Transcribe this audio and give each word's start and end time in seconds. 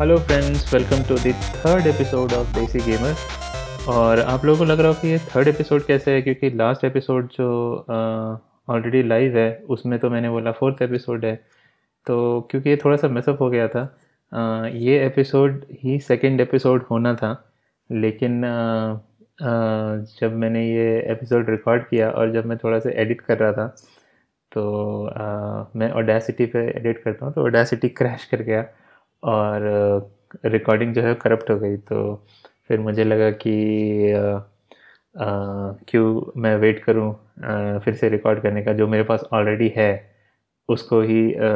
Hello 0.00 0.16
friends 0.18 0.74
welcome 0.74 1.02
to 1.08 1.14
the 1.14 1.32
third 1.34 1.86
episode 1.86 2.32
of 2.32 2.58
Desi 2.58 2.78
Gamer 2.78 3.14
और 3.92 4.20
आप 4.20 4.44
लोगों 4.44 4.58
को 4.58 4.64
लग 4.64 4.78
रहा 4.80 4.88
हो 4.88 4.94
कि 4.94 5.08
ये 5.08 5.18
थर्ड 5.18 5.48
एपिसोड 5.48 5.84
कैसे 5.86 6.12
है 6.14 6.22
क्योंकि 6.22 6.50
लास्ट 6.50 6.84
एपिसोड 6.84 7.28
जो 7.28 7.48
ऑलरेडी 8.68 9.02
लाइव 9.02 9.36
है 9.36 9.62
उसमें 9.68 9.98
तो 9.98 10.10
मैंने 10.10 10.30
बोला 10.30 10.52
फोर्थ 10.52 10.82
एपिसोड 10.82 11.24
है। 11.24 11.34
तो 12.06 12.48
क्योंकि 12.50 12.70
ये 12.70 12.76
थोड़ा 12.76 12.96
सा 12.96 13.08
मिसअप 13.08 13.40
हो 13.40 13.50
गया 13.50 13.68
था 13.68 13.82
अ, 14.32 14.66
ये 14.74 15.06
एपिसोड 15.06 15.64
ही 15.82 15.98
सेकंड 16.00 16.40
एपिसोड 16.40 16.82
होना 16.90 17.14
था 17.14 17.52
लेकिन 17.92 18.42
अ, 18.44 18.48
अ, 19.40 19.50
जब 20.20 20.32
मैंने 20.36 20.68
ये 20.70 20.98
एपिसोड 21.12 21.50
रिकॉर्ड 21.50 21.82
किया 21.82 22.10
और 22.10 22.32
जब 22.32 22.46
मैं 22.46 22.58
थोड़ा 22.58 22.78
सा 22.78 22.90
एडिट 22.90 23.20
कर 23.20 23.38
रहा 23.38 23.52
था 23.52 23.66
तो 24.52 24.64
अ, 25.06 25.24
मैं 25.76 25.92
ओडेसिटी 25.92 26.46
पे 26.46 26.66
एडिट 26.76 27.02
करता 27.02 27.26
हूँ 27.26 27.34
तो 27.34 27.44
ओडेसिटी 27.44 27.88
क्रैश 27.88 28.24
कर 28.30 28.42
गया। 28.42 28.64
और 29.22 29.62
रिकॉर्डिंग 30.46 30.94
जो 30.94 31.02
है 31.02 31.14
करप्ट 31.14 31.50
हो 31.50 31.58
गई 31.58 31.76
तो 31.76 32.14
फिर 32.68 32.80
मुझे 32.80 33.04
लगा 33.04 33.30
कि 33.30 33.52
क्यों 35.14 36.32
मैं 36.40 36.56
वेट 36.56 36.84
करूँ 36.84 37.12
अ, 37.44 37.78
फिर 37.78 37.94
से 37.94 38.08
रिकॉर्ड 38.08 38.42
करने 38.42 38.62
का 38.62 38.72
जो 38.72 38.86
मेरे 38.88 39.02
पास 39.04 39.24
ऑलरेडी 39.32 39.72
है 39.76 39.90
उसको 40.68 41.00
ही 41.02 41.32
अ, 41.34 41.48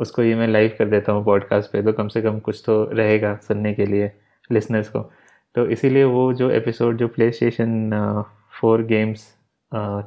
उसको 0.00 0.22
ही 0.22 0.34
मैं 0.34 0.48
लाइव 0.48 0.74
कर 0.78 0.88
देता 0.88 1.12
हूँ 1.12 1.24
पॉडकास्ट 1.24 1.72
पे 1.72 1.82
तो 1.82 1.92
कम 1.92 2.08
से 2.08 2.22
कम 2.22 2.38
कुछ 2.40 2.62
तो 2.66 2.84
रहेगा 2.92 3.36
सुनने 3.36 3.74
के 3.74 3.86
लिए 3.86 4.10
लिसनर्स 4.52 4.88
को। 4.88 5.00
तो 5.54 5.66
इसीलिए 5.66 6.04
वो 6.04 6.32
जो 6.32 6.50
एपिसोड 6.50 6.96
जो 6.98 7.08
PlayStation 7.32 7.90
four 8.60 8.82
games 8.82 9.26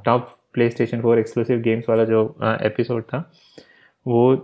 top 0.06 0.30
PlayStation 0.70 1.02
four 1.02 1.20
exclusive 1.20 1.60
games 1.60 1.90
वाला 1.90 2.04
जो 2.06 2.24
एपिसोड 2.62 3.04
था 3.04 3.32
वो 4.06 4.36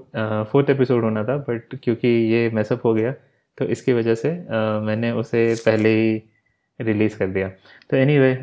फोर्थ 0.51 0.69
एपिसोड 0.69 1.03
होना 1.03 1.23
था 1.23 1.37
बट 1.37 1.75
क्योंकि 1.83 2.07
ये 2.07 2.49
मैसअप 2.53 2.85
हो 2.85 2.93
गया 2.93 3.11
तो 3.57 3.65
इसकी 3.65 3.93
वजह 3.93 4.15
से 4.15 4.29
अ, 4.29 4.79
मैंने 4.83 5.11
उसे 5.11 5.55
पहले 5.65 5.89
ही 5.89 6.21
रिलीज़ 6.79 7.17
कर 7.17 7.27
दिया। 7.27 7.49
तो 7.89 7.97
एनी 7.97 8.17
anyway, 8.17 8.35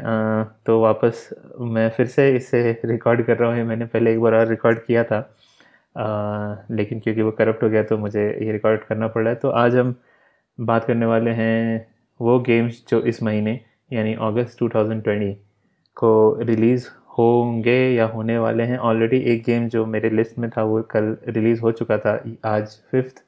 तो 0.67 0.81
वापस 0.81 1.29
मैं 1.61 1.89
फिर 1.91 2.07
से 2.07 2.31
इसे 2.37 2.73
रिकॉर्ड 2.85 3.23
कर 3.27 3.37
रहा 3.39 3.55
हूँ 3.55 3.65
मैंने 3.65 3.85
पहले 3.87 4.13
एक 4.13 4.21
बार 4.21 4.35
और 4.35 4.47
रिकॉर्ड 4.49 4.79
किया 4.87 5.05
था। 5.05 5.19
अ, 5.97 6.67
लेकिन 6.71 7.01
क्योंकि 7.01 7.23
वो 7.23 7.31
करप्ट 7.31 7.63
हो 7.63 7.69
गया 7.71 7.83
तो 7.83 7.99
मुझे 7.99 8.27
ये 8.43 8.53
रिकॉर्ड 8.53 8.85
करना 8.85 9.09
पड़ 9.09 9.23
रहा 9.23 9.33
है। 9.33 9.39
तो 9.41 9.51
आज 9.51 9.77
हम 9.77 9.95
बात 10.61 10.85
करने 10.85 11.07
वाले 11.07 11.31
हैं 11.31 11.87
वो 12.21 12.39
गेम्स 12.41 12.85
जो 12.89 13.01
इस 13.03 13.23
महीने 13.23 13.61
यानी 13.93 14.15
अगस्त 14.15 14.59
2020 14.59 15.35
को 15.97 16.11
रिलीज़ 16.43 16.89
होंगे 17.19 17.73
या 17.95 18.07
होने 18.09 18.39
वाले 18.39 18.63
हैं। 18.65 18.79
ऑलरेडी 18.81 19.19
एक 19.33 19.43
गेम 19.45 19.69
जो 19.69 19.85
मेरे 19.87 20.11
लिस्ट 20.11 20.39
में 20.39 20.49
था 20.51 20.63
वो 20.65 20.83
कल 20.93 21.17
रिलीज़ 21.29 21.61
हो 21.63 21.73
चुका 21.73 21.99
था। 21.99 22.13
आज 22.47 22.77
फिफ्थ 22.93 23.23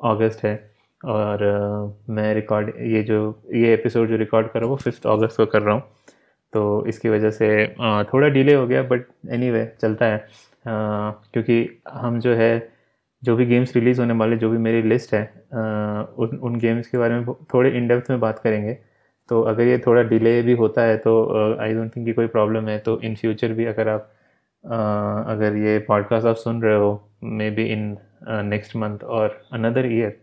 अगस्त 0.00 0.44
है। 0.44 0.54
और 1.00 1.42
अ, 1.42 2.12
मैं 2.12 2.34
रिकॉर्ड 2.34 2.68
ये 2.86 3.02
जो 3.04 3.18
ये 3.54 3.72
एपिसोड 3.74 4.08
जो 4.08 4.16
रिकॉर्ड 4.16 4.48
कर 4.48 4.60
रहा 4.60 4.66
हूँ 4.68 4.72
वो 4.72 4.82
फिफ्थ 4.84 5.06
अगस्त 5.08 5.36
को 5.36 5.46
कर 5.46 5.62
रहा 5.62 5.74
हूँ। 5.74 5.82
तो 6.52 6.86
इसकी 6.88 7.08
वजह 7.08 7.30
से 7.32 7.48
अ, 7.66 8.02
थोड़ा 8.14 8.28
डिले 8.30 8.54
हो 8.54 8.66
गया 8.66 8.82
बट 8.84 9.06
एनीवे 9.32 9.64
चलता 9.82 10.06
है। 10.06 10.18
अ, 10.18 10.26
क्योंकि 11.34 11.58
हम 11.92 12.20
जो 12.20 12.34
है 12.36 12.52
जो 13.22 13.36
भी 13.36 13.46
गेम्स 13.46 13.74
रिलीज़ 13.76 14.00
होने 14.00 14.14
वाले 14.14 14.36
जो 14.36 14.50
भी 14.50 14.58
मेरी 14.60 14.82
लिस्ट 14.84 15.14
है 15.14 15.22
उन 16.18 16.38
उन 16.42 16.56
गेम्स 16.60 16.88
के 16.88 16.98
बारे 16.98 17.14
में 17.16 17.26
थोड़े 17.54 17.70
इन 17.72 17.88
डेप्थ 17.88 18.10
में 18.10 18.20
बात 18.20 18.38
करेंगे। 18.38 18.78
तो 19.28 19.42
अगर 19.42 19.66
ये 19.66 19.78
थोड़ा 19.78 20.02
डिले 20.02 20.40
भी 20.42 20.52
होता 20.52 20.82
है 20.82 20.96
तो 20.96 21.12
आई 21.60 21.74
डोंट 21.74 21.96
थिंक 21.96 22.14
कोई 22.16 22.26
प्रॉब्लम 22.26 22.68
है। 22.68 22.78
तो 22.78 23.00
इन 23.00 23.14
फ्यूचर 23.14 23.52
भी 23.52 23.64
अगर 23.64 23.88
आप 23.88 24.12
अ, 24.64 24.76
अगर 25.32 25.56
ये 25.56 25.78
पॉडकास्ट 25.78 26.26
आप 26.26 26.36
सुन 26.36 26.62
रहे 26.62 26.76
हो 26.76 27.08
may 27.22 27.50
be 27.50 27.64
in 27.64 27.96
next 28.28 28.76
month 28.76 29.04
और 29.04 29.40
अनदर 29.52 29.86
ईयर 29.92 30.16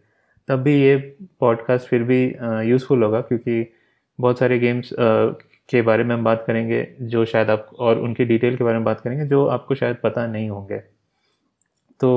तब 0.48 0.62
भी 0.64 0.76
ये 0.82 0.96
पॉडकास्ट 1.40 1.88
फिर 1.88 2.04
भी 2.04 2.24
यूज़फुल 2.70 3.00
uh, 3.00 3.06
होगा 3.06 3.22
क्योंकि 3.22 3.74
बहुत 4.20 4.40
सारे 4.40 4.60
गेम्स 4.60 4.90
uh, 4.94 5.34
के 5.70 5.82
बारे 5.82 6.04
में 6.04 6.16
हम 6.16 6.24
बात 6.24 6.44
करेंगे 6.48 6.88
जो 7.02 7.26
शायद 7.26 7.50
आप 7.50 7.70
और 7.80 8.00
उनकी 8.00 8.26
डिटेल 8.26 8.58
के 8.58 8.64
बारे 8.64 8.78
में 8.78 8.86
बात 8.86 9.02
करेंगे 9.02 9.26
जो 9.26 9.46
आपको 9.48 9.76
शायद 9.76 9.98
पता 10.04 10.26
नहीं 10.28 10.50
होंगे। 10.50 10.78
तो 12.00 12.12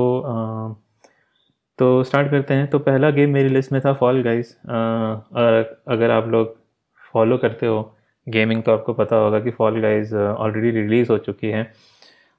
तो 1.79 2.03
स्टार्ट 2.03 2.31
करते 2.31 2.53
हैं। 2.53 2.67
तो 2.67 2.79
पहला 2.79 3.09
गेम 3.09 3.33
मेरी 3.33 3.49
लिस्ट 3.49 3.71
में 3.71 3.81
था 3.85 3.93
फॉल 3.93 4.21
गाइस 4.23 4.55
अगर 4.57 6.11
आप 6.11 6.27
लोग 6.27 6.66
फॉलो 7.17 7.37
करते 7.37 7.65
हो? 7.65 7.95
गेमिंग 8.27 8.63
तो 8.63 8.71
आपको 8.71 8.93
पता 8.93 9.15
होगा 9.15 9.39
कि 9.39 9.51
फॉल 9.51 9.81
गाइज़ 9.81 10.15
ऑलरेडी 10.15 10.71
रिलीज़ 10.71 11.11
हो 11.11 11.17
चुकी 11.17 11.47
है। 11.47 11.71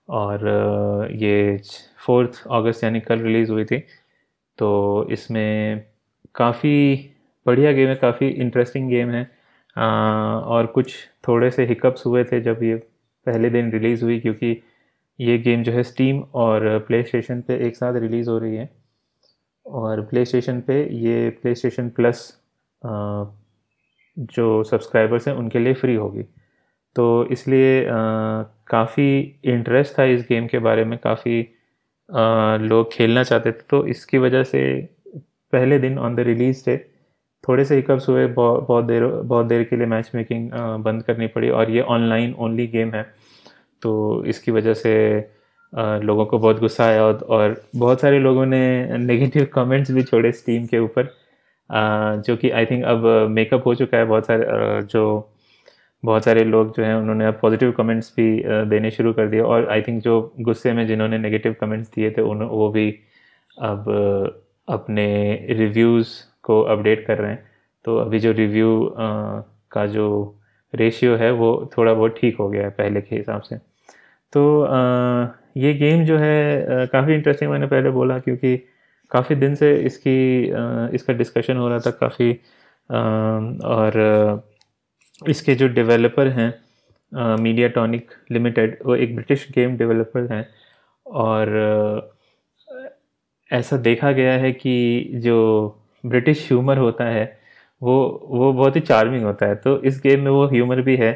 और 0.09 1.09
ये 1.13 1.61
फोर्थ 2.07 2.43
अगस्त 2.51 2.85
यानी 2.85 3.01
कल 3.01 3.21
रिलीज़ 3.21 3.53
हुई 3.53 3.65
थी। 3.65 3.79
तो 4.59 4.69
इसमें 5.11 5.85
काफ़ी 6.35 6.75
बढ़िया 7.47 7.73
गेम 7.73 7.89
है 7.89 7.95
काफ़ी 7.95 8.29
इंटरेस्टिंग 8.29 8.89
गेम 8.91 9.11
है। 9.11 9.25
अ, 9.77 9.81
और 10.47 10.67
कुछ 10.67 10.95
थोड़े 11.29 11.51
से 11.51 11.67
हिकअप्स 11.67 12.07
हुए 12.07 12.25
थे 12.25 12.41
जब 12.41 12.63
ये 12.63 12.75
पहले 13.27 13.51
दिन 13.51 13.73
रिलीज़ 13.73 14.05
हुई 14.05 14.21
क्योंकि 14.21 14.63
ये 15.21 15.39
गेम 15.39 15.63
जो 15.63 15.73
है 15.73 15.83
स्टीम 15.83 16.23
और 16.35 16.79
प्ले 16.79 17.03
स्टेशन 17.03 17.41
पर 17.41 17.63
एक 17.63 17.77
साथ 17.77 18.01
रिलीज़ 18.01 18.31
हो 18.31 18.39
रही 18.39 18.57
है। 18.57 18.71
और 19.67 20.03
प्ले 20.03 20.25
स्टेशन 20.25 20.61
पर 20.61 20.93
ये 20.93 21.31
प्ले 21.43 21.55
स्टेशन 21.55 21.89
प्लस 21.89 22.29
जो 24.19 24.63
सब्सक्राइबर्स 24.65 25.29
हैं 25.29 25.35
उनके 25.35 25.59
लिए 25.59 25.75
फ्री 25.75 25.95
होगी। 25.95 26.23
तो 26.97 27.25
इसलिए 27.33 27.85
काफ़ी 28.69 29.19
इंटरेस्ट 29.45 29.99
था 29.99 30.05
इस 30.05 30.27
गेम 30.29 30.47
के 30.47 30.59
बारे 30.59 30.85
में 30.85 30.99
काफ़ी 30.99 31.41
लोग 32.69 32.93
खेलना 32.93 33.23
चाहते 33.23 33.53
थे। 33.53 33.63
तो 33.71 33.87
इसकी 33.87 34.19
वजह 34.19 34.43
से 34.45 34.61
पहले 35.53 35.79
दिन 35.79 35.99
ऑन 35.99 36.15
द 36.17 36.21
रिलीज़ 36.21 36.65
डे 36.67 36.77
थोड़े 37.45 37.65
से 37.65 37.77
हिकअप्स 37.77 38.09
हुए 38.09 38.27
बहुत 38.29 38.85
देर 38.85 39.07
बहुत 39.07 39.47
देर 39.47 39.65
के 39.65 39.77
लिए 39.77 39.87
मैच 39.87 40.11
मेकिंग 40.15 40.51
बंद 40.85 41.03
करनी 41.03 41.27
पड़ी 41.27 41.51
और 41.51 41.71
ये 41.71 41.81
ऑनलाइन 41.81 42.35
ओनली 42.39 42.67
गेम 42.67 42.91
है। 42.95 43.03
तो 43.83 44.25
इसकी 44.25 44.51
वजह 44.51 44.75
से 44.75 44.95
लोगों 46.03 46.25
को 46.27 46.39
बहुत 46.39 46.61
गुस्सा 46.61 46.85
आया 46.85 47.05
और, 47.05 47.63
बहुत 47.77 48.01
सारे 48.01 48.19
लोगों 48.19 48.47
ने 48.47 48.99
नेगेटिव 48.99 49.49
कमेंट्स 49.55 49.91
भी 49.97 50.03
छोड़े 50.03 50.33
स्टीम 50.33 50.67
के 50.67 50.79
ऊपर। 50.79 51.15
जो 51.71 52.37
कि 52.37 52.51
आई 52.51 52.67
थिंक 52.67 52.85
अब 52.85 53.07
मेकअप 53.31 53.67
हो 53.67 53.75
चुका 53.75 53.99
है 53.99 54.05
बहुत 54.05 54.27
सारे 54.27 54.47
जो 54.83 55.05
बहुत 56.05 56.25
सारे 56.25 56.45
लोग 56.45 56.77
जो 56.77 56.85
हैं 56.85 56.95
उन्होंने 56.95 57.27
अब 57.27 57.39
पॉजिटिव 57.43 57.73
कमेंट्स 57.73 58.13
भी 58.17 58.43
देने 58.71 58.91
शुरू 58.91 59.13
कर 59.13 59.29
दिए 59.29 59.41
और 59.41 59.69
आई 59.71 59.83
थिंक 59.83 60.03
जो 60.03 60.21
गुस्से 60.41 60.73
में 60.73 60.87
जिन्होंने 60.87 61.19
नेगेटिव 61.19 61.57
कमेंट्स 61.61 61.91
दिए 61.95 62.11
थे 62.11 62.23
उन 62.23 62.43
वो 62.43 62.69
भी 62.71 62.91
अब 63.63 63.85
अपने 64.69 65.07
रिव्यूज़ 65.51 66.09
को 66.43 66.61
अपडेट 66.63 67.07
कर 67.07 67.19
रहे 67.19 67.31
हैं। 67.31 67.45
तो 67.85 67.97
अभी 67.99 68.19
जो 68.19 68.33
रिव्यू 68.33 68.95
का 69.73 69.87
जो 69.87 70.07
रेशियो 70.75 71.17
है 71.17 71.31
वो 71.33 71.71
थोड़ा 71.79 71.95
बहुत 71.95 72.17
ठीक 72.21 72.37
हो 72.39 72.49
गया 72.49 72.63
है 72.65 72.71
पहले 72.71 73.01
के 73.01 73.17
हिसाब 73.17 73.43
से। 73.43 73.57
तो 74.33 74.61
अ, 74.63 75.35
ये 75.57 75.75
गेम 75.75 76.05
जो 76.05 76.19
है 76.19 76.87
काफ़ी 76.93 77.15
इंटरेस्टिंग 77.15 77.51
मैंने 77.51 77.67
पहले 77.67 77.91
बोला 77.91 78.19
क्योंकि 78.19 78.57
काफ़ी 79.13 79.35
दिन 79.37 79.55
से 79.55 79.75
इसकी 79.87 80.17
इसका 80.95 81.13
डिस्कशन 81.15 81.57
हो 81.57 81.69
रहा 81.69 81.79
था, 81.79 81.91
काफ़ी 81.93 82.33
और 83.67 84.43
इसके 85.23 85.55
जो 85.55 85.69
डेवलपर 85.71 86.29
हैं 86.31 86.53
मीडिया 87.43 87.69
टॉनिक 87.71 88.11
लिमिटेड 88.33 88.79
वो 88.87 88.95
एक 88.97 89.15
ब्रिटिश 89.15 89.47
गेम 89.55 89.77
डेवलपर 89.77 90.33
हैं 90.33 90.47
और, 91.07 92.15
ऐसा 93.51 93.77
देखा 93.79 94.11
गया 94.13 94.33
है 94.35 94.51
कि 94.53 95.11
जो 95.17 95.37
ब्रिटिश 96.05 96.47
ह्यूमर 96.49 96.79
होता 96.79 97.05
है, 97.05 97.25
वो 97.83 98.27
वो 98.31 98.53
बहुत 98.53 98.77
ही 98.77 98.81
चार्मिंग 98.83 99.25
होता 99.25 99.47
है। 99.47 99.55
तो 99.57 99.81
इस 99.83 100.01
गेम 100.03 100.21
में 100.23 100.31
वो 100.31 100.47
ह्यूमर 100.49 100.81
भी 100.83 100.97
है 100.97 101.13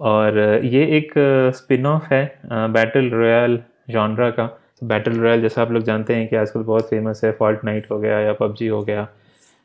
और 0.00 0.38
ये 0.64 0.84
एक 0.98 1.12
स्पिन 1.56 1.86
ऑफ़ 1.86 2.12
है 2.14 2.22
बैटल 2.72 3.10
रॉयल 3.10 3.58
जॉनरा 3.90 4.30
का। 4.30 4.46
बैटल 4.82 5.18
रॉयल 5.20 5.40
जैसा 5.42 5.62
आप 5.62 5.70
लोग 5.72 5.82
जानते 5.82 6.14
हैं 6.14 6.28
कि 6.28 6.36
आजकल 6.36 6.62
बहुत 6.62 6.88
फ़ेमस 6.90 7.20
है 7.24 7.32
फॉल्ट 7.32 7.64
नाइट 7.64 7.90
हो 7.90 7.98
गया 7.98 8.18
या 8.20 8.32
पबजी 8.32 8.66
हो 8.68 8.82
गया 8.84 9.08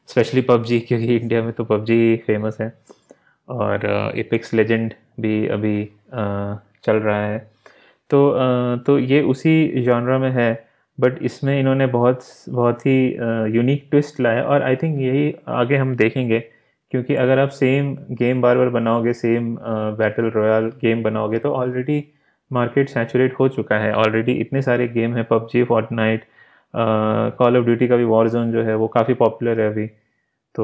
स्पेशली 0.10 0.42
पबजी 0.42 0.80
क्योंकि 0.88 1.16
इंडिया 1.18 1.44
में 1.44 1.52
तो 1.54 1.64
पबजी 1.66 2.16
फ़ेमस 2.28 2.58
है। 2.62 2.74
और 3.48 3.86
एपिक्स 4.18 4.54
लेजेंड 4.54 4.94
भी 5.20 5.48
अभी 5.48 5.84
अ, 5.84 6.60
चल 6.86 6.96
रहा 6.98 7.26
है। 7.26 7.40
तो 8.10 8.30
अ, 8.30 8.78
तो 8.88 8.98
ये 9.00 9.22
उसी 9.24 9.84
जॉनरा 9.84 10.18
में 10.20 10.30
है 10.32 10.52
बट 10.98 11.22
इसमें 11.24 11.60
इन्होंने 11.60 11.88
बहुत 11.88 12.22
बहुत 12.50 12.86
ही 12.86 12.98
यूनिक 13.58 13.88
ट्विस्ट 13.92 14.20
लाया 14.22 14.44
और 14.46 14.64
आई 14.64 14.76
थिंक 14.76 15.00
यही 15.02 15.34
आगे 15.50 15.78
हम 15.78 15.96
देखेंगे 15.96 16.40
क्योंकि 16.92 17.16
अगर 17.16 17.40
आप 17.40 17.50
सेम 17.52 17.96
गेम 18.14 18.42
बार 18.42 18.58
बार 18.58 18.70
बनाओगे 18.70 19.14
सेम 19.14 19.56
बैटल 20.00 20.30
रॉयल 20.32 20.70
गेम 20.82 21.04
बनाओगे 21.04 21.40
तो 21.40 21.54
ऑलरेडी 21.54 22.00
मार्केट 22.54 22.90
सैचुरेट 22.90 23.34
हो 23.40 23.48
चुका 23.50 23.78
है। 23.80 23.94
ऑलरेडी 23.94 24.32
इतने 24.42 24.62
सारे 24.62 24.88
गेम 24.90 25.16
हैं 25.16 25.24
PUBG 25.30 25.64
Fortnite 25.64 26.26
Call 26.74 27.58
of 27.58 27.66
Duty 27.66 27.88
का 27.88 27.96
भी 27.96 28.04
वॉर 28.06 28.30
जोन 28.30 28.52
जो 28.52 28.64
है 28.64 28.76
वो 28.76 28.88
काफ़ी 28.88 29.14
पॉपुलर 29.14 29.60
है 29.62 29.70
अभी। 29.72 29.88
तो 30.56 30.64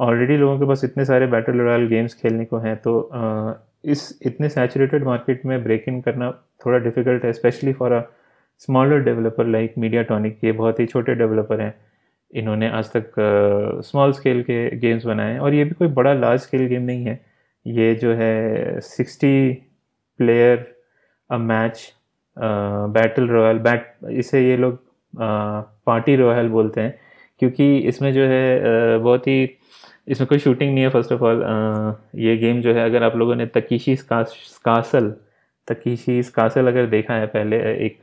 ऑलरेडी 0.00 0.36
लोगों 0.36 0.58
के 0.58 0.66
पास 0.66 0.84
इतने 0.84 1.04
सारे 1.04 1.26
बैटल 1.26 1.60
रॉयल 1.60 1.86
गेम्स 1.88 2.14
खेलने 2.14 2.44
को 2.44 2.58
हैं 2.58 2.76
तो 2.76 2.92
uh, 3.14 3.54
इस 3.84 4.18
इतने 4.26 4.48
सैचुरेटेड 4.48 5.04
मार्केट 5.04 5.44
में 5.46 5.62
ब्रेक 5.62 5.84
इन 5.88 6.00
करना 6.00 6.30
थोड़ा 6.66 6.78
डिफ़िकल्ट 6.78 7.24
है 7.24 7.32
specially 7.32 7.72
for 7.72 7.92
a 7.92 8.02
smaller 8.58 9.02
developer 9.04 9.46
like 9.46 9.74
Mediatonic 10.02 10.38
ये 10.44 10.52
बहुत 10.52 10.80
ही 10.80 10.86
छोटे 10.86 11.14
डेवलपर 11.14 11.60
हैं। 11.60 11.74
इन्होंने 12.30 12.68
आज 12.70 12.90
तक 12.96 13.12
स्मॉल 13.84 14.10
uh, 14.10 14.16
स्केल 14.16 14.42
के 14.42 14.76
गेम्स 14.76 15.06
बनाए 15.06 15.32
हैं 15.32 15.40
और 15.40 15.54
ये 15.54 15.64
भी 15.64 15.70
कोई 15.70 15.88
बड़ा 15.88 16.12
लार्ज 16.14 16.40
स्केल 16.40 16.66
गेम 16.66 16.82
नहीं 16.82 17.04
है। 17.04 17.20
ये 17.66 17.94
जो 17.94 18.12
है 18.14 18.80
sixty 18.80 19.52
player 20.20 20.66
a 21.30 21.36
match 21.38 21.92
battle 22.36 23.28
royale 23.28 23.58
but 23.58 23.94
इसे 24.10 24.48
ये 24.48 24.56
लोग 24.56 24.78
पार्टी 25.14 26.16
रॉयल 26.16 26.48
बोलते 26.48 26.80
हैं 26.80 26.98
क्योंकि 27.42 27.76
इसमें 27.78 28.12
जो 28.12 28.22
है 28.22 28.58
uh, 28.58 29.02
बहुत 29.02 29.26
ही 29.26 29.48
इसमें 30.08 30.26
कोई 30.28 30.38
शूटिंग 30.38 30.74
नहीं 30.74 30.84
है 30.84 30.90
फ़र्स्ट 30.90 31.12
ऑफ़ 31.12 31.22
ऑल 31.22 31.42
ये 32.20 32.36
गेम 32.36 32.60
जो 32.60 32.72
है 32.74 32.84
अगर 32.84 33.02
आप 33.02 33.16
लोगों 33.16 33.34
ने 33.34 33.46
तकीशी 33.48 33.96
कासल 34.64 35.10
तकीशी 35.68 36.22
कासल 36.34 36.68
अगर 36.68 36.86
देखा 36.86 37.14
है 37.14 37.26
पहले 37.26 37.56
एक 37.86 38.00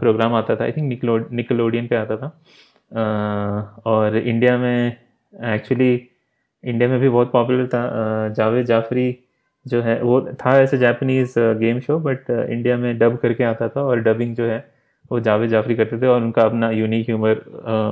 प्रोग्राम 0.00 0.34
आता 0.34 0.56
था 0.56 0.64
आई 0.64 0.72
थिंक 0.72 0.88
निकलो 0.88 1.18
निकलोडियन 1.32 1.86
पे 1.86 1.96
आता 1.96 2.16
था 2.16 2.30
uh, 2.30 3.86
और 3.86 4.16
इंडिया 4.16 4.56
में 4.58 4.96
एक्चुअली 5.32 5.92
इंडिया 6.64 6.88
में 6.88 6.98
भी 7.00 7.08
बहुत 7.08 7.32
पॉपुलर 7.32 7.66
था 7.66 7.82
जावेद 8.36 8.66
जाफरी 8.66 9.10
जो 9.66 9.80
है, 9.82 10.00
वो 10.02 10.20
था 10.36 10.58
ऐसे 10.60 10.78
Japanese 10.78 11.34
game 11.58 11.80
show 11.80 11.98
but 12.00 12.30
India 12.30 12.76
में 12.76 12.98
डब 12.98 13.16
करके 13.16 13.44
आता 13.44 13.68
था 13.68 13.82
और 13.82 14.00
डबिंग 14.00 14.34
जो 14.36 14.44
है, 14.44 14.58
वो 15.10 15.20
जावेद 15.20 15.50
जाफरी 15.50 15.74
करते 15.74 16.00
थे 16.02 16.06
और 16.06 16.20
उनका 16.22 16.42
अपना 16.42 16.70
यूनिक 16.70 17.06
ह्यूमर 17.08 17.36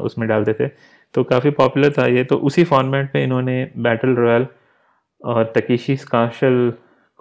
उसमें 0.04 0.28
डालते 0.28 0.52
थे। 0.54 0.68
तो 1.14 1.24
काफ़ी 1.24 1.50
पॉपुलर 1.50 1.92
था 1.98 2.06
ये। 2.06 2.24
तो 2.24 2.36
उसी 2.38 2.64
फॉर्मेट 2.64 3.14
में 3.14 3.22
इन्होंने 3.24 3.70
बैटल 3.78 4.14
रॉयल 4.16 4.46
और 5.24 5.52
तकीशी 5.56 5.96
काशल 6.12 6.72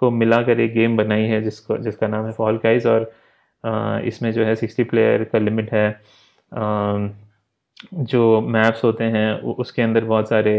को 0.02 0.10
मिलाकर 0.10 0.60
एक 0.60 0.72
गेम 0.74 0.96
बनाई 0.96 1.24
है, 1.24 1.42
जिसको, 1.42 1.78
जिसका 1.78 2.06
नाम 2.08 2.26
है 2.26 2.32
फॉल 2.32 2.56
गाइज़ 2.64 2.88
और 2.88 3.10
इसमें 4.04 4.30
जो 4.32 4.44
है 4.44 4.54
सिक्सटी 4.56 4.84
प्लेयर 4.84 5.24
का 5.24 5.38
लिमिट 5.38 5.72
है। 5.72 6.00
जो 7.94 8.40
मैप्स 8.40 8.84
होते 8.84 9.04
हैं 9.04 9.32
उसके 9.40 9.82
अंदर 9.82 10.04
बहुत 10.04 10.28
सारे 10.28 10.54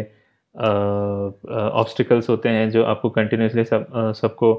ऑब्स्टिकल्स 0.56 2.30
होते 2.30 2.50
हैं 2.50 2.70
जो 2.72 2.84
आपको 2.84 3.10
कंटिन्यूसली 3.10 3.64
सब 3.64 3.86
सबको 4.16 4.54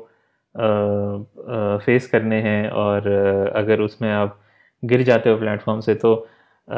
फेस 1.84 2.06
करने 2.06 2.40
हैं 2.42 2.68
और 2.70 3.08
अगर 3.56 3.80
उसमें 3.80 4.10
आप 4.12 4.38
गिर 4.82 5.02
जाते 5.02 5.30
हो 5.30 5.36
प्लेटफॉर्म 5.38 5.80
से 5.80 5.94
तो 5.94 6.14
आ, 6.68 6.74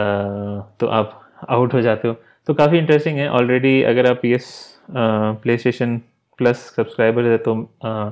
तो 0.80 0.86
आप 0.86 1.20
आउट 1.48 1.74
हो 1.74 1.80
जाते 1.80 2.08
हो। 2.08 2.14
तो 2.48 2.54
काफ़ी 2.54 2.78
इंटरेस्टिंग 2.78 3.18
है। 3.18 3.28
ऑलरेडी 3.30 3.82
अगर 3.82 4.10
आप 4.10 4.24
as 4.24 4.46
play 4.90 5.56
station 5.58 5.96
plus 6.38 6.58
subscriber 6.76 7.24
है 7.24 7.38
तो 7.38 7.54
आ, 7.84 8.10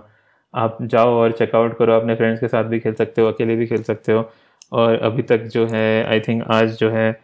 आप 0.55 0.79
जाओ 0.83 1.15
और 1.15 1.33
चेकआउट 1.33 1.77
करो। 1.79 1.93
अपने 1.93 2.15
फ्रेंड्स 2.15 2.41
के 2.41 2.49
साथ 2.49 2.65
भी 2.65 2.81
खेल 2.81 2.95
सकते 2.95 3.23
हो 3.23 3.29
अकेले 3.29 3.57
भी 3.57 3.67
खेल 3.67 3.83
सकते 3.83 4.13
हो। 4.13 4.31
और 4.73 4.99
अभी 5.01 5.23
तक 5.23 5.43
जो 5.55 5.67
है 5.67 6.05
आई 6.05 6.21
थिंक 6.21 6.43
आज 6.51 6.77
जो 6.79 6.91
है 6.91 7.11
आ, 7.11 7.17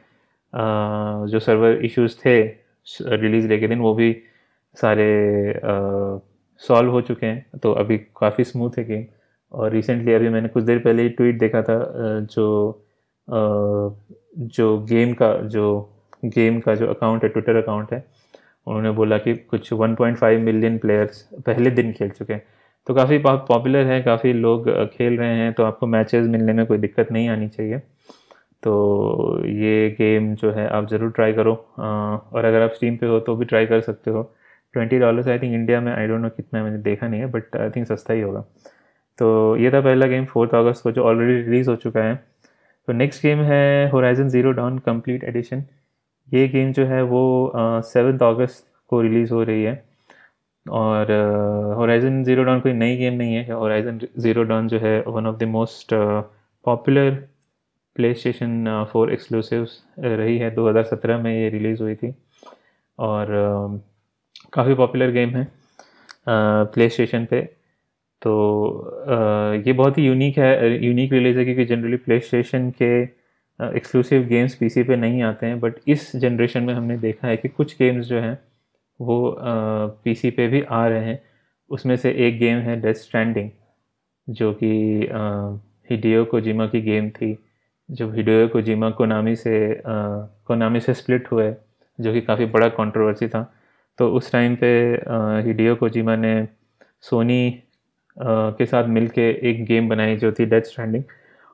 जो 1.26 1.38
सर्वर 1.38 1.84
इश्यूज़ 1.84 2.16
थे 2.26 2.68
रिलीज़ 3.02 3.49
डे 3.49 3.58
के 3.58 3.69
दिन, 3.69 3.79
वो 3.81 3.94
भी 3.94 4.17
सारे 4.76 5.61
सॉल्व 6.62 6.90
हो 6.90 7.00
चुके 7.00 7.26
हैं। 7.26 7.58
तो 7.62 7.73
अभी 7.75 7.99
काफ़ी 8.20 8.44
स्मूथ 8.44 8.79
है 8.79 8.85
गेम। 8.85 9.05
और 9.52 9.70
रिसेंटली 9.73 10.12
अभी 10.14 10.29
मैंने 10.29 10.49
कुछ 10.49 10.64
देर 10.64 10.79
पहले 10.79 11.02
ही 11.02 11.08
ट्वीट 11.11 11.38
देखा 11.38 11.62
था 11.62 11.79
जो 12.32 12.85
जो 14.38 14.79
गेम 14.88 15.12
का, 15.12 15.35
जो 15.35 15.90
गेम 16.25 16.58
का 16.61 16.75
जो 16.75 16.87
अकाउंट 16.87 17.23
है 17.25 17.29
ट्विटर 17.29 17.56
अकाउंट 17.56 17.93
है, 17.93 18.05
उन्होंने 18.67 18.90
बोला 18.90 19.19
कि 19.19 19.35
कुछ 19.35 19.73
1.5 19.73 20.38
मिलियन 20.40 20.79
प्लेयर्स 20.79 21.23
पहले 21.46 21.70
दिन 21.70 21.93
खेल 21.93 22.11
चुके 22.11 22.32
हैं। 22.32 22.43
तो 22.87 22.94
काफ़ी 22.94 23.19
पॉपुलर 23.19 23.87
है, 23.87 24.00
काफ़ी 24.02 24.32
लोग 24.32 24.69
खेल 24.88 25.19
रहे 25.19 25.35
हैं 25.37 25.52
तो 25.52 25.64
आपको 25.64 25.87
मैचेस 25.87 26.26
मिलने 26.26 26.52
में 26.52 26.64
कोई 26.67 26.79
दिक्कत 26.79 27.12
नहीं 27.12 27.29
आनी 27.29 27.49
चाहिए। 27.49 27.81
तो 28.62 29.46
ये 29.46 29.88
गेम 29.99 30.34
जो 30.34 30.50
है 30.52 30.66
आप 30.69 30.88
ज़रूर 30.88 31.10
ट्राई 31.12 31.32
करो। 31.32 31.52
और 31.78 32.44
अगर 32.44 32.62
आप 32.62 32.72
स्टीम 32.75 32.96
पे 32.96 33.06
हो 33.06 33.19
तो 33.20 33.37
भी 33.37 33.44
ट्राई 33.44 33.66
कर 33.66 33.81
सकते 33.81 34.10
हो। 34.10 34.22
Twenty 34.75 34.99
dollars 34.99 35.28
I 35.28 35.38
think 35.38 35.55
India 35.55 35.81
में 35.81 35.93
आई 35.93 36.06
डोंट 36.06 36.20
नो 36.20 36.28
कितना 36.31 36.62
मैंने 36.64 36.78
देखा 36.82 37.08
नहीं 37.08 37.20
है 37.20 37.26
बट 37.32 37.56
आई 37.56 37.70
थिंक 37.76 37.87
सस्ता 37.87 38.14
ही 38.14 38.20
होगा। 38.20 38.40
तो 39.19 39.56
ये 39.56 39.70
था 39.70 39.81
पहला 39.81 40.06
गेम 40.06 40.25
फोर्थ 40.26 40.55
अगस्त 40.55 40.82
को 40.82 40.93
जो 40.93 41.05
ऑलरेडी 41.05 41.40
रिलीज़ 41.43 41.70
हो 41.70 41.76
चुका 41.76 42.02
है। 42.05 42.14
तो 42.88 42.93
नेक्स्ट 42.93 43.22
गेम 43.22 43.38
है 43.44 43.88
Horizon 43.90 44.28
Zero 44.28 44.52
Dawn 44.52 44.78
complete 44.81 45.25
edition 45.25 45.64
ये 46.28 46.46
गेम 46.49 46.72
जो 46.72 46.84
है 46.87 47.02
वो 47.04 47.52
सेवन्थ 47.84 48.22
अगस्त 48.22 48.66
को 48.90 49.00
रिलीज़ 49.02 49.32
हो 49.32 49.43
रही 49.43 49.62
है। 49.62 49.82
और 50.66 51.11
होराइजन 51.76 52.22
ज़ीरो 52.25 52.44
डाउन 52.44 52.61
कोई 52.61 52.72
नई 52.75 52.96
गेम 52.96 53.14
नहीं 53.14 53.34
है। 53.34 53.52
होराइजन 53.52 54.00
ज़ीरो 54.19 54.43
डाउन 54.44 54.69
जो 54.69 54.78
है 54.78 55.00
one 55.06 55.26
of 55.26 55.37
the 55.37 55.44
most 55.49 55.94
popular 56.64 57.11
PlayStation 58.15 58.87
four 58.93 59.12
exclusive 59.12 59.67
रही 59.99 60.39
है। 60.39 60.50
2017 60.55 61.19
में 61.23 61.33
ये 61.33 61.49
रिलीज़ 61.50 61.83
हुई 61.83 61.95
थी 61.95 62.15
और 62.99 63.27
काफ़ी 64.53 64.75
पॉपुलर 64.75 65.11
गेम 65.12 65.31
है 65.37 65.47
प्ले 66.29 66.89
स्टेशन 66.89 67.25
पे। 67.31 67.41
तो 68.23 68.33
ये 69.67 69.73
बहुत 69.73 69.99
ही 69.99 70.06
यूनिक 70.06 70.39
है 70.39 70.85
यूनिक 70.85 71.12
रिलीज़ 71.12 71.39
है 71.39 71.45
क्योंकि 71.45 71.65
जनरली 71.65 71.97
प्ले 71.97 72.19
स्टेशन 72.21 72.71
के 72.83 72.91
एक्सक्लूसिव 73.61 74.23
गेम्स 74.27 74.55
पीसी 74.55 74.83
पे 74.83 74.97
नहीं 74.97 75.23
आते 75.23 75.47
हैं। 75.47 75.59
बट 75.61 75.75
इस 75.89 76.11
जनरेशन 76.17 76.62
में 76.62 76.73
हमने 76.75 76.97
देखा 76.99 77.29
है 77.29 77.37
कि 77.37 77.49
कुछ 77.49 77.77
गेम्स 77.79 78.06
जो 78.06 78.21
हैं, 78.21 78.39
वो 79.00 79.37
पीसी 80.05 80.31
पे 80.31 80.47
भी 80.49 80.62
आ 80.62 80.87
रहे 80.89 81.05
हैं। 81.05 81.21
उसमें 81.71 81.97
से 81.97 82.12
एक 82.27 82.39
गेम 82.39 82.59
है 82.59 82.81
डेथ 82.81 82.95
स्टैंडिंग 82.97 83.50
जो 84.29 84.53
कि 84.62 84.71
हिडियो 85.91 86.25
कोजिमा 86.25 86.67
की 86.67 86.81
गेम 86.83 87.11
थी। 87.11 87.33
जो 87.88 88.11
हिडियो 88.12 88.49
कोजिमा 88.49 88.90
कोनामी 88.90 89.35
से 89.37 89.58
कोनामी 89.87 90.81
से 90.81 90.95
स्प्लिट 90.95 91.30
हुए 91.33 91.52
जो 91.99 92.12
कि 92.12 92.21
काफ़ी 92.21 92.47
बड़ा 92.47 92.68
कंट्रोवर्सी 92.71 93.28
था। 93.28 93.42
तो 93.99 94.09
उस 94.16 94.30
टाइम 94.33 94.57
पे 94.57 94.68
हिडियो 95.47 95.75
कोजिमा 95.76 96.16
ने 96.16 96.35
सोनी 97.04 97.62
के 98.16 98.66
साथ 98.66 98.88
मिलके 98.88 99.30
एक 99.50 99.64
गेम 99.64 99.88
बनाई 99.88 100.16
जो 100.16 100.33
थी 100.33 100.47
डेथ 100.47 100.62
स्टैंडिंग 100.64 101.02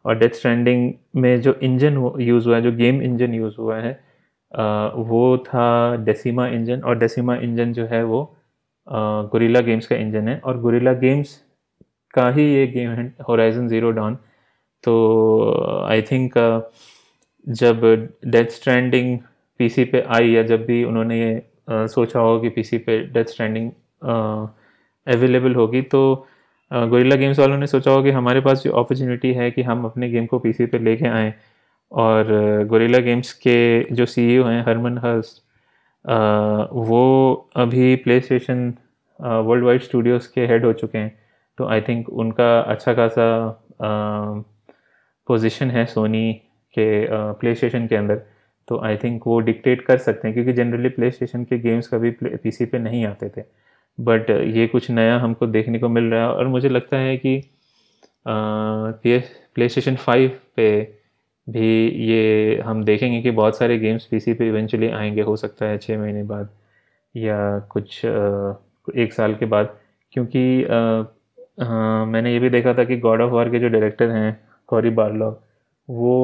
और 0.05 0.19
डेथ 0.19 0.35
स्टैंडिंग 0.35 0.93
में 1.17 1.41
जो 1.41 1.55
इंजन 1.63 1.97
यूज़ 2.21 2.47
हुआ 2.49 2.57
है, 2.57 2.63
जो 2.63 2.73
गेम 2.73 3.03
इंजन 3.03 3.35
यूज़ 3.35 3.55
हुआ 3.59 3.77
है 3.79 3.93
वो 4.53 5.37
था 5.47 5.97
डेसिमा 6.05 6.47
इंजन 6.49 6.81
और 6.81 6.99
डेसिमा 6.99 7.37
इंजन 7.37 7.73
जो 7.73 7.87
है 7.87 8.03
वो 8.05 8.21
गुरिल्ला 9.33 9.61
गेम्स 9.61 9.87
का 9.87 9.97
इंजन 9.97 10.29
है। 10.29 10.39
और 10.39 10.61
गुरिल्ला 10.61 10.93
गेम्स 10.95 11.41
का 12.15 12.29
ही 12.31 12.53
ये 12.55 12.67
गेम 12.67 12.91
है 12.91 13.13
होराइजन 13.29 13.69
ज़ीरो 13.69 13.91
डॉन 13.91 14.19
तो 14.85 15.85
आई 15.89 16.03
थिंक 16.03 16.39
जब 17.47 17.81
डेथ 18.27 18.51
स्ट्रैंडिंग 18.51 19.19
पीसी 19.61 19.85
पे 19.85 20.01
आई 20.09 20.31
या 20.31 20.43
जब 20.43 20.65
भी 20.67 20.83
उन्होंने 20.85 21.19
ये 21.21 21.89
सोचा 21.89 22.21
होगा 22.21 22.43
कि 22.43 22.49
पीसी 22.49 22.79
पे 22.79 22.99
डेथ 23.13 23.25
स्ट्रैंडिंग 23.25 23.71
अवेलेबल 25.07 25.55
होगी 25.55 25.83
तो 25.83 26.03
गोरिल्ला 26.71 27.17
गेम्स 27.17 27.39
वालों 27.39 27.57
ने 27.59 27.67
सोचा 27.67 27.91
होगा 27.91 28.05
कि 28.05 28.11
हमारे 28.11 28.41
पास 28.41 28.63
जो 28.63 28.71
अपॉर्चुनिटी 28.73 29.33
है 29.33 29.51
कि 29.51 29.63
हम 29.63 29.85
अपने 29.85 30.09
गेम 30.11 30.27
को 30.27 30.39
पीसी 30.39 30.67
पे 30.67 30.79
लेके 30.79 31.09
आएँ। 31.09 31.33
और 31.93 32.65
गोरिल्ला 32.69 32.99
गेम्स 32.99 33.33
के 33.33 33.95
जो 33.95 34.07
सीईओ 34.07 34.45
हैं 34.45 34.63
हरमन 34.67 34.99
हर्स 34.99 35.41
वो 36.89 37.03
अभी 37.57 37.95
play 37.97 38.21
station 38.21 38.73
world 39.21 39.65
wide 39.65 39.83
studios 39.83 40.29
के 40.35 40.47
हेड 40.47 40.65
हो 40.65 40.73
चुके 40.73 40.99
हैं। 40.99 41.13
तो 41.59 41.67
आई 41.67 41.81
थिंक 41.81 42.09
उनका 42.09 42.59
अच्छा 42.61 42.95
खासा 42.95 43.27
पोजीशन 45.27 45.71
है 45.71 45.87
सोनी 45.87 46.33
के 46.75 47.07
प्ले 47.11 47.55
स्टेशन 47.55 47.87
के 47.87 47.97
अंदर 47.97 48.23
तो 48.69 48.81
आई 48.85 48.97
थिंक 48.97 49.23
वो 49.27 49.41
डिक्टेट 49.41 49.83
कर 49.83 49.99
सकते 49.99 50.29
हैं 50.29 50.35
क्योंकि 50.35 50.53
जनरली 50.53 50.89
प्ले 50.89 51.11
स्टेशन 51.11 51.45
के 51.45 51.59
गेम्स 51.59 51.89
कभी 51.89 52.11
पीसी 52.13 52.65
पे 52.65 52.79
नहीं 52.79 53.05
आते 53.07 53.29
थे। 53.29 53.43
बट 54.01 54.31
ये 54.31 54.67
कुछ 54.67 54.91
नया 54.91 55.19
हमको 55.19 55.47
देखने 55.47 55.79
को 55.79 55.89
मिल 55.89 56.05
रहा 56.05 56.23
है 56.23 56.29
और 56.29 56.47
मुझे 56.49 56.69
लगता 56.69 56.97
है 56.97 57.17
कि 57.17 57.41
प्ले 58.27 59.69
स्टेशन 59.69 59.97
फाइव 59.97 60.39
पे 60.57 60.69
भी 61.47 61.89
ये 61.89 62.61
हम 62.65 62.85
देखेंगे 62.85 63.21
कि 63.23 63.31
बहुत 63.31 63.57
सारे 63.59 63.79
गेम्स 63.79 64.05
पीसी 64.07 64.35
पे 64.35 64.49
इवेंचुअली 64.49 64.89
आएँगे 64.89 65.23
हो 65.23 65.37
सकता 65.37 65.67
है 65.67 65.79
छः 65.79 65.99
महीने 65.99 66.23
बाद 66.23 66.49
या 67.17 67.59
कुछ 67.59 68.01
एक 68.97 69.13
साल 69.13 69.35
के 69.35 69.47
बाद। 69.47 69.77
क्योंकि 70.13 70.65
आ, 70.65 70.79
आ, 71.65 72.05
मैंने 72.05 72.33
ये 72.33 72.39
भी 72.39 72.51
देखा 72.51 72.75
था 72.75 72.85
कि 72.85 72.97
गॉड 72.97 73.21
ऑफ़ 73.21 73.33
वार 73.33 73.51
के 73.51 73.59
जो 73.59 73.69
डायरेक्टर 73.69 74.11
हैं 74.11 74.41
कॉरी 74.69 74.91
बार्लॉ 74.91 75.31
वो 75.89 76.15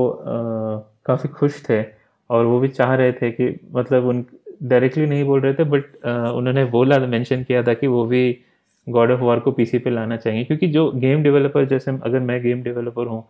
काफ़ी 1.06 1.28
खुश 1.28 1.62
थे 1.68 1.82
और 2.30 2.44
वो 2.44 2.58
भी 2.60 2.68
चाह 2.68 2.94
रहे 2.94 3.12
थे 3.12 3.30
कि 3.30 3.48
मतलब 3.72 4.06
उन 4.06 4.24
डायरेक्टली 4.62 5.06
नहीं 5.06 5.24
बोल 5.24 5.40
रहे 5.40 5.54
थे 5.54 5.64
बट 5.64 5.84
उन्होंने 6.06 6.64
बोला 6.70 6.98
मेंशन 6.98 7.42
किया 7.44 7.62
था 7.62 7.74
कि 7.74 7.86
वो 7.86 8.04
भी 8.06 8.22
गॉड 8.86 9.10
ऑफ़ 9.10 9.20
वॉर 9.20 9.40
को 9.40 9.52
पीसी 9.52 9.78
पे 9.78 9.90
लाना 9.90 10.16
चाहिए 10.16 10.44
क्योंकि 10.44 10.68
जो 10.68 10.90
गेम 10.92 11.22
डेवलपर 11.22 11.64
जैसे 11.66 11.90
अगर 12.04 12.20
मैं 12.20 12.40
गेम 12.42 12.62
डेवलपर 12.62 13.06
हूँ 13.06 13.24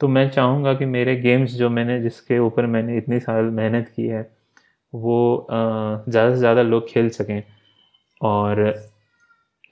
तो 0.00 0.08
मैं 0.08 0.28
चाहूँगा 0.30 0.74
कि 0.74 0.84
मेरे 0.86 1.16
गेम्स 1.16 1.52
जो 1.54 1.68
मैंने, 1.70 2.00
जिसके 2.02 2.38
ऊपर 2.38 2.66
मैंने 2.66 2.96
इतनी 2.98 3.20
साल 3.20 3.44
मेहनत 3.52 3.88
की 3.96 4.06
है, 4.06 4.22
वो 4.92 5.46
ज़्यादा 5.50 6.30
से 6.32 6.38
ज़्यादा 6.38 6.62
लोग 6.62 6.88
खेल 6.90 7.08
सकें। 7.10 7.42
और 8.20 8.62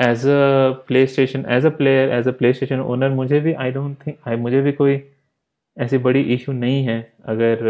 as 0.02 0.26
a 0.26 0.70
PlayStation 1.06 1.44
as 1.50 1.66
a 1.66 1.70
player 1.78 2.10
as 2.12 2.28
a 2.28 2.32
PlayStation 2.52 2.80
owner 2.82 3.10
मुझे 3.12 3.40
भी 3.40 3.52
आई 3.54 3.70
डोंट 3.72 3.96
थिंक 4.06 4.16
आई 4.28 4.36
मुझे 4.38 4.60
भी 4.62 4.72
कोई 4.72 5.00
ऐसी 5.76 5.98
बड़ी 6.00 6.20
इशू 6.34 6.52
नहीं 6.54 6.84
है 6.84 7.00
अगर 7.26 7.64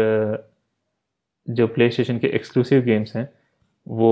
जो 1.47 1.67
प्ले 1.67 1.89
स्टेशन 1.89 2.17
के 2.19 2.27
एक्सक्लूसिव 2.35 2.81
गेम्स 2.83 3.15
हैं 3.15 3.27
वो 3.87 4.11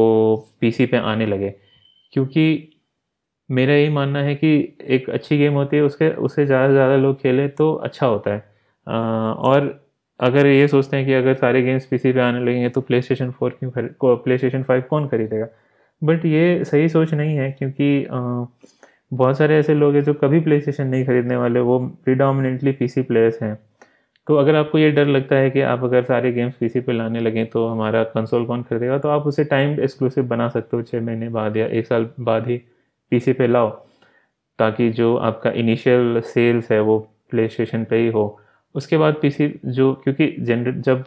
पीसी 0.62 0.86
पे 0.86 0.98
आने 1.00 1.26
लगे। 1.26 1.50
क्योंकि 2.14 2.46
मेरा 3.50 3.74
यही 3.74 3.90
मानना 3.90 4.20
है 4.24 4.36
कि 4.36 4.50
एक 4.90 5.10
अच्छी 5.10 5.38
गेम 5.38 5.54
होती 5.54 5.78
है 5.78 5.84
उसके 5.84 6.10
उससे 6.20 6.46
ज़्यादा 6.46 6.68
से 6.68 6.74
ज़्यादा 6.74 6.96
लोग 6.98 7.22
खेलें 7.22 7.50
तो 7.56 7.74
अच्छा 7.76 8.08
होता 8.08 8.34
है। 8.34 8.44
आ, 8.88 8.94
और 9.34 9.80
अगर 10.20 10.48
ये 10.48 10.68
सोचते 10.68 10.98
हैं 10.98 11.06
कि 11.06 11.14
अगर 11.14 11.34
सारे 11.36 11.62
गेम्स 11.64 11.86
पीसी 11.86 12.14
पे 12.14 12.20
आने 12.22 12.40
लगेंगे 12.42 12.70
तो 12.70 12.82
प्ले 12.82 13.02
स्टेशन 13.02 13.32
फोर 13.32 13.58
क्यों 13.60 13.72
खरीद 13.72 13.96
प्ले 14.04 14.38
स्टेशन 14.38 14.64
फाइव 14.64 14.84
कौन 14.90 15.08
खरीदेगा? 15.10 15.48
बट 16.02 16.26
ये 16.26 16.64
सही 16.66 16.90
सोच 16.90 17.14
नहीं 17.14 17.36
है 17.38 17.52
क्योंकि 17.52 18.06
बहुत 19.12 19.38
सारे 19.38 19.58
ऐसे 19.60 19.74
लोग 19.74 19.96
हैं 19.96 20.04
जो 20.04 20.14
कभी 20.14 20.40
प्ले 20.40 20.60
स्टेशन 20.62 20.88
नहीं 20.88 21.06
खरीदने 21.06 21.36
वाले, 21.36 21.60
वो 21.60 21.80
प्रीडोमिनेटली 22.06 22.72
पीसी 22.72 23.02
प्लेयर्स 23.02 23.42
हैं। 23.44 23.58
तो 24.28 24.36
अगर 24.36 24.56
आपको 24.56 24.78
ये 24.78 24.90
डर 24.92 25.06
लगता 25.08 25.36
है 25.36 25.50
कि 25.52 25.62
आप 25.64 25.84
अगर 25.84 26.04
सारे 26.04 26.32
गेम्स 26.32 26.56
पे 26.64 26.94
लाने 26.94 27.20
लगें 27.20 27.46
तो 27.50 27.68
हमारा 27.68 28.04
कंसोल 28.06 28.46
कौन 28.46 28.64
खरीदेगा 28.64 28.98
तो 28.98 29.10
आप 29.10 29.28
उसे 29.28 29.44
टाइम 29.46 29.80
एक्सक्लूसिव 29.80 30.28
बना 30.28 30.48
सकते 30.50 30.78
हो 30.78 30.84
छः 30.84 31.02
महीने 31.02 31.30
बाद 31.30 31.58
या 31.58 31.66
एक 31.68 31.88
साल 31.88 32.10
बाद 32.20 32.48
ही 32.48 32.58
पीसी 33.12 33.34
पे 33.34 33.48
लाओ, 33.48 33.70
ताकि 34.60 34.90
जो 34.92 35.16
आपका 35.20 35.52
इनिशियल 35.52 36.22
सेल्स 36.26 36.72
है 36.72 36.80
वो 36.82 36.98
प्ले 37.32 37.48
स्टेशन 37.50 37.84
पर 37.84 37.96
ही 37.96 38.08
हो। 38.08 38.40
उसके 38.76 38.98
बाद 38.98 39.16
पीसी 39.22 39.54
जो, 39.66 39.94
क्योंकि 39.94 40.36
जनरेट 40.40 40.76
जब 40.78 41.04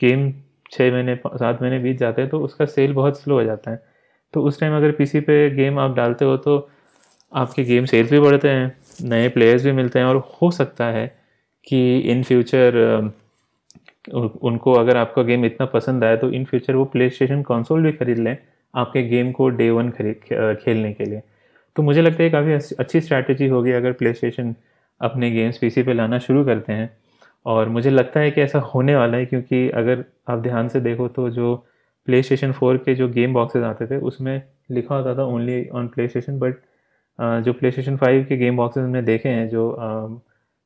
गेम 0.00 0.32
छः 0.72 0.92
महीने, 0.92 1.14
सात 1.16 1.62
महीने 1.62 1.78
बीत 1.78 1.98
जाते 1.98 2.22
हैं 2.22 2.30
तो 2.30 2.40
उसका 2.40 2.66
सेल 2.66 2.92
बहुत 2.94 3.20
स्लो 3.20 3.34
हो 3.34 3.44
जाता 3.44 3.70
है। 3.70 3.82
तो 4.34 4.42
उस 4.42 4.60
टाइम 4.60 4.76
अगर 4.76 4.92
पीसी 4.92 5.20
पे 5.20 5.48
गेम 5.50 5.78
आप 5.78 5.94
डालते 5.96 6.24
हो 6.24 6.36
तो 6.36 6.58
आपके 7.32 7.64
गेम 7.64 7.84
सेल्स 7.84 8.10
भी 8.10 8.20
बढ़ते 8.20 8.48
हैं, 8.48 8.76
नए 9.02 9.28
प्लेयर्स 9.28 9.64
भी 9.64 9.72
मिलते 9.72 9.98
हैं 9.98 10.06
और 10.06 10.16
हो 10.42 10.50
सकता 10.50 10.84
है 10.84 11.06
कि 11.66 11.98
इन 12.00 12.22
फ्यूचर 12.22 13.12
उनको 14.12 14.72
अगर 14.72 14.96
आपका 14.96 15.22
गेम 15.22 15.44
इतना 15.44 15.66
पसंद 15.66 16.04
आए 16.04 16.16
तो 16.16 16.30
इन 16.30 16.44
फ्यूचर 16.44 16.76
वो 16.76 16.84
प्ले 16.84 17.08
स्टेशन 17.10 17.42
कॉन्सोल 17.42 17.82
भी 17.82 17.92
खरीद 17.92 18.18
लें 18.18 18.36
आपके 18.74 19.02
गेम 19.02 19.32
को 19.32 19.48
डे 19.48 19.70
वन 19.70 19.90
खरीद 19.90 20.56
खेलने 20.64 20.92
के 20.92 21.04
लिए। 21.04 21.22
तो 21.76 21.82
मुझे 21.82 22.02
लगता 22.02 22.22
है 22.22 22.30
काफ़ी 22.30 22.52
अच्छी 22.78 23.00
स्ट्रैटेजी 23.00 23.46
होगी 23.48 23.72
अगर 23.72 23.92
प्ले 23.92 24.12
स्टेशन 24.12 24.54
अपने 25.00 25.30
गेम्स 25.30 25.58
पीसी 25.58 25.82
पे 25.82 25.92
लाना 25.92 26.18
शुरू 26.18 26.44
करते 26.44 26.72
हैं। 26.72 26.90
और 27.46 27.68
मुझे 27.68 27.90
लगता 27.90 28.20
है 28.20 28.30
कि 28.30 28.40
ऐसा 28.40 28.58
होने 28.74 28.96
वाला 28.96 29.16
है 29.16 29.26
क्योंकि 29.26 29.68
अगर 29.70 30.04
आप 30.28 30.38
ध्यान 30.38 30.68
से 30.68 30.80
देखो 30.80 31.08
तो 31.08 31.28
जो 31.30 31.54
प्ले 32.08 32.22
स्टेशन 32.22 32.52
फोर 32.52 32.76
के 32.78 32.94
जो 32.94 33.08
गेम 33.10 33.32
बॉक्सेस 33.34 33.62
आते 33.64 33.86
थे, 33.86 33.96
उसमें 33.98 34.42
लिखा 34.70 34.94
होता 34.94 35.14
था 35.16 35.24
only 35.26 35.66
on 35.70 35.88
play 35.88 36.06
station 36.08 36.38
but 36.38 36.54
जो 37.44 37.52
प्ले 37.52 37.70
स्टेशन 37.70 37.96
फाइव 37.96 38.24
के 38.28 38.36
गेम 38.36 38.56
बॉक्सेस 38.56 38.84
हमने 38.84 39.02
देखे 39.02 39.28
हैं, 39.28 39.48
जो 39.48 40.22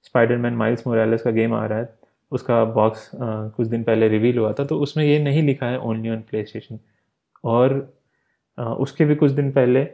स्पाइडरमैन 0.07 0.55
माइल्स 0.55 0.87
मोरालेस 0.87 1.23
का 1.23 1.31
गेम 1.31 1.55
आ 1.55 1.65
रहा 1.67 1.79
है, 1.79 1.89
उसका 2.33 2.65
बॉक्स 2.65 3.11
कुछ 3.15 3.67
दिन 3.69 3.83
पहले 3.83 4.09
रिवील 4.09 4.39
हुआ 4.39 4.53
था 4.53 4.65
तो 4.65 4.79
उसमें 4.81 5.05
ये 5.05 5.19
नहीं 5.25 5.43
लिखा 5.43 5.67
है 5.67 5.79
ओनली 5.81 6.11
ऑन 6.11 6.21
प्ले 6.31 6.45
स्टेशन 6.45 6.79
और 7.45 7.75
उसके 8.59 9.05
भी 9.05 9.15
कुछ 9.15 9.31
दिन 9.33 9.51
पहले 9.53 9.85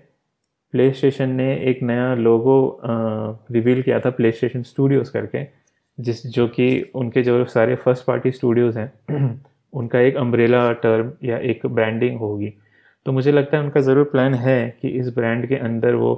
प्ले 0.74 0.90
स्टेशन 0.92 1.30
ने 1.30 1.54
एक 1.70 1.82
नया 1.82 2.14
लोगो 2.14 2.80
रिवील 2.84 3.82
किया 3.82 4.00
था 4.00 4.10
प्ले 4.10 4.32
स्टेशन 4.32 4.62
स्टूडियोज़ 4.62 5.12
करके, 5.12 5.44
जिस, 5.98 6.26
जो 6.26 6.48
कि 6.48 6.90
उनके 6.94 7.22
जो 7.22 7.44
सारे 7.46 7.76
फ़र्स्ट 7.76 8.04
पार्टी 8.04 8.32
स्टूडियोज़ 8.32 8.78
हैं 8.78 8.92
उनका 9.72 10.00
एक 10.00 10.16
अम्ब्रेला 10.16 10.70
टर्म 10.82 11.12
या 11.24 11.38
एक 11.38 11.66
ब्रांडिंग 11.66 12.18
होगी। 12.18 12.52
तो 13.06 13.12
मुझे 13.12 13.32
लगता 13.32 13.56
है 13.56 13.62
उनका 13.62 13.80
ज़रूर 13.80 14.04
प्लान 14.04 14.34
है 14.36 14.58
कि 14.82 14.88
इस 14.90 15.14
ब्रांड 15.14 15.46
के 15.48 15.56
अंदर 15.56 15.94
वो 15.94 16.14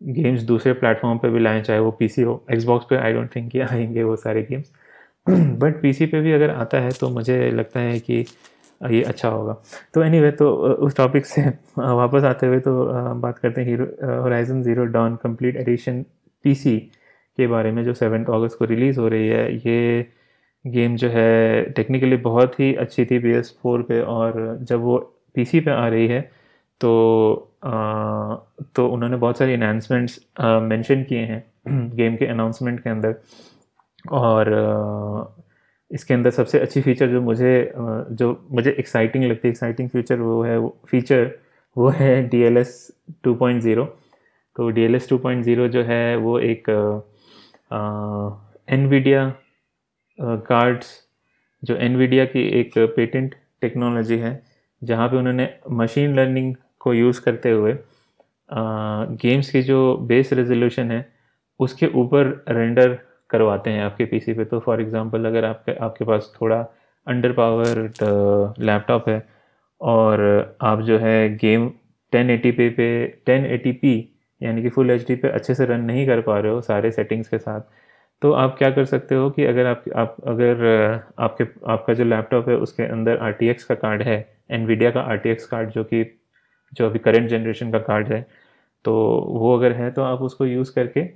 गेम्स 0.00 0.42
दूसरे 0.44 0.72
प्लेटफॉर्म 0.74 1.18
पे 1.18 1.28
भी 1.30 1.38
लाएँ 1.40 1.62
चाहे 1.62 1.80
वो 1.80 1.90
पीसी 1.90 2.22
हो 2.22 2.44
एक्सबॉक्स 2.52 2.86
पे 2.90 2.96
आई 2.96 3.12
डोंट 3.12 3.34
थिंक 3.36 3.50
कि 3.52 3.60
आएँगे 3.60 4.02
वो 4.02 4.16
सारे 4.16 4.42
गेम्स 4.50 4.72
बट 5.60 5.80
पीसी 5.82 6.06
पे 6.06 6.20
भी 6.20 6.32
अगर 6.32 6.50
आता 6.50 6.80
है 6.80 6.90
तो 7.00 7.08
मुझे 7.10 7.50
लगता 7.50 7.80
है 7.80 7.98
कि 8.00 8.24
ये 8.80 9.02
अच्छा 9.02 9.28
होगा। 9.28 9.52
तो 9.94 10.02
एनी 10.02 10.18
anyway, 10.18 10.38
तो 10.38 10.50
उस 10.52 10.96
टॉपिक 10.96 11.26
से 11.26 11.42
वापस 11.78 12.24
आते 12.24 12.46
हुए 12.46 12.58
तो 12.60 12.72
बात 13.20 13.38
करते 13.38 13.60
हैं 13.60 13.68
hero 13.68 13.84
Horizon 14.22 14.62
Zero 14.62 14.84
Dawn 14.86 15.16
complete 15.16 15.56
edition 15.56 16.02
PC 16.44 16.76
के 17.38 17.46
बारे 17.46 17.70
में 17.72 17.82
जो 17.84 17.94
सेवन 17.94 18.24
अगस्त 18.24 18.58
को 18.58 18.64
रिलीज़ 18.64 19.00
हो 19.00 19.08
रही 19.08 19.28
है। 19.28 19.56
ये 19.56 20.06
गेम 20.66 20.96
जो 20.96 21.08
है 21.08 21.62
टेक्निकली 21.70 22.16
बहुत 22.16 22.60
ही 22.60 22.74
अच्छी 22.74 23.04
थी 23.04 23.18
पी 23.18 23.30
एस 23.30 23.58
फोर 23.62 23.82
पर 23.82 24.02
और 24.02 24.58
जब 24.62 24.80
वो 24.80 24.98
पे 25.38 25.70
आ 25.70 25.88
रही 25.88 26.06
है 26.06 26.20
तो 26.80 26.90
आ, 27.64 28.34
तो 28.76 28.88
उन्होंने 28.88 29.16
बहुत 29.16 29.38
सारी 29.38 29.54
इन्हांसमेंट्स 29.54 30.20
मेंशन 30.40 31.02
किए 31.02 31.18
हैं 31.18 31.44
गेम 31.96 32.16
के 32.16 32.26
अनाउंसमेंट 32.26 32.82
के 32.82 32.90
अंदर। 32.90 33.14
और 34.12 34.52
आ, 34.54 35.42
इसके 35.90 36.14
अंदर 36.14 36.30
सबसे 36.30 36.58
अच्छी 36.58 36.80
फीचर 36.80 37.08
जो 37.08 37.20
मुझे 37.20 37.72
जो 38.10 38.46
मुझे 38.50 38.70
एक्साइटिंग 38.78 39.24
लगती 39.24 39.48
है 39.48 39.52
एक्साइटिंग 39.52 39.88
फीचर 39.88 40.20
वो 40.20 40.42
है 40.42 40.58
वो 40.58 40.76
फीचर 40.90 41.30
वो 41.76 41.88
है 41.88 42.28
D 42.28 42.40
L 42.40 42.56
S 42.56 42.92
two 43.24 43.34
point 43.34 43.62
zero 43.62 43.84
तो 44.56 44.68
D 44.70 44.82
L 44.82 44.94
S 44.94 45.08
two 45.08 45.18
point 45.18 45.44
zero 45.44 45.68
जो 45.68 45.82
है 45.82 46.16
वो 46.16 46.38
एक 46.40 46.70
एनवीडिया 48.70 49.32
कार्ड्स 50.18 50.88
जो 51.62 51.76
एनवीडिया 51.78 52.24
की 52.26 52.46
एक 52.60 52.78
पेटेंट 52.96 53.34
टेक्नोलॉजी 53.62 54.18
है, 54.18 54.42
जहाँ 54.82 55.08
पे 55.08 55.16
उन्होंने 55.16 55.48
मशीन 55.72 56.14
लर्निंग 56.16 56.54
को 56.80 56.94
यूज़ 56.94 57.20
करते 57.20 57.50
हुए 57.50 57.76
गेम्स 59.22 59.50
की 59.50 59.62
जो 59.62 59.96
बेस 60.08 60.32
रेजोल्यूशन 60.32 60.90
है, 60.90 61.06
उसके 61.60 61.86
ऊपर 61.94 62.44
रेंडर 62.50 62.98
करवाते 63.30 63.70
हैं 63.70 63.82
आपके 63.82 64.04
पीसी 64.04 64.32
पे। 64.34 64.44
तो 64.44 64.60
फॉर 64.60 64.80
एग्जांपल 64.80 65.24
अगर 65.24 65.44
आपके 65.44 65.74
आपके 65.84 66.04
पास 66.04 66.32
थोड़ा 66.40 66.60
अंडर 67.06 67.32
पावर 67.32 67.78
लैपटॉप 68.60 69.08
है, 69.08 69.22
और 69.80 70.56
आप 70.62 70.80
जो 70.82 70.98
है 70.98 71.36
गेम 71.36 71.70
1080p 72.12 72.68
पे 72.76 72.86
1080p 73.28 73.96
यानी 74.40 74.62
कि 74.62 74.68
फुल 74.68 74.90
एचडी 74.90 75.14
पे 75.16 75.28
अच्छे 75.30 75.54
से 75.54 75.64
रन 75.66 75.80
नहीं 75.82 76.06
कर 76.06 76.20
पा 76.20 76.38
रहे 76.38 76.52
हो 76.52 76.60
सारे 76.62 76.90
सेटिंग्स 76.92 77.28
के 77.28 77.38
साथ 77.38 77.60
तो 78.22 78.32
आप 78.32 78.56
क्या 78.58 78.70
कर 78.70 78.84
सकते 78.84 79.14
हो 79.14 79.30
कि 79.30 79.44
अगर 79.44 79.66
आप 79.66 79.84
आप 79.96 80.16
अगर 80.26 80.64
आपके 81.18 81.44
आपका 81.72 81.94
जो 81.94 82.04
लैपटॉप 82.04 82.48
है 82.48 82.56
उसके 82.56 82.82
अंदर 82.82 83.18
RTX 83.32 83.62
का 83.62 83.74
कार्ड 83.74 84.02
है 84.02 84.36
एनवीडिया 84.50 84.90
का 84.90 85.08
RTX 85.08 85.42
कार्ड 85.42 85.70
जो 85.70 85.84
कि 85.84 86.20
जो 86.74 86.86
अभी 86.86 86.98
करेंट 86.98 87.28
जनरेशन 87.28 87.72
का 87.72 87.78
कार्ड 87.78 88.08
है 88.08 88.26
तो 88.84 88.94
वो 89.28 89.58
अगर 89.58 89.72
है 89.72 89.90
तो 89.90 90.02
आप 90.02 90.22
उसको 90.22 90.46
यूज़ 90.46 90.72
करके 90.74 91.10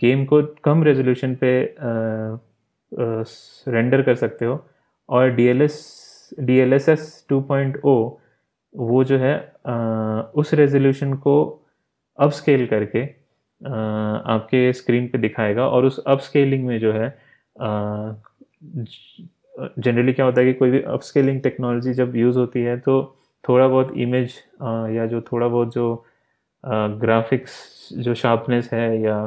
गेम 0.00 0.24
को 0.24 0.42
कम 0.42 0.82
रेजोल्यूशन 0.84 1.34
पे 1.34 1.74
रेंडर 3.68 4.02
कर 4.02 4.14
सकते 4.14 4.44
हो। 4.44 4.66
और 5.08 5.30
D 5.30 5.46
L 5.46 5.62
S 5.62 6.30
D 6.40 6.58
L 6.58 6.72
S 6.72 6.88
S 6.88 7.26
two 7.28 7.40
point 7.40 7.80
O 7.84 8.10
वो 8.76 9.04
जो 9.04 9.18
है 9.18 9.52
आ, 9.66 10.20
उस 10.20 10.54
रेजोल्यूशन 10.54 11.14
को 11.14 11.62
अपस्केल 12.18 12.66
करके 12.66 13.02
आ, 13.02 13.19
आपके 13.60 14.72
स्क्रीन 14.72 15.06
पे 15.08 15.18
दिखाएगा 15.18 15.66
और 15.68 15.84
उस 15.84 15.98
अप 16.06 16.20
स्केलिंग 16.20 16.66
में 16.66 16.78
जो 16.80 16.92
है 16.92 17.08
जनरली 19.78 20.12
क्या 20.12 20.24
होता 20.26 20.40
है 20.40 20.46
कि 20.46 20.52
कोई 20.58 20.70
भी 20.70 20.80
अप 20.82 21.00
स्केलिंग 21.02 21.40
टेक्नोलॉजी 21.42 21.92
जब 21.94 22.16
यूज़ 22.16 22.38
होती 22.38 22.60
है 22.62 22.76
तो 22.78 23.02
थोड़ा 23.44 23.66
बहुत 23.68 23.92
इमेज 23.96 24.34
या 24.96 25.06
जो 25.06 25.20
थोड़ा 25.22 25.46
बहुत 25.48 25.74
जो 25.74 26.04
ग्राफिक्स 26.64 27.52
जो 27.98 28.14
शार्पनेस 28.14 28.68
है 28.72 29.00
या 29.02 29.18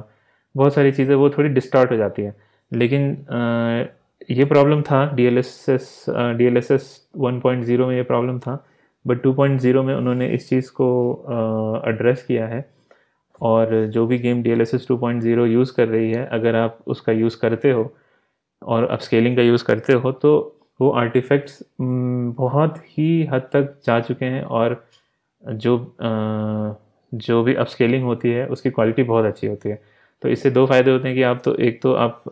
बहुत 0.55 0.73
सारी 0.73 0.91
चीज़ें, 0.91 1.15
वो 1.15 1.29
थोड़ी 1.29 1.49
डिस्टार्ट 1.49 1.91
हो 1.91 1.95
जाती 1.97 2.21
है। 2.21 2.35
लेकिन 2.71 3.03
ये 4.31 4.45
प्रॉब्लम 4.45 4.81
था 4.81 5.05
D 5.15 5.23
L 5.25 5.37
S 5.37 5.65
S 5.69 6.05
D 6.09 6.45
L 6.45 6.57
S 6.57 6.71
S 6.71 6.85
one 7.17 7.39
point 7.39 7.63
zero 7.63 7.87
में 7.87 7.95
ये 7.95 8.03
प्रॉब्लम 8.03 8.39
था 8.39 8.63
बट 9.05 9.21
टू 9.23 9.33
पॉइंट 9.33 9.59
ज़ीरो 9.61 9.83
में 9.83 9.93
उन्होंने 9.95 10.27
इस 10.29 10.49
चीज़ 10.49 10.71
को 10.71 10.87
एड्रेस 11.87 12.23
किया 12.27 12.47
है। 12.47 12.65
और 13.41 13.85
जो 13.87 14.05
भी 14.07 14.17
game 14.17 14.41
D 14.43 14.49
L 14.51 14.61
S 14.61 14.73
S 14.73 14.87
two 14.87 14.97
point 14.97 15.21
zero 15.21 15.45
use 15.45 15.73
कर 15.75 15.87
रही 15.87 16.11
है, 16.11 16.25
अगर 16.27 16.55
आप 16.55 16.79
उसका 16.87 17.11
यूज़ 17.11 17.37
करते 17.37 17.71
हो 17.71 17.93
और 18.61 18.85
अब 18.85 18.99
स्केलिंग 18.99 19.35
का 19.37 19.41
यूज़ 19.43 19.63
करते 19.65 19.93
हो 19.93 20.11
तो 20.13 20.33
वो 20.79 20.89
आर्टिफैक्ट्स 20.91 21.63
बहुत 21.81 22.77
ही 22.87 23.23
हद 23.31 23.49
तक 23.53 23.75
जा 23.85 23.99
चुके 24.01 24.25
हैं 24.25 24.43
और 24.43 24.83
जो 25.43 25.77
जो 27.11 27.41
भी 27.43 27.53
अपस्केलिंग 27.55 28.03
होती 28.03 28.29
है, 28.31 28.45
उसकी 28.47 28.69
क्वालिटी 28.69 29.03
बहुत 29.03 29.25
अच्छी 29.25 29.47
होती 29.47 29.69
है। 29.69 29.81
तो 30.21 30.29
इससे 30.29 30.49
दो 30.51 30.65
फ़ायदे 30.65 30.91
होते 30.91 31.07
हैं 31.07 31.15
कि 31.17 31.23
आप 31.23 31.41
तो 31.45 31.55
एक 31.57 31.81
तो 31.81 31.93
आप 31.95 32.23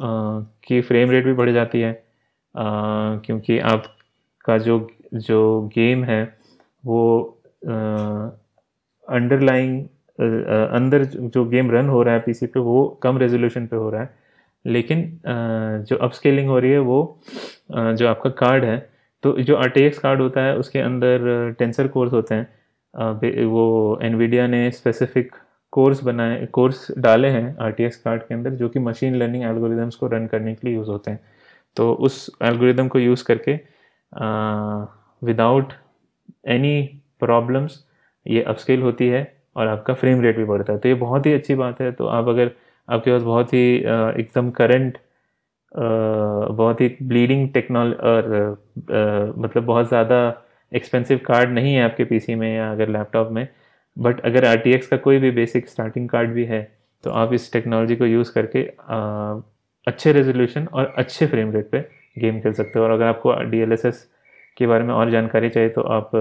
की 0.64 0.80
फ्रेम 0.82 1.10
रेट 1.12 1.26
भी 1.26 1.34
बढ़ 1.34 1.52
जाती 1.52 1.82
है 1.82 1.94
क्योंकि 2.56 3.58
आपका 3.60 4.58
जो 4.58 4.88
जो 5.16 5.40
गेम 5.76 6.04
है, 6.04 6.24
वो 6.84 7.40
अंडरलाइंग 9.08 9.86
अंदर 10.22 11.04
जो 11.04 11.46
गेम 11.46 11.72
रन 11.72 11.90
हो 11.90 12.02
रहा 12.04 12.14
है 12.14 12.20
पीसी 12.22 12.46
पे, 12.46 12.60
वो 12.60 12.88
कम 13.04 13.18
रेजोल्यूशन 13.18 13.68
पे 13.68 13.76
हो 13.76 13.90
रहा 13.90 14.02
है। 14.02 14.10
लेकिन 14.66 15.20
जो 15.88 15.96
अपस्केलिंग 15.98 16.50
हो 16.50 16.60
रही 16.60 16.72
है, 16.72 16.80
वो 16.80 17.20
जो 17.70 18.08
आपका 18.08 18.30
कार्ड 18.30 18.66
है 18.66 18.80
तो 19.24 19.32
जो 19.40 19.56
आर 19.56 19.72
कार्ड 19.78 20.22
होता 20.22 20.42
है, 20.42 20.56
उसके 20.58 20.80
अंदर 20.80 21.56
टेंसर 21.60 21.88
कोर्स 21.88 22.14
होते 22.14 22.36
हैं। 22.36 23.46
वो 23.46 24.00
एनवीडिया 24.04 24.48
ने 24.48 24.70
स्पेसिफिक 24.72 25.36
कोर्स 25.74 26.04
बनाए 26.04 26.46
कोर्स 26.46 26.86
डाले 26.98 27.28
हैं 27.30 27.56
आर 27.58 27.72
कार्ड 27.82 28.22
के 28.22 28.34
अंदर, 28.34 28.50
जो 28.52 28.70
कि 28.70 28.80
मशीन 28.80 29.16
लर्निंग 29.16 29.44
एल्गोरिदम्स 29.44 29.96
को 29.96 30.08
रन 30.08 30.26
करने 30.28 30.54
के 30.56 30.68
लिए 30.68 30.78
यूज़ 30.78 30.90
होते 30.90 31.12
हैं। 31.12 31.20
तो 31.78 31.94
उस 31.94 32.30
एल्गोरिदम 32.44 32.88
को 32.88 33.00
यूज़ 33.00 33.24
करके 33.26 33.54
विदाउट 35.22 35.74
एनी 36.48 36.82
प्रॉब्लम्स 37.20 37.80
ये 38.26 38.42
अपस्केल 38.44 38.82
होती 38.82 39.08
है। 39.08 39.22
और 39.56 39.68
आपका 39.68 39.94
फ्रेम 39.96 40.22
रेट 40.22 40.38
भी 40.38 40.44
बढ़ता 40.46 40.74
है। 40.74 40.80
तो 40.80 40.90
ये 40.90 40.96
बहुत 40.98 41.26
ही 41.26 41.34
अच्छी 41.34 41.56
बात 41.56 41.82
है। 41.82 41.92
तो 41.92 42.06
आप 42.10 42.28
अगर 42.30 42.52
आपके 42.88 43.12
पास 43.12 43.22
बहुत 43.24 43.54
ही 43.54 43.64
एकदम 43.76 44.50
करंट 44.52 44.98
बहुत 45.72 46.82
ही 46.82 46.88
ब्लीडिंग 47.04 47.48
टेक्नोल 47.54 47.94
और 47.94 48.28
मतलब 49.38 49.64
बहुत 49.66 49.88
ज़्यादा 49.90 50.18
एक्सपेंसिव 50.72 51.20
कार्ड 51.26 51.50
नहीं 51.52 51.74
है 51.76 51.84
आपके 51.84 52.04
पीसी 52.06 52.36
में 52.36 52.54
या 52.56 52.72
अगर 52.72 52.90
लैपटॉप 52.90 53.30
में 53.32 53.48
बट 53.98 54.20
अगर 54.26 54.46
आरटीएक्स 54.46 54.88
का 54.88 54.98
कोई 55.00 55.18
भी 55.20 55.32
बेसिक 55.32 55.70
स्टार्टिंग 55.70 56.10
कार्ड 56.10 56.32
भी 56.34 56.46
है 56.46 56.62
तो 57.04 57.12
आप 57.14 57.34
इस 57.34 57.52
टेक्नोलॉजी 57.54 57.96
को 57.96 58.06
यूज़ 58.06 58.32
करके 58.34 58.64
आ, 58.90 59.42
अच्छे 59.88 60.12
रेजोल्यूशन 60.14 60.68
और 60.68 60.94
अच्छे 60.98 61.28
फ्रेम 61.28 61.52
रेट 61.52 61.70
पे 61.72 61.80
गेम 62.20 62.40
खेल 62.42 62.54
सकते 62.54 62.80
हो। 62.80 62.86
और 62.86 62.92
अगर 62.92 63.06
आपको 63.06 63.34
DLSS 63.52 64.04
के 64.58 64.68
बारे 64.68 64.84
में 64.84 64.94
और 64.94 65.12
जानकारी 65.12 65.50
चाहिए 65.50 65.70
तो 65.70 65.82
आप 65.92 66.12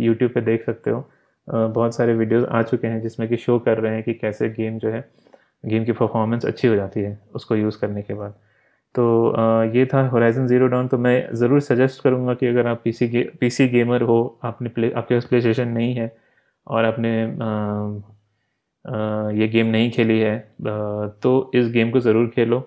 यूट्यूब 0.00 0.30
पे 0.32 0.40
देख 0.42 0.64
सकते 0.66 0.90
हो। 0.90 1.00
बहुत 1.48 1.94
सारे 1.94 2.14
वीडियोस 2.14 2.44
आ 2.46 2.62
चुके 2.62 2.86
हैं 2.86 3.00
जिसमें 3.02 3.28
कि 3.28 3.36
शो 3.36 3.58
कर 3.58 3.78
रहे 3.78 3.94
हैं 3.94 4.02
कि 4.02 4.14
कैसे 4.14 4.48
गेम 4.50 4.78
जो 4.78 4.90
है 4.90 5.04
गेम 5.64 5.84
की 5.84 5.92
परफॉर्मेंस 5.92 6.44
अच्छी 6.46 6.68
हो 6.68 6.74
जाती 6.76 7.00
है 7.00 7.18
उसको 7.34 7.56
यूज़ 7.56 7.78
करने 7.80 8.02
के 8.02 8.14
बाद। 8.14 8.34
तो 8.94 9.34
ये 9.74 9.84
था 9.86 10.06
होराइजन 10.08 10.46
ज़ीरो 10.46 10.66
डाउन 10.66 10.88
तो 10.88 10.98
मैं 10.98 11.34
ज़रूर 11.36 11.60
सजेस्ट 11.60 12.02
करूँगा 12.02 12.34
कि 12.34 12.46
अगर 12.46 12.66
आप 12.66 12.80
पीसी 12.84 13.08
गे 13.08 13.22
पीसी 13.40 13.66
गेमर 13.68 14.02
हो, 14.02 14.38
आपने 14.44 14.68
प्ले 14.68 14.90
आपके 14.92 15.14
पास 15.14 15.24
प्ले 15.24 15.40
स्टेशन 15.40 15.68
नहीं 15.68 15.94
है 15.94 16.14
और 16.66 16.84
आपने 16.84 17.12
ये 19.34 19.48
गेम 19.48 19.66
नहीं 19.66 19.90
खेली 19.90 20.18
है 20.18 20.38
तो 21.22 21.50
इस 21.54 21.70
गेम 21.72 21.90
को 21.90 22.00
ज़रूर 22.00 22.26
खेलो। 22.34 22.58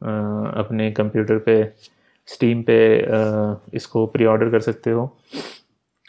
अपने 0.00 0.90
कंप्यूटर 0.92 1.38
पे 1.38 1.62
स्टीम 2.28 2.62
पे 2.62 2.76
इसको 3.76 4.06
प्री 4.06 4.24
ऑर्डर 4.26 4.50
कर 4.50 4.60
सकते 4.60 4.90
हो। 4.90 5.04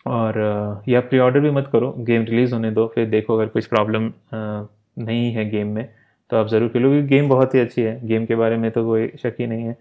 और 0.07 0.83
या 0.87 0.99
प्री 1.01 1.19
ऑर्डर 1.19 1.39
भी 1.39 1.51
मत 1.51 1.69
करो 1.71 1.91
गेम 1.99 2.23
रिलीज़ 2.23 2.53
होने 2.53 2.71
दो 2.71 2.87
फिर 2.95 3.09
देखो 3.09 3.35
अगर 3.37 3.47
कुछ 3.47 3.65
प्रॉब्लम 3.65 4.11
नहीं 4.33 5.31
है 5.33 5.49
गेम 5.49 5.67
में 5.67 5.87
तो 6.29 6.37
आप 6.37 6.47
ज़रूर 6.47 6.69
खेलो 6.69 6.89
क्योंकि 6.89 7.07
गेम 7.07 7.29
बहुत 7.29 7.55
ही 7.55 7.59
अच्छी 7.59 7.81
है। 7.81 8.07
गेम 8.07 8.25
के 8.25 8.35
बारे 8.35 8.57
में 8.57 8.69
तो 8.71 8.85
कोई 8.85 9.07
शक 9.23 9.35
ही 9.39 9.47
नहीं 9.47 9.63
है। 9.63 9.77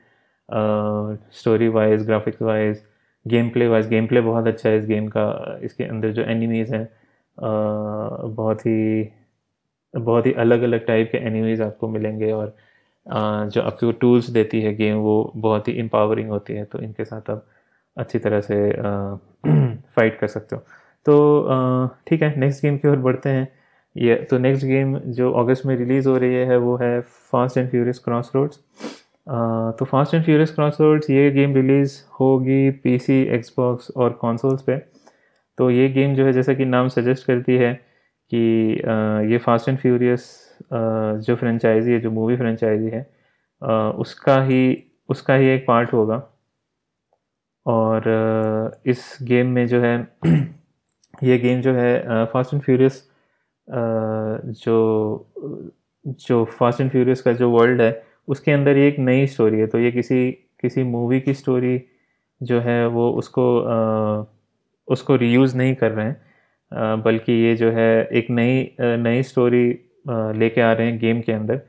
Story 1.33 1.68
wise 1.68 2.06
graphics 2.06 2.42
wise 2.42 2.83
gameplay 3.50 3.68
wise 3.68 3.88
gameplay 4.06 4.21
बहुत 4.21 4.47
अच्छा 4.47 4.68
है 4.68 4.78
इस 4.78 4.87
गेम 4.87 5.09
का 5.09 5.59
इसके 5.62 5.85
अंदर 5.85 6.12
जो 6.12 6.23
एनिमीज़ 6.23 6.75
हैं 6.75 6.88
बहुत 7.38 8.61
ही 8.61 9.09
बहुत 9.95 10.26
ही 10.26 10.33
अलग 10.33 10.62
अलग 10.62 10.87
टाइप 10.87 11.09
के 11.12 11.18
एनिमीज़ 11.18 11.62
आपको 11.62 11.88
मिलेंगे 11.88 12.33
और 12.33 12.47
uh, 12.47 13.49
जो 13.49 13.62
आपको 13.62 13.92
टूल्स 13.92 14.30
देती 14.30 14.61
है 14.61 14.75
गेम 14.75 14.97
वो 14.97 15.33
बहुत 15.37 15.68
ही 15.68 15.78
एम्पावरिंग 15.78 16.30
होती 16.30 16.52
है 16.52 16.64
तो 16.64 16.78
इनके 16.78 17.04
साथ 17.04 17.30
आप 17.30 17.47
अच्छी 17.97 18.18
तरह 18.18 18.40
से 18.40 18.56
फाइट 19.96 20.18
कर 20.18 20.26
सकते 20.28 20.56
हो। 20.56 20.62
तो 21.06 21.96
ठीक 22.09 22.22
है 22.22 22.35
नेक्स्ट 22.40 22.62
गेम 22.62 22.76
की 22.78 22.88
ओर 22.88 22.96
बढ़ते 23.00 23.30
हैं। 23.30 23.48
ये 23.96 24.14
तो 24.30 24.38
नेक्स्ट 24.38 24.64
गेम 24.66 24.96
जो 24.98 25.30
अगस्त 25.35 25.66
में 25.66 25.76
रिलीज़ 25.76 26.09
हो 26.09 26.16
रही 26.18 26.35
है 26.46 26.56
वो 26.59 26.76
है 26.76 27.00
Fast 27.32 27.59
and 27.59 27.70
Furious 27.70 27.98
cross 27.98 28.30
roads 28.35 28.59
तो 29.78 29.85
Fast 29.85 30.14
and 30.14 30.24
Furious 30.24 30.50
cross 30.54 30.80
roads 30.80 31.11
ये 31.11 31.30
गेम 31.30 31.54
रिलीज़ 31.54 31.94
होगी 32.20 32.70
पीसी 32.82 33.22
एक्सबॉक्स 33.35 33.90
और 33.96 34.11
कॉन्सोल्स 34.20 34.62
पे। 34.62 34.76
तो 35.59 35.70
ये 35.70 35.88
गेम 35.88 36.14
जो 36.14 36.24
है, 36.26 36.32
जैसा 36.32 36.54
कि 36.54 36.64
नाम 36.64 36.88
सजेस्ट 36.88 37.26
करती 37.26 37.56
है 37.56 37.72
कि 38.32 38.38
ये 39.32 39.38
फास्ट 39.38 39.68
एंड 39.68 39.78
फ्यूरियस 39.78 40.28
जो 40.72 41.37
फ्रेंचाइजी 41.37 41.92
है, 41.92 42.00
जो 42.00 42.11
मूवी 42.11 42.37
फ्रेंचाइजी 42.37 42.90
है 42.90 43.06
उसका 43.96 44.42
ही 44.42 44.82
उसका 45.09 45.35
ही 45.35 45.48
एक 45.48 45.64
पार्ट 45.66 45.92
होगा। 45.92 46.16
और 47.66 48.81
इस 48.87 49.16
गेम 49.22 49.46
में 49.46 49.66
जो 49.66 49.81
है 49.81 49.96
ये 51.24 51.38
गेम 51.38 51.61
जो 51.61 51.72
है 51.74 52.24
फास्ट 52.26 52.55
एंड 52.55 52.62
फ्यूरियस 52.62 53.02
जो 53.68 54.76
जो 56.07 56.44
फास्ट 56.59 56.81
एंड 56.81 56.90
फ्यूरियस 56.90 57.22
का 57.22 57.33
जो 57.33 57.50
वर्ल्ड 57.50 57.81
है 57.83 58.05
उसके 58.29 58.52
अंदर 58.52 58.76
ये 58.79 58.88
एक 58.88 58.98
नई 58.98 59.26
स्टोरी 59.26 59.61
है। 59.61 59.66
तो 59.66 59.79
ये 59.79 59.90
किसी 59.92 60.31
किसी 60.61 60.83
मूवी 60.85 61.20
की 61.20 61.35
स्टोरी 61.35 61.81
जो 62.40 62.61
है 62.61 62.87
वो 62.87 63.11
उसको 63.12 63.61
आ, 63.61 64.24
उसको 64.88 65.16
रीयूज़ 65.16 65.57
नहीं 65.57 65.74
कर 65.74 65.90
रहे 65.92 66.07
हैं। 66.07 67.02
बल्कि 67.02 67.33
ये 67.33 67.55
जो 67.57 67.70
है 67.70 68.05
एक 68.07 68.31
नई 68.31 68.70
नई 68.81 69.22
स्टोरी 69.22 69.66
लेके 70.38 70.61
आ 70.61 70.72
रहे 70.72 70.87
हैं 70.87 70.98
गेम 70.98 71.20
के 71.20 71.33
अंदर। 71.33 71.61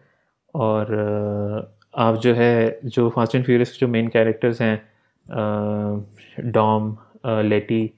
और 0.56 1.74
आप 1.98 2.16
जो 2.16 2.34
है 2.34 2.80
जो 2.86 3.10
फास्ट 3.10 3.36
एंड 3.36 3.46
फ्यूरियस 3.46 3.78
जो 3.80 3.88
मेन 3.88 4.08
कैरेक्टर्स 4.08 4.62
हैं 4.62 4.82
डॉम 5.30 6.96
लेटी, 7.26 7.90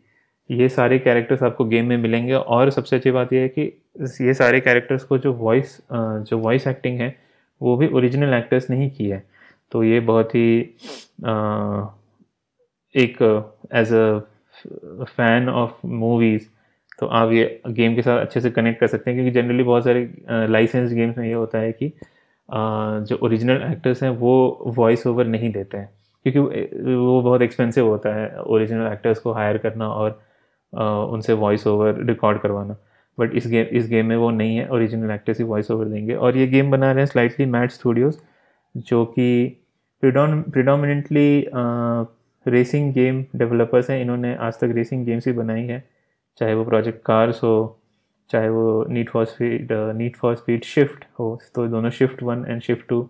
ये 0.49 0.69
सारे 0.69 0.99
कैरेक्टर्स 0.99 1.43
आपको 1.43 1.65
गेम 1.65 1.85
में 1.85 1.97
मिलेंगे 1.97 2.33
और 2.33 2.69
सबसे 2.71 2.95
अच्छी 2.95 3.11
बात 3.11 3.33
यह 3.33 3.41
है 3.41 3.49
कि 3.49 3.61
ये 4.21 4.33
सारे 4.33 4.59
कैरेक्टर्स 4.59 5.03
को 5.03 5.17
जो 5.17 5.33
वॉइस 5.35 5.77
जो 5.91 6.37
वॉइस 6.37 6.67
एक्टिंग 6.67 6.99
है, 6.99 7.15
वो 7.61 7.75
भी 7.77 7.87
ओरिजिनल 7.89 8.33
एक्टर्स 8.33 8.69
ने 8.69 8.77
ही 8.77 8.89
की 8.89 9.09
है। 9.09 9.23
तो 9.71 9.83
ये 9.83 9.99
बहुत 10.01 10.35
ही 10.35 10.59
एक 12.95 13.21
as 13.73 13.93
a 13.93 14.19
fan 15.05 15.49
of 15.49 15.85
movies 15.85 16.47
तो 16.99 17.07
आप 17.07 17.31
ये 17.31 17.61
गेम 17.67 17.95
के 17.95 18.01
साथ 18.01 18.19
अच्छे 18.19 18.41
से 18.41 18.49
कनेक्ट 18.51 18.79
कर 18.79 18.87
सकते 18.87 19.11
हैं, 19.11 19.19
क्योंकि 19.19 19.41
जनरली 19.41 19.63
बहुत 19.63 19.83
सारे 19.83 20.47
लाइसेंस 20.49 20.91
गेम्स 20.93 21.17
में 21.17 21.25
ये 21.27 21.33
होता 21.33 21.57
है 21.57 21.71
कि 21.73 21.91
जो 22.49 23.19
ओरिजिनल 23.23 23.61
एक्टर्स 23.71 24.03
हैं, 24.03 24.09
वो 24.09 24.73
वॉइस 24.77 25.05
ओवर 25.07 25.27
नहीं 25.27 25.51
देते 25.51 25.77
हैं। 25.77 25.89
क्योंकि 26.25 26.39
वो 26.95 27.21
बहुत 27.21 27.41
एक्सपेंसिव 27.41 27.88
होता 27.88 28.13
है 28.15 28.41
ओरिजिनल 28.41 28.91
एक्टर्स 28.91 29.19
को 29.19 29.32
हायर 29.34 29.58
करना 29.58 29.88
और 29.89 30.19
उनसे 31.13 31.34
वॉइस 31.36 31.67
ओवर 31.67 32.03
रिकॉर्ड 32.05 32.39
करवाना। 32.39 32.75
बट 33.17 33.34
इस 33.36 33.47
गेम 33.47 33.65
इस 33.77 33.88
गेम 33.89 34.05
में 34.05 34.15
वो 34.17 34.29
नहीं 34.32 34.58
है 34.58 34.67
ओरिजिनल 34.71 35.12
एक्टर्स 35.12 35.38
ही 35.39 35.43
वॉइस 35.45 35.71
ओवर 35.71 35.86
देंगे। 35.86 36.15
और 36.15 36.38
ये 36.38 36.47
गेम 36.47 36.71
बना 36.71 36.91
रहे 36.91 37.01
हैं 37.01 37.05
स्लाइटली 37.05 37.45
मैट 37.47 37.71
स्टूडियोज़ 37.71 38.17
जो 38.75 39.05
कि 39.08 39.47
प्रिडोमिनेटली 40.03 41.49
रेसिंग 42.45 42.93
गेम 42.93 43.23
डेवलपर्स 43.36 43.89
हैं। 43.89 44.01
इन्होंने 44.01 44.36
आज 44.38 44.60
तक 44.60 44.71
रेसिंग 44.75 45.05
गेम्स 45.05 45.27
ही 45.27 45.34
बनाई 45.34 45.63
है। 45.63 45.84
चाहे 46.38 46.53
वो 46.53 46.63
प्रोजेक्ट 46.65 47.01
कार्स 47.05 47.43
हो, 47.43 47.79
चाहे 48.29 48.49
वो 48.49 48.86
Need 48.89 49.10
for 49.10 49.25
Speed 49.25 49.71
Need 49.97 50.15
for 50.15 50.36
Speed 50.36 50.63
Shift 50.63 51.05
हो 51.19 51.39
तो 51.55 51.67
दोनों 51.67 51.89
Shift 51.89 52.23
one 52.23 52.45
and 52.49 52.62
Shift 52.62 52.88
two 52.89 53.01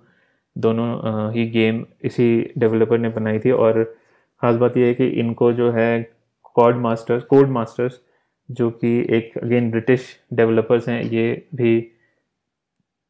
दोनों 0.59 1.31
ही 1.33 1.45
गेम 1.51 1.85
इसी 2.05 2.29
डेवलपर 2.57 2.97
ने 2.99 3.09
बनाई 3.09 3.39
थी 3.39 3.51
और 3.53 3.83
ख़ास 4.41 4.55
बात 4.55 4.77
यह 4.77 4.85
है 4.87 4.93
कि 4.93 5.07
इनको 5.21 5.51
जो 5.53 5.71
है 5.71 6.01
कॉड 6.55 6.77
मास्टर्स 6.77 7.23
कोड 7.25 7.49
मास्टर्स 7.51 7.99
जो 8.49 8.69
कि 8.73 8.97
एक 9.09 9.37
अगेन 9.37 9.69
ब्रिटिश 9.71 10.05
डेवलपर्स 10.33 10.89
हैं, 10.89 11.01
ये 11.03 11.47
भी 11.55 11.79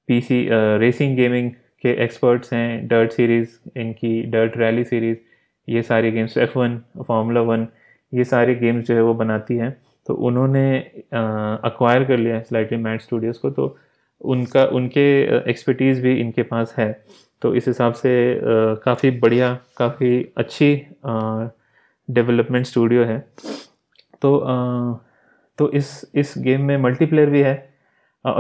पीसी 0.10 0.48
रेसिंग 0.52 1.16
गेमिंग 1.18 1.52
के 1.84 1.92
एक्सपर्ट्स 2.04 2.54
हैं 2.54 2.88
डर्ट 2.88 3.12
सीरीज़ 3.12 3.58
इनकी 3.80 4.22
डर्ट 4.32 4.58
रैली 4.58 4.84
सीरीज़ 4.84 5.18
ये 5.68 5.82
सारी 5.84 6.12
games 6.12 6.38
F 6.38 6.58
one 6.58 6.78
Formula 7.00 7.42
One 7.44 7.68
ये 8.14 8.24
सारे 8.24 8.56
गेम्स 8.56 8.86
जो 8.88 8.96
है 8.96 9.02
वो 9.02 9.14
बनाती 9.14 9.58
हैं। 9.58 9.72
तो 10.08 10.14
उन्होंने 10.28 10.78
अक्वायर 11.14 12.04
कर 12.04 12.18
लिया 12.18 12.36
है 12.36 12.44
स्लाइटली 12.44 12.78
मैट 12.80 13.02
स्टूडियोज़ 13.02 13.40
को 13.42 13.50
तो 13.50 13.78
उनका, 14.22 14.64
उनके 14.66 15.22
एक्सपर्टीज़ 15.50 16.02
भी 16.02 16.14
इनके 16.20 16.44
पास 16.44 16.74
है। 16.78 16.92
तो 17.42 17.54
इस 17.56 17.68
हिसाब 17.68 17.94
से 17.94 18.12
काफ़ी 18.84 19.12
बढ़िया, 19.20 19.54
काफ़ी 19.78 20.32
अच्छी 20.38 20.74
डेवलपमेंट 22.10 22.66
स्टूडियो 22.66 23.04
है। 23.04 23.20
तो 24.22 24.38
तो 25.58 25.70
इस 25.72 25.90
इस 26.16 26.34
गेम 26.38 26.62
में 26.62 26.78
मल्टीप्लेयर 26.78 27.30
भी 27.30 27.42
है। 27.42 27.56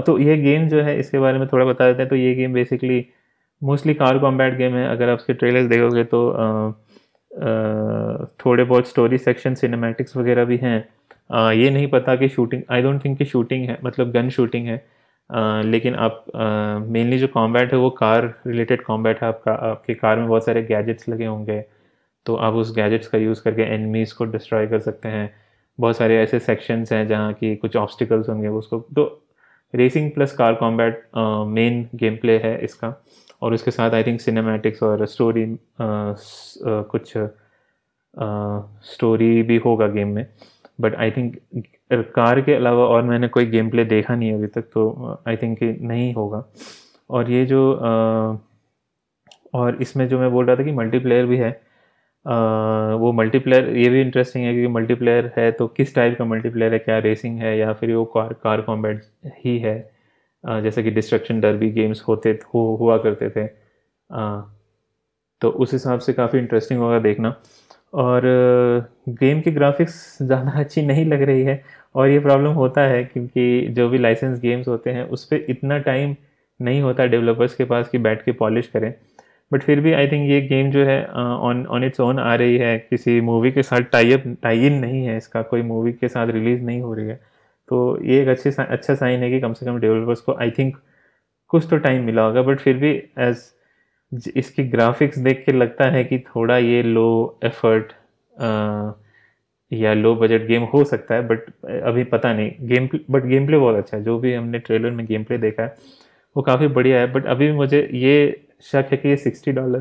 तो 0.05 0.17
ये 0.19 0.37
गेम 0.37 0.67
जो 0.69 0.81
है, 0.81 0.99
इसके 0.99 1.19
बारे 1.19 1.39
में 1.39 1.47
थोड़ा 1.47 1.65
बता 1.65 1.87
देते 1.87 2.01
हैं। 2.01 2.09
तो 2.09 2.15
ये 2.15 2.33
game 2.35 2.53
basically 2.53 3.05
mostly 3.61 3.93
car 3.93 4.19
combat 4.19 4.57
game 4.57 4.75
है। 4.75 4.87
अगर 4.89 5.09
आप 5.09 5.17
उसके 5.17 5.33
ट्रेलर्स 5.33 5.65
देखोगे 5.69 6.03
तो 6.05 6.21
थोड़े 8.39 8.63
बहुत 8.63 8.87
स्टोरी 8.87 9.17
सेक्शन 9.17 9.55
सिनेमैटिक्स 9.55 10.15
वगैरह 10.17 10.45
भी 10.45 10.57
हैं। 10.57 10.77
ये 11.53 11.69
नहीं 11.69 11.87
पता 11.87 12.15
कि 12.15 12.29
शूटिंग 12.29 12.61
आई 12.71 12.81
डोंट 12.81 13.03
थिंक 13.05 13.17
कि 13.17 13.25
शूटिंग 13.25 13.67
है 13.69 13.77
मतलब 13.83 14.11
गन 14.11 14.29
शूटिंग 14.29 14.67
है। 14.67 14.77
लेकिन 15.29 15.95
आप 15.95 16.23
मेनली 16.87 17.17
जो 17.19 17.27
कॉम्बैट 17.27 17.73
है 17.73 17.79
वो 17.79 17.89
कार 17.91 18.33
रिलेटेड 18.47 18.83
कॉम्बैट 18.83 19.21
है। 19.21 19.27
आपका, 19.27 19.51
आपके 19.51 19.93
कार 19.95 20.17
में 20.19 20.27
बहुत 20.27 20.45
सारे 20.45 20.63
गैजेट्स 20.63 21.09
लगे 21.09 21.25
होंगे 21.25 21.63
तो 22.25 22.35
आप 22.35 22.53
उस 22.53 22.73
गैजेट्स 22.75 23.07
का 23.07 23.17
यूज़ 23.17 23.41
करके 23.43 23.63
एनिमीज़ 23.73 24.13
को 24.15 24.25
डिस्ट्रॉय 24.25 24.67
कर 24.67 24.79
सकते 24.79 25.09
हैं। 25.09 25.29
बहुत 25.79 25.97
सारे 25.97 26.17
ऐसे 26.21 26.39
सेक्शंस 26.39 26.91
हैं 26.93 27.07
जहाँ 27.07 27.33
की 27.33 27.55
कुछ 27.55 27.75
ऑब्स्टिकल्स 27.77 28.29
होंगे 28.29 28.47
उसको। 28.49 28.79
तो 28.95 29.05
racing 29.73 30.11
plus 30.11 30.31
car 30.35 30.53
combat 30.55 31.03
main 31.47 31.87
gameplay 32.17 32.37
है 32.43 32.57
इसका। 32.63 32.93
और 33.41 33.53
उसके 33.53 33.71
साथ 33.71 33.91
आई 33.91 34.03
थिंक 34.03 34.21
सिनेमैटिक्स 34.21 34.83
और 34.83 35.05
स्टोरी 35.05 35.45
कुछ 35.81 37.13
स्टोरी 38.85 39.41
भी 39.43 39.57
होगा 39.57 39.87
गेम 39.87 40.07
में। 40.07 40.25
बट 40.81 40.95
आई 40.95 41.11
थिंक 41.11 41.37
कार 41.91 42.41
के 42.41 42.53
अलावा 42.53 42.85
और 42.85 43.03
मैंने 43.03 43.27
कोई 43.27 43.45
गेम 43.45 43.69
प्ले 43.69 43.85
देखा 43.85 44.15
नहीं 44.15 44.33
अभी 44.33 44.47
तक 44.47 44.69
तो 44.73 45.21
आई 45.27 45.37
थिंक 45.37 45.57
नहीं 45.61 46.13
होगा। 46.13 46.43
और 47.09 47.31
ये 47.31 47.45
जो 47.45 47.61
और 49.53 49.77
इसमें 49.81 50.07
जो 50.07 50.19
मैं 50.19 50.31
बोल 50.31 50.45
रहा 50.45 50.55
था 50.55 50.63
कि 50.63 50.71
मल्टीप्लेयर 50.71 51.25
भी 51.25 51.37
है 51.37 51.49
वो 52.25 53.11
मल्टीप्लेयर 53.13 53.69
ये 53.77 53.89
भी 53.89 54.01
इंटरेस्टिंग 54.01 54.45
है 54.45 54.53
क्योंकि 54.53 54.73
मल्टीप्लेयर 54.73 55.31
है 55.37 55.51
तो 55.51 55.67
किस 55.67 55.95
टाइप 55.95 56.17
का 56.17 56.25
मल्टीप्लेयर 56.25 56.73
है, 56.73 56.79
क्या 56.79 56.97
रेसिंग 56.99 57.39
है 57.39 57.57
या 57.57 57.73
फिर 57.73 57.95
वो 57.95 58.03
कार 58.07 58.33
कार 58.43 58.61
कॉम्बैट 58.61 59.01
ही 59.37 59.57
है। 59.59 59.79
जैसे 60.43 60.83
कि 60.83 60.91
डिस्ट्रक्शन 60.91 61.39
डरबी 61.41 61.69
गेम्स 61.71 62.01
होते, 62.07 62.29
हो, 62.29 62.75
हुआ 62.79 62.97
करते 62.97 63.29
थे। 63.29 63.47
तो 65.41 65.49
उस 65.49 65.73
हिसाब 65.73 65.99
से 65.99 66.13
काफ़ी 66.13 66.39
इंटरेस्टिंग 66.39 66.79
होगा 66.79 66.99
देखना। 66.99 67.35
और 67.93 68.21
गेम 69.09 69.41
की 69.41 69.51
ग्राफिक्स 69.51 70.17
ज़्यादा 70.21 70.59
अच्छी 70.59 70.81
नहीं 70.81 71.05
लग 71.05 71.21
रही 71.21 71.43
है 71.43 71.61
और 71.95 72.09
ये 72.09 72.19
प्रॉब्लम 72.19 72.51
होता 72.53 72.81
है 72.81 73.03
क्योंकि 73.03 73.67
जो 73.69 73.87
भी 73.89 73.97
लाइसेंस 73.97 74.39
गेम्स 74.39 74.67
होते 74.67 74.89
हैं, 74.89 75.03
उस 75.03 75.25
पर 75.25 75.45
इतना 75.49 75.77
टाइम 75.79 76.15
नहीं 76.59 76.81
होता 76.81 77.05
डेवलपर्स 77.05 77.55
के 77.55 77.65
पास 77.65 77.89
कि 77.89 77.97
बैठ 77.97 78.23
के 78.23 78.31
पॉलिश 78.33 78.67
करें। 78.67 78.93
बट 79.51 79.63
फिर 79.63 79.79
भी 79.81 79.93
आई 79.93 80.07
थिंक 80.07 80.29
ये 80.29 80.39
गेम 80.41 80.69
जो 80.71 80.83
है 80.85 81.05
ऑन 81.05 81.65
ऑन 81.67 81.83
इट्स 81.83 81.99
ओन 81.99 82.19
आ 82.19 82.33
रही 82.35 82.57
है। 82.57 82.77
किसी 82.79 83.19
मूवी 83.21 83.51
के 83.51 83.63
साथ 83.63 83.81
टाई 83.91 84.11
अप 84.13 84.23
टाई 84.43 84.65
इन 84.67 84.73
नहीं 84.79 85.03
है 85.05 85.17
इसका। 85.17 85.41
कोई 85.43 85.61
मूवी 85.63 85.91
के 85.93 86.07
साथ 86.07 86.27
रिलीज़ 86.27 86.61
नहीं 86.63 86.81
हो 86.81 86.93
रही 86.93 87.07
है। 87.07 87.15
तो 87.69 87.99
ये 88.03 88.21
एक 88.21 88.27
अच्छे 88.27 88.51
अच्छा 88.59 88.95
साइन 88.95 89.23
है 89.23 89.29
कि 89.31 89.39
कम 89.39 89.53
से 89.53 89.65
कम 89.65 89.79
डेवलपर्स 89.79 90.21
को 90.21 90.33
आई 90.41 90.51
थिंक 90.51 90.77
कुछ 91.49 91.67
तो 91.69 91.77
टाइम 91.77 92.03
मिला 92.05 92.21
होगा। 92.21 92.41
बट 92.41 92.59
फिर 92.59 92.77
भी 92.77 92.91
एज 93.19 93.43
इसकी 94.11 94.63
ग्राफिक्स 94.63 95.17
देख 95.19 95.43
के 95.45 95.51
लगता 95.51 95.89
है 95.91 96.03
कि 96.03 96.19
थोड़ा 96.19 96.57
ये 96.57 96.81
लो 96.83 97.39
एफर्ट 97.45 97.93
या 99.71 99.93
लो 99.93 100.13
बजट 100.15 100.45
गेम 100.47 100.63
हो 100.63 100.83
सकता 100.83 101.15
है 101.15 101.27
बट 101.27 101.49
अभी 101.83 102.03
पता 102.03 102.33
नहीं। 102.33 102.51
गेम 102.67 102.87
बट 103.09 103.25
गेम 103.25 103.45
प्ले 103.47 103.57
बहुत 103.57 103.75
अच्छा 103.75 103.97
है। 103.97 104.03
जो 104.03 104.17
भी 104.19 104.33
हमने 104.33 104.59
ट्रेलर 104.59 104.91
में 104.91 105.05
गेम 105.05 105.23
प्ले 105.23 105.37
देखा 105.37 105.63
है, 105.63 105.75
वो 106.35 106.43
काफ़ी 106.43 106.67
बढ़िया 106.67 106.99
है। 106.99 107.11
बट 107.13 107.25
अभी 107.27 107.51
मुझे 107.51 107.87
ये 107.93 108.41
शक 108.63 108.87
है 108.91 108.97
कि 108.97 109.09
ये 109.09 109.17
सिक्सटी 109.17 109.51
डॉलर 109.51 109.79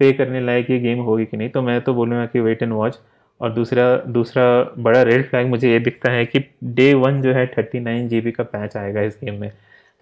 पे 0.00 0.12
करने 0.12 0.40
लायक 0.40 0.70
ये 0.70 0.78
गेम 0.80 0.98
होगी 1.00 1.24
कि 1.24 1.36
नहीं। 1.36 1.48
तो 1.48 1.62
मैं 1.62 1.80
तो 1.80 1.94
बोलूँगा 1.94 2.26
कि 2.26 2.40
वेट 2.40 2.62
एंड 2.62 2.72
वॉच 2.72 2.98
और 3.40 3.52
दूसरा 3.52 3.84
दूसरा 4.08 4.44
बड़ा 4.78 5.02
रेड 5.02 5.28
फ्लैग 5.28 5.46
मुझे 5.46 5.70
ये 5.72 5.78
दिखता 5.80 6.10
है 6.12 6.24
कि 6.26 6.44
डे 6.64 6.92
वन 6.94 7.22
जो 7.22 7.32
है 7.32 7.46
थर्टी 7.56 7.80
नाइन 7.80 8.08
जी 8.08 8.20
बी 8.20 8.32
का 8.32 8.44
पैच 8.44 8.76
आएगा 8.76 9.02
इस 9.02 9.18
गेम 9.24 9.40
में। 9.40 9.50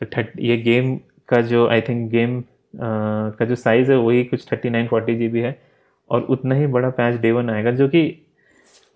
तो 0.00 0.06
थर्ट 0.06 0.30
ये 0.40 0.56
गेम 0.58 0.96
का 1.28 1.40
जो 1.42 1.66
आई 1.68 1.80
थिंक 1.80 2.10
गेम 2.10 2.42
का 2.74 3.44
जो 3.44 3.54
साइज़ 3.56 3.90
है 3.92 3.96
वही 3.98 4.24
कुछ 4.24 4.46
थर्टी 4.52 4.70
नाइन 4.70 4.86
फोर्टी 4.88 5.14
जी 5.18 5.40
है 5.40 5.58
और 6.10 6.22
उतना 6.30 6.54
ही 6.54 6.66
बड़ा 6.68 6.90
पैच 6.90 7.20
डे 7.20 7.32
वन 7.32 7.50
आएगा 7.50 7.70
जो 7.72 7.88
कि 7.88 8.02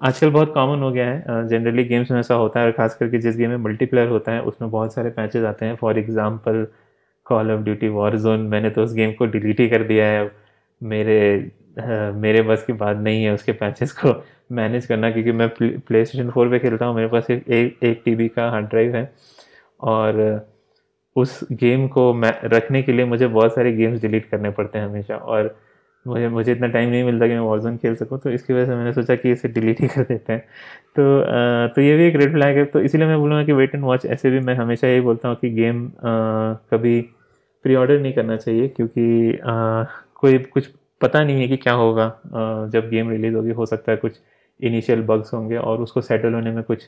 आजकल 0.01 0.31
बहुत 0.31 0.53
कॉमन 0.55 0.83
हो 0.83 0.91
गया 0.93 1.07
है। 1.07 1.49
जनरली 1.49 1.85
गेम्स 1.85 2.11
में 2.11 2.19
ऐसा 2.21 2.35
होता 2.35 2.61
है 2.61 2.67
और 2.67 2.73
खास 2.73 2.95
करके 2.95 3.19
जिस 3.19 3.37
गेम 3.37 3.51
में 3.51 3.57
मल्टीप्लेयर 3.59 4.09
होता 4.09 4.33
है 4.33 4.41
उसमें 4.43 4.71
बहुत 4.71 4.95
सारे 4.95 5.11
पैचेज 5.11 5.45
आते 5.45 5.67
हैं। 5.67 5.77
For 5.77 5.99
example 5.99 6.67
Call 7.27 7.51
of 7.51 7.61
Duty 7.61 7.89
Warzone 8.19 8.41
मैंने 8.49 8.71
तो 8.71 8.83
उस 8.85 8.95
गेम 8.95 9.13
को 9.13 9.27
डिलीट 9.27 9.61
ही 9.61 9.69
कर 9.69 9.83
दिया 9.83 10.07
है। 10.07 10.31
मेरे 10.81 11.19
आ, 11.81 12.11
मेरे 12.13 12.43
बस 12.43 12.65
की 12.67 12.73
बात 12.73 12.97
नहीं 12.97 13.25
है 13.25 13.33
उसके 13.35 13.53
पैचेस 13.53 13.93
को 13.93 14.13
मैनेज 14.53 14.87
करना 14.87 15.11
क्योंकि 15.11 15.33
मैं 15.33 15.49
प्ले 15.59 16.05
स्टेशन 16.05 16.31
फोर 16.31 16.49
पर 16.49 16.59
खेलता 16.59 16.87
हूँ। 16.87 16.95
मेरे 16.97 17.09
पास 17.09 17.31
एक 17.31 17.49
एक 17.83 18.03
टी 18.05 18.29
का 18.29 18.49
हार्ड 18.51 18.67
ड्राइव 18.67 18.97
है 18.97 19.13
और 19.81 20.21
उस 21.17 21.41
गेम 21.53 21.87
को 21.89 22.13
मैं 22.15 22.33
रखने 22.45 22.83
के 22.83 22.93
लिए 22.93 23.05
मुझे 23.05 23.27
बहुत 23.27 23.55
सारे 23.55 23.73
गेम्स 23.73 24.01
डिलीट 24.03 24.27
करने 24.31 24.51
पड़ते 24.51 24.79
हैं 24.79 24.87
हमेशा। 24.87 25.17
और 25.17 25.55
मुझे 26.07 26.29
मुझे 26.29 26.53
इतना 26.53 26.67
टाइम 26.69 26.91
नहीं 26.91 27.05
मिलता 27.05 27.27
कि 27.27 27.33
मैं 27.33 27.41
वॉर्जन 27.41 27.77
खेल 27.77 27.95
सकूँ 27.97 28.19
तो 28.21 28.31
इसकी 28.31 28.53
वजह 28.53 28.67
से 28.67 28.75
मैंने 28.75 28.93
सोचा 28.93 29.17
कि 29.17 29.33
इसे 29.33 29.49
डिलीट 29.49 29.81
ही 29.81 29.89
कर 29.97 30.03
देते 30.05 30.33
हैं। 30.33 30.41
तो 30.97 31.21
आ, 31.21 31.67
तो 31.69 31.81
ये 31.83 31.97
भी 31.97 32.05
एक 32.05 32.17
रेड 32.17 32.33
फ्लैग 32.33 32.57
है। 32.59 32.65
तो 32.65 32.81
इसीलिए 32.81 33.07
मैं 33.07 33.19
बोलूँगा 33.19 33.45
कि 33.45 33.53
वेट 33.53 33.75
एंड 33.75 33.85
वॉच 33.85 34.07
ऐसे 34.07 34.31
भी 34.31 34.41
मैं 34.41 34.55
हमेशा 34.55 34.89
यही 34.89 35.01
बोलता 35.01 35.29
हूँ 35.29 35.37
कि 35.37 35.51
गेम 35.51 35.87
आ, 35.87 36.55
कभी 36.73 37.01
प्री 37.65 37.75
ऑर्डर 37.75 38.01
नहीं 38.01 38.13
करना 38.13 38.37
चाहिए 38.37 38.69
क्योंकि 38.69 39.37
आ, 39.39 39.85
कोई 40.15 40.39
कुछ 40.39 40.69
पता 41.01 41.23
नहीं 41.25 41.41
है 41.43 41.49
कि 41.49 41.57
क्या 41.57 41.73
होगा 41.75 42.07
जब 42.73 42.89
गेम 42.91 43.11
रिलीज़ 43.11 43.35
होगी 43.35 43.51
हो 43.53 43.67
सकता 43.67 43.93
है 43.93 43.97
कुछ 43.99 44.21
इनिशियल 44.61 45.03
बग्स 45.03 45.33
होंगे 45.35 45.57
और 45.57 45.81
उसको 45.81 46.01
सेटल 46.01 46.35
होने 46.35 46.51
में 46.51 46.63
कुछ 46.65 46.87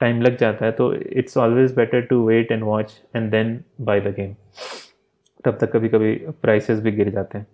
टाइम 0.00 0.20
लग 0.22 0.36
जाता 0.38 0.64
है 0.66 0.72
तो 0.72 0.92
it's 0.94 1.36
always 1.38 1.74
better 1.74 2.00
to 2.02 2.26
wait 2.26 2.52
and 2.52 2.62
watch 2.62 3.00
and 3.16 3.30
then 3.30 3.58
buy 3.80 4.00
the 4.00 4.14
game 4.16 4.34
तब 5.44 5.58
तक 5.60 5.72
कभी 5.72 5.88
कभी 5.88 6.14
प्राइसेस 6.42 6.80
भी 6.80 6.90
गिर 6.92 7.10
जाते 7.10 7.38
हैं। 7.38 7.46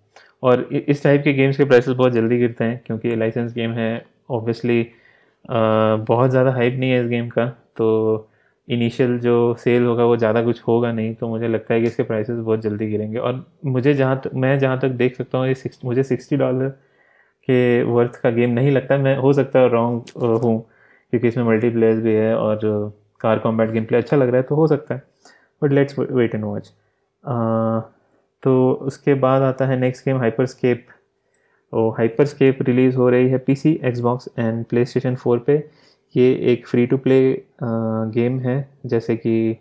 और 0.43 0.61
इस 0.73 1.03
टाइप 1.03 1.21
के 1.23 1.33
गेम्स 1.33 1.57
के 1.57 1.65
प्राइसेस 1.65 1.95
बहुत 1.95 2.11
जल्दी 2.13 2.37
गिरते 2.37 2.63
हैं, 2.63 2.81
क्योंकि 2.85 3.15
लाइसेंस 3.15 3.53
गेम 3.53 3.71
है 3.71 4.05
ऑब्वियसली 4.31 4.85
बहुत 5.45 6.29
ज़्यादा 6.29 6.51
हाइप 6.53 6.73
नहीं 6.73 6.91
है 6.91 7.01
इस 7.01 7.07
गेम 7.09 7.27
का 7.29 7.45
तो 7.77 8.29
इनिशियल 8.67 9.17
जो 9.19 9.53
सेल 9.59 9.85
होगा 9.85 10.03
वो 10.05 10.17
ज़्यादा 10.17 10.41
कुछ 10.43 10.61
होगा 10.63 10.91
नहीं 10.91 11.13
तो 11.15 11.27
मुझे 11.27 11.47
लगता 11.47 11.73
है 11.73 11.79
कि 11.81 11.87
इसके 11.87 12.03
प्राइसेस 12.03 12.37
बहुत 12.37 12.61
जल्दी 12.61 12.87
गिरेंगे। 12.89 13.17
और 13.17 13.45
मुझे 13.65 13.93
जहाँ 13.93 14.19
तक, 14.23 14.31
मैं 14.33 14.57
जहाँ 14.59 14.79
तक 14.79 14.89
देख 14.89 15.15
सकता 15.15 15.37
हूँ, 15.37 15.47
ये 15.47 15.55
सिक्स 15.55 15.79
मुझे 15.85 16.03
सिक्सटी 16.03 16.37
डॉलर 16.37 16.69
के 17.47 17.83
वर्थ 17.83 18.19
का 18.23 18.29
गेम 18.31 18.49
नहीं 18.51 18.71
लगता, 18.71 18.97
मैं 18.97 19.15
हो 19.17 19.33
सकता 19.33 19.59
है 19.59 19.69
रॉन्ग 19.69 20.23
हूँ। 20.43 20.65
क्योंकि 21.13 21.27
इसमें 21.27 21.43
मल्टीप्लेयर्स 21.45 21.99
भी 22.03 22.13
है 22.13 22.35
और 22.35 22.59
कार 23.21 23.39
कॉम्बैट 23.39 23.69
गेम 23.71 23.83
प्ले 23.85 23.97
अच्छा 23.97 24.17
लग 24.17 24.27
रहा 24.27 24.37
है 24.37 24.43
तो 24.43 24.55
हो 24.55 24.65
सकता 24.67 24.95
है। 24.95 25.01
But 25.61 25.71
let's 25.71 25.99
wait 25.99 26.35
and 26.35 26.43
watch 26.43 26.71
तो 28.43 28.53
उसके 28.83 29.13
बाद 29.15 29.41
आता 29.41 29.65
है 29.65 29.79
नेक्स्ट 29.79 30.05
गेम 30.05 30.17
हाइपर 30.19 30.45
स्केप 30.45 30.85
और 31.73 31.91
हाइपर 31.97 32.25
स्केप 32.25 32.61
रिलीज़ 32.61 32.95
हो 32.95 33.09
रही 33.09 33.29
है 33.29 33.37
P 33.37 33.43
PC 33.45 33.79
Xbox 33.85 34.29
and 34.39 34.65
PlayStation 34.85 35.15
four 35.15 35.39
पे। 35.47 35.57
ये 36.15 36.33
एक 36.53 36.67
फ्री 36.67 36.85
टू 36.87 36.97
प्ले 36.97 37.21
गेम 38.15 38.39
है 38.39 38.57
जैसे 38.85 39.15
कि 39.17 39.53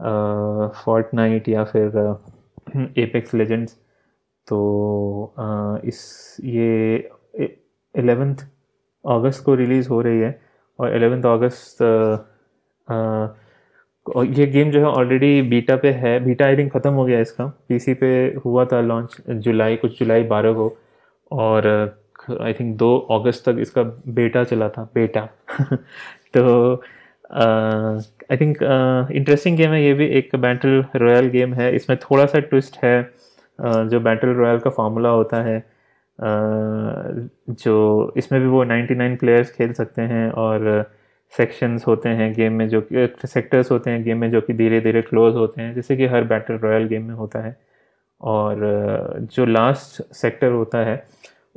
फोर्ट 0.00 1.14
नाइट 1.14 1.48
या 1.48 1.64
फिर 1.64 2.16
एपेक्स 2.98 3.34
लेजेंड्स 3.34 3.76
तो 4.48 5.34
आ, 5.38 5.78
इस 5.84 6.36
ये 6.44 6.96
एलेवेंथ 7.94 8.46
अगस्त 9.04 9.44
को 9.44 9.54
रिलीज़ 9.54 9.88
हो 9.88 10.00
रही 10.02 10.20
है। 10.20 10.30
और 10.78 10.94
एलेवेंथ 10.94 11.22
अगस्त 11.24 11.82
और 14.06 14.26
ये 14.26 14.46
गेम 14.46 14.70
जो 14.70 14.80
है 14.80 14.86
ऑलरेडी 14.86 15.42
बीटा 15.42 15.76
पे 15.76 15.90
है। 15.92 16.18
बीटा 16.24 16.44
आई 16.46 16.56
थिंक 16.56 16.72
ख़त्म 16.72 16.92
हो 16.94 17.04
गया 17.04 17.20
इसका। 17.20 17.46
पीसी 17.68 17.94
पे 17.94 18.08
हुआ 18.44 18.64
था 18.72 18.80
लॉन्च 18.80 19.16
जुलाई 19.28 19.76
कुछ 19.76 19.98
जुलाई 19.98 20.22
बारह 20.24 20.52
को। 20.52 20.76
और 21.30 21.66
आई 22.42 22.52
थिंक 22.52 22.76
दो 22.78 22.96
अगस्त 23.12 23.48
तक 23.48 23.56
इसका 23.60 23.82
बेटा 24.18 24.44
चला 24.44 24.68
था। 24.68 24.82
बेटा 24.94 25.28
तो 26.34 26.74
आई 27.32 28.36
थिंक 28.36 28.58
इंटरेस्टिंग 29.12 29.56
गेम 29.56 29.70
है 29.70 29.82
ये 29.84 29.92
भी। 29.94 30.06
एक 30.18 30.36
बैटल 30.36 30.84
रॉयल 30.96 31.28
गेम 31.30 31.54
है। 31.54 31.74
इसमें 31.76 31.98
थोड़ा 32.02 32.26
सा 32.26 32.38
ट्विस्ट 32.40 32.76
है 32.84 32.96
uh, 33.58 33.84
जो 33.88 34.00
बैटल 34.00 34.28
रॉयल 34.34 34.58
का 34.58 34.70
फार्मूला 34.70 35.08
होता 35.08 35.42
है। 35.42 35.60
uh, 35.62 35.75
जो 36.20 38.12
इसमें 38.16 38.40
भी 38.40 38.48
वो 38.48 38.64
99 38.64 39.16
प्लेयर्स 39.20 39.50
खेल 39.52 39.72
सकते 39.72 40.02
हैं 40.02 40.30
और 40.30 40.90
सेक्शंस 41.32 41.86
होते 41.86 42.08
हैं 42.08 42.32
गेम 42.34 42.52
में 42.52 42.68
जो 42.68 42.80
कि 42.92 43.26
सेक्टर्स 43.26 43.70
होते 43.70 43.90
हैं 43.90 44.02
गेम 44.04 44.18
में 44.18 44.30
जो 44.30 44.40
कि 44.40 44.52
धीरे 44.52 44.80
धीरे 44.80 45.02
क्लोज 45.02 45.34
होते 45.34 45.62
हैं, 45.62 45.74
जैसे 45.74 45.96
कि 45.96 46.06
हर 46.06 46.24
बैटल 46.24 46.54
रॉयल 46.54 46.86
गेम 46.88 47.04
में 47.04 47.14
होता 47.14 47.40
है। 47.40 47.56
और 48.20 48.58
जो 49.32 49.44
लास्ट 49.46 50.02
सेक्टर 50.14 50.52
होता 50.52 50.78
है, 50.78 51.06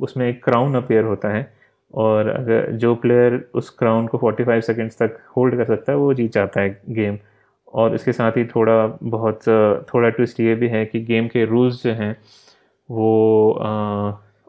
उसमें 0.00 0.28
एक 0.28 0.44
क्राउन 0.44 0.74
अपेयर 0.74 1.04
होता 1.04 1.28
है 1.28 1.52
और 1.94 2.28
अगर 2.28 2.70
जो 2.72 2.94
प्लेयर 2.94 3.44
उस 3.54 3.70
क्राउन 3.70 4.06
को 4.06 4.18
45 4.18 4.66
सेकंड्स 4.66 4.98
तक 5.02 5.18
होल्ड 5.36 5.56
कर 5.56 5.64
सकता 5.64 5.92
है, 5.92 5.98
वो 5.98 6.14
जीत 6.14 6.32
जाता 6.32 6.60
है 6.60 6.80
गेम 6.88 7.18
और 7.72 7.94
इसके 7.94 8.12
साथ 8.12 8.32
ही 8.32 8.44
थोड़ा 8.44 8.86
बहुत, 9.02 9.40
थोड़ा 9.94 10.08
ट्विस्ट 10.08 10.40
ये 10.40 10.54
भी 10.54 10.68
है 10.68 10.84
कि 10.86 11.00
गेम 11.00 11.28
के 11.28 11.44
रूल्स 11.44 11.82
जो 11.84 11.92
हैं, 11.92 12.16
वो 12.90 13.52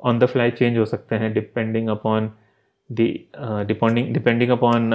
ऑन 0.04 0.20
द 0.20 0.26
फ्लाई 0.26 0.52
चेंज 0.52 0.78
हो 0.78 0.86
सकते 0.86 1.16
हैं 1.16 1.34
depending 1.34 1.90
upon 1.90 2.32
depending 2.92 4.14
depending 4.14 4.50
upon 4.50 4.94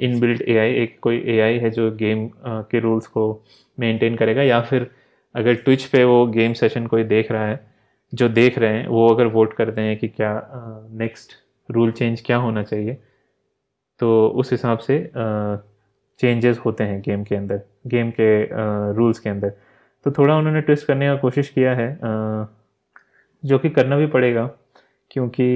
in 0.00 0.20
build 0.20 0.42
A 0.42 0.56
I 0.56 0.74
एक 0.74 0.98
कोई 1.00 1.22
ए 1.26 1.40
आई 1.40 1.58
है 1.58 1.70
जो 1.70 1.90
गेम 1.90 2.28
uh, 2.28 2.34
के 2.46 2.80
रूल्स 2.80 3.06
को 3.06 3.44
मेंटेन 3.78 4.16
करेगा 4.16 4.42
या 4.42 4.60
फिर 4.60 4.90
अगर 5.34 5.54
ट्विच 5.54 5.84
पे 5.84 6.04
वो 6.04 6.26
गेम 6.26 6.52
सेशन 6.52 6.86
कोई 6.86 7.04
देख 7.04 7.32
रहा 7.32 7.46
है 7.46 7.70
जो 8.14 8.28
देख 8.28 8.58
रहे 8.58 8.74
हैं 8.74 8.86
वो 8.86 9.08
अगर 9.08 9.26
वोट 9.26 9.54
करते 9.54 9.80
हैं 9.80 9.96
कि 9.96 10.08
क्या 10.08 10.48
नेक्स्ट 10.90 11.32
रूल 11.70 11.92
चेंज 11.92 12.22
क्या 12.26 12.36
होना 12.36 12.62
चाहिए 12.62 12.94
तो 14.00 14.28
उस 14.28 14.52
हिसाब 14.52 14.78
से 14.78 15.10
चेंजेस 16.20 16.58
uh, 16.58 16.64
होते 16.64 16.84
हैं 16.84 17.00
गेम 17.00 17.24
के 17.24 17.34
अंदर 17.34 17.62
गेम 17.86 18.10
के 18.10 18.48
रूल्स 18.92 19.16
uh, 19.16 19.22
के 19.22 19.30
अंदर। 19.30 19.52
तो 20.04 20.10
थोड़ा 20.10 20.36
उन्होंने 20.36 20.60
ट्विस्ट 20.60 20.86
करने 20.86 21.06
का 21.06 21.16
कोशिश 21.16 21.48
किया 21.48 21.74
है 21.74 21.96
uh, 21.96 22.59
जो 23.44 23.58
कि 23.58 23.70
करना 23.70 23.96
भी 23.96 24.06
पड़ेगा 24.06 24.48
क्योंकि 25.10 25.46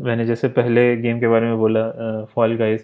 मैंने 0.00 0.24
जैसे 0.24 0.48
पहले 0.48 0.96
गेम 0.96 1.20
के 1.20 1.28
बारे 1.28 1.46
में 1.46 1.58
बोला 1.58 1.90
फॉल 2.34 2.56
गाइज़ 2.56 2.82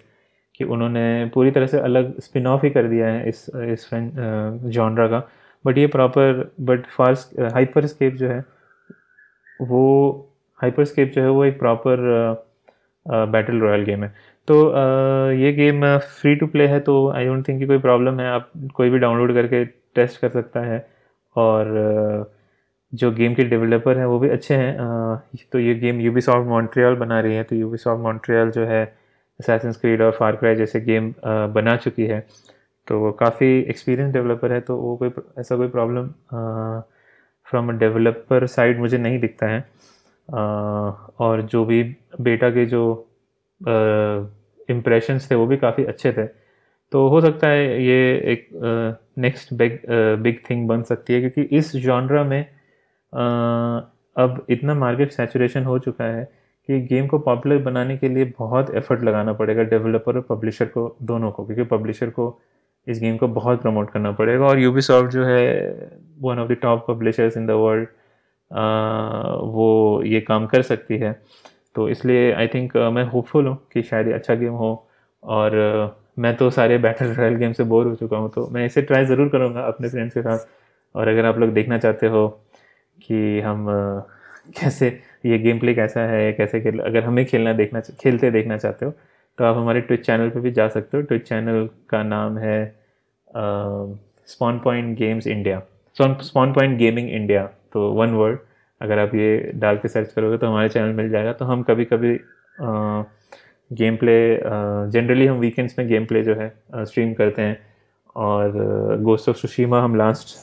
कि 0.54 0.64
उन्होंने 0.64 1.30
पूरी 1.34 1.50
तरह 1.50 1.66
से 1.66 1.78
अलग 1.80 2.18
स्पिन 2.20 2.46
ऑफ़ 2.46 2.64
ही 2.64 2.70
कर 2.70 2.88
दिया 2.88 3.06
है 3.06 3.28
इस 3.28 3.44
इस 3.56 3.88
जॉनरा 3.94 5.06
का। 5.08 5.18
बट 5.64 5.78
ये 5.78 5.86
proper 5.86 6.50
but 6.60 6.86
fast 6.96 7.40
Hyper 7.54 7.86
Scape 7.86 8.14
जो 8.14 8.28
है 8.28 8.44
वो 9.60 9.84
हाइपर 10.60 10.84
स्केप 10.84 11.12
जो 11.12 11.22
है 11.22 11.30
वो 11.30 11.44
एक 11.44 11.58
प्रॉपर 11.58 12.00
बैटल 13.06 13.60
रॉयल 13.60 13.84
गेम 13.84 14.04
है। 14.04 14.12
तो 14.48 14.54
uh, 14.64 15.40
ये 15.40 15.52
गेम 15.52 15.82
फ्री 15.98 16.34
टू 16.36 16.46
प्ले 16.46 16.66
है 16.66 16.80
तो 16.80 17.08
आई 17.10 17.24
डोंट 17.24 17.46
थिंक 17.48 17.58
कि 17.60 17.66
कोई 17.66 17.78
प्रॉब्लम 17.78 18.20
है 18.20 18.28
आप 18.28 18.50
कोई 18.74 18.90
भी 18.90 18.98
डाउनलोड 18.98 19.32
करके 19.34 19.64
टेस्ट 19.64 20.20
कर 20.20 20.28
सकता 20.28 20.60
है। 20.60 20.78
और 21.36 21.72
uh, 22.24 22.37
जो 22.92 23.10
गेम 23.12 23.34
के 23.34 23.44
डेवलपर 23.44 23.98
हैं, 23.98 24.04
वो 24.06 24.18
भी 24.18 24.28
अच्छे 24.28 24.54
हैं। 24.54 24.76
तो 25.52 25.58
ये 25.58 25.74
गेम 25.76 26.00
यूबी 26.00 26.20
सॉफ्ट 26.20 26.48
मॉन्ट्रियल 26.48 26.94
बना 26.96 27.20
रही 27.20 27.34
है 27.34 27.42
तो 27.44 27.56
यूबी 27.56 27.76
सॉफ्ट 27.76 28.02
मॉन्ट्रियल 28.02 28.50
जो 28.50 28.64
है 28.66 28.84
असैसिन 29.40 29.72
क्रीड 29.72 30.02
और 30.02 30.10
फार 30.12 30.36
क्राई 30.36 30.54
जैसे 30.56 30.80
गेम 30.80 31.12
बना 31.54 31.76
चुकी 31.76 32.06
है। 32.06 32.26
तो 32.88 32.98
वो 33.00 33.10
काफ़ी 33.14 33.46
एक्सपीरियंस 33.60 34.12
डेवलपर 34.12 34.52
है 34.52 34.60
तो 34.60 34.76
वो 34.76 34.96
कोई 34.96 35.10
ऐसा 35.38 35.56
कोई 35.56 35.68
प्रॉब्लम 35.68 36.08
फ्रॉम 37.46 37.70
डेवलपर 37.78 38.46
साइड 38.46 38.78
मुझे 38.80 38.98
नहीं 38.98 39.18
दिखता 39.20 39.46
है। 39.46 39.64
और 40.28 41.42
जो 41.42 41.64
भी 41.64 41.82
बेटा 42.20 42.50
के 42.50 42.64
जो 42.66 42.82
इम्प्रेशंस 44.68 45.30
थे, 45.30 45.34
वो 45.34 45.46
भी 45.46 45.56
काफ़ी 45.56 45.84
अच्छे 45.84 46.12
थे। 46.12 46.26
तो 46.92 47.06
हो 47.08 47.20
सकता 47.20 47.48
है 47.48 47.84
ये 47.84 48.14
एक 48.32 48.48
नेक्स्ट 49.18 49.52
बिग 49.54 49.78
बिग 50.22 50.38
थिंग 50.50 50.66
बन 50.68 50.82
सकती 50.82 51.14
है, 51.14 51.20
क्योंकि 51.20 51.56
इस 51.56 51.74
जॉनरा 51.76 52.24
में 52.24 52.46
अब 53.12 54.44
इतना 54.50 54.74
मार्केट 54.74 55.12
सैचुरेशन 55.12 55.64
हो 55.64 55.78
चुका 55.78 56.04
है 56.04 56.24
कि 56.68 56.80
गेम 56.82 57.06
को 57.06 57.18
पॉपुलर 57.18 57.58
बनाने 57.62 57.96
के 57.96 58.08
लिए 58.08 58.24
बहुत 58.38 58.70
एफर्ट 58.76 59.02
लगाना 59.02 59.32
पड़ेगा 59.32 59.62
डेवलपर 59.62 60.16
और 60.16 60.26
पब्लिशर 60.30 60.66
को, 60.66 60.96
दोनों 61.02 61.30
को, 61.30 61.44
क्योंकि 61.44 61.64
पब्लिशर 61.66 62.10
को 62.10 62.38
इस 62.86 63.00
गेम 63.00 63.16
को 63.16 63.28
बहुत 63.28 63.62
प्रमोट 63.62 63.90
करना 63.90 64.12
पड़ेगा 64.12 64.46
और 64.46 64.58
यूबी 64.58 64.80
जो 64.80 65.24
है 65.24 65.68
one 66.20 66.38
of 66.38 66.48
the 66.48 66.56
top 66.62 66.84
publishers 66.88 67.36
in 67.36 67.46
the 67.46 67.50
world 67.50 67.88
वो 69.44 70.02
ये 70.06 70.20
काम 70.20 70.46
कर 70.46 70.62
सकती 70.62 70.98
है। 70.98 71.12
तो 71.74 71.88
इसलिए 71.88 72.32
आई 72.32 72.46
थिंक 72.46 72.76
मैं 72.76 73.04
होपफुल 73.04 73.46
हूँ 73.46 73.56
कि 73.72 73.82
शायद 73.82 74.06
ये 74.06 74.12
अच्छा 74.12 74.34
गेम 74.34 74.52
हो 74.52 74.70
और 75.22 75.56
मैं 76.18 76.34
तो 76.36 76.50
सारे 76.50 76.78
बैटल 76.78 77.12
रॉयल 77.14 77.34
गेम 77.36 77.52
से 77.52 77.64
बोर 77.64 77.86
हो 77.86 77.94
चुका 77.94 78.16
हूँ 78.16 78.30
तो 78.30 78.46
मैं 78.52 78.64
इसे 78.66 78.82
ट्राई 78.82 79.04
ज़रूर 79.04 79.28
करूँगा 79.28 79.60
अपने 79.62 79.88
फ्रेंड्स 79.88 80.14
के 80.14 80.22
साथ। 80.22 80.46
और 80.94 81.08
अगर 81.08 81.26
आप 81.26 81.38
लोग 81.38 81.50
देखना 81.54 81.78
चाहते 81.78 82.06
हो 82.06 82.26
कि 83.02 83.40
हम 83.40 83.66
कैसे 84.60 84.88
ये 85.26 85.38
गेम 85.38 85.58
प्ले 85.58 85.74
कैसा 85.74 86.00
है, 86.00 86.32
कैसे 86.32 86.60
खेल, 86.60 86.78
अगर 86.80 87.04
हमें 87.04 87.24
खेलना 87.26 87.52
देखना, 87.52 87.80
खेलते 88.00 88.30
देखना 88.30 88.56
चाहते 88.56 88.86
हो 88.86 88.92
तो 89.38 89.44
आप 89.44 89.56
हमारे 89.56 89.80
ट्विच 89.80 90.06
चैनल 90.06 90.30
पे 90.30 90.40
भी 90.40 90.50
जा 90.50 90.68
सकते 90.68 90.96
हो। 90.96 91.02
ट्विच 91.02 91.28
चैनल 91.28 91.68
का 91.90 92.02
नाम 92.02 92.38
है 92.38 92.76
Spawn 94.28 94.58
Point 94.58 94.96
Games 94.98 95.26
India 95.26 95.60
Spawn 95.96 96.52
Point 96.52 96.76
Gaming 96.78 97.10
India 97.10 97.44
तो 97.72 97.90
वन 97.92 98.10
वर्ड 98.14 98.38
अगर 98.80 98.98
आप 98.98 99.14
ये 99.14 99.52
डाल 99.54 99.76
के 99.76 99.88
सर्च 99.88 100.12
करोगे 100.12 100.38
तो 100.38 100.46
हमारे 100.46 100.68
चैनल 100.68 100.92
मिल 100.94 101.08
जाएगा। 101.10 101.32
तो 101.32 101.44
हम 101.44 101.62
कभी 101.62 101.84
कभी 101.84 102.18
गेम 103.70 103.96
प्ले 103.96 104.18
जनरली 104.92 105.26
हम 105.26 105.38
वीकेंड्स 105.38 105.78
में 105.78 105.88
गेम 105.88 106.04
प्ले 106.06 106.22
जो 106.22 106.34
है 106.34 106.52
स्ट्रीम 106.76 107.12
करते 107.14 107.42
हैं। 107.42 107.58
और 108.16 108.52
गोस्ट 109.02 109.28
ऑफ़ 109.28 109.36
सुशीमा 109.36 109.82
हम 109.82 109.96
लास्ट 109.96 110.36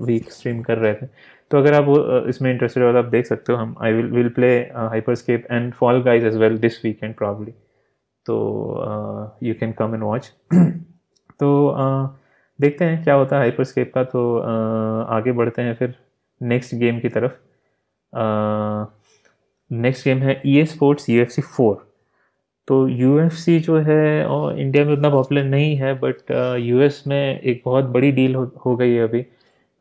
वीक 0.00 0.30
स्ट्रीम 0.32 0.60
कर 0.62 0.78
रहे 0.78 0.94
थे। 0.94 1.06
तो 1.50 1.58
अगर 1.58 1.74
आप 1.74 1.86
इसमें 2.28 2.50
इंटरेस्टेड 2.52 2.84
हो 2.84 2.92
तो 2.92 2.98
आप 2.98 3.04
देख 3.04 3.26
सकते 3.26 3.52
हो 3.52 3.58
हम 3.58 3.74
I 3.82 3.92
will 3.92 4.06
will 4.06 4.28
play 4.28 4.56
Hyper 4.74 5.14
Scape 5.14 5.46
and 5.50 5.72
Fall 5.74 6.02
Guys 6.02 6.26
as 6.26 6.36
well 6.36 6.58
this 6.58 6.84
weekend 6.84 7.14
probably 7.14 7.52
तो 8.26 8.36
you 9.42 9.54
can 9.54 9.72
come 9.72 9.94
and 9.94 10.02
watch 10.02 10.32
तो 11.40 11.74
uh, 11.78 12.18
देखते 12.60 12.84
हैं 12.84 13.04
क्या 13.04 13.14
होता 13.14 13.36
है 13.36 13.42
हाइपर 13.42 13.64
स्केप 13.64 13.92
का 13.94 14.04
तो 14.04 14.38
uh, 14.38 15.08
आगे 15.08 15.32
बढ़ते 15.32 15.62
हैं 15.62 15.74
फिर 15.74 15.94
नेक्स्ट 16.42 16.74
गेम 16.74 16.98
की 17.00 17.08
तरफ़। 17.08 17.32
नेक्स्ट 19.72 20.04
गेम 20.04 20.18
है 20.18 20.42
E 20.46 20.64
Sports 20.64 21.10
U 21.10 21.22
F 21.22 21.28
C 21.28 21.42
four 21.42 21.86
तो 22.68 22.88
यू 22.88 23.18
एफ़ 23.20 23.32
सी 23.32 23.60
जो 23.60 23.78
है 23.78 24.24
इंडिया 24.60 24.84
में 24.84 24.92
उतना 24.92 25.10
पॉपुलर 25.10 25.44
नहीं 25.44 25.76
है 25.76 25.94
बट 25.94 26.30
यू 26.60 26.80
एस 26.80 27.04
में 27.06 27.40
एक 27.40 27.62
बहुत 27.64 27.84
बड़ी 27.84 28.12
डील 28.12 28.34
हो, 28.34 28.52
हो 28.66 28.76
गई 28.76 28.92
है 28.92 29.02
अभी। 29.02 29.26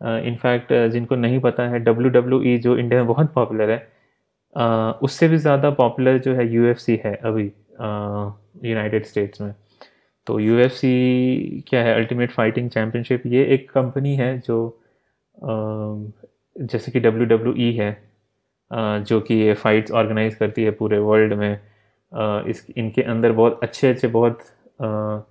इनफैक्ट 0.01 0.73
uh, 0.73 0.87
जिनको 0.91 1.15
नहीं 1.15 1.39
पता 1.39 1.67
है 1.69 1.79
डब्ल्यू 1.79 2.09
डब्ल्यू 2.09 2.41
ई 2.43 2.57
जो 2.57 2.77
इंडिया 2.77 2.99
में 2.99 3.07
बहुत 3.07 3.33
पॉपुलर 3.33 3.69
है 3.69 3.77
uh, 4.55 5.03
उससे 5.03 5.27
भी 5.27 5.37
ज़्यादा 5.37 5.69
पॉपुलर 5.69 6.17
जो 6.17 6.33
है 6.35 6.47
यू 6.53 6.65
एफ़ 6.65 6.77
सी 6.77 6.99
है 7.05 7.13
अभी 7.15 7.43
यूनाइटेड 8.69 9.03
uh, 9.03 9.09
स्टेट्स 9.09 9.41
में। 9.41 9.53
तो 10.27 10.39
यू 10.39 10.57
एफ़ 10.57 10.73
सी 10.73 11.63
क्या 11.67 11.83
है? 11.83 11.93
अल्टीमेट 11.95 12.31
फाइटिंग 12.31 12.69
चैम्पियनशिप 12.69 13.23
ये 13.25 13.43
एक 13.45 13.69
कंपनी 13.71 14.15
है 14.15 14.37
जो 14.39 14.57
uh, 15.37 16.27
जैसे 16.55 16.91
कि 16.91 16.99
डब्ल्यू 16.99 17.25
डब्ल्यू 17.25 17.53
ई 17.57 17.71
है 17.73 17.91
uh, 18.71 18.99
जो 19.07 19.19
कि 19.21 19.35
ये 19.35 19.53
फाइट्स 19.53 19.91
ऑर्गेनाइज 19.91 20.35
करती 20.35 20.63
है 20.63 20.71
पूरे 20.71 20.97
वर्ल्ड 20.99 21.33
में। 21.33 21.59
uh, 22.11 22.47
इस 22.47 22.65
इनके 22.77 23.01
अंदर 23.01 23.31
बहुत 23.31 23.59
अच्छे 23.63 23.89
अच्छे 23.89 24.07
बहुत 24.07 24.39
uh, 24.81 25.21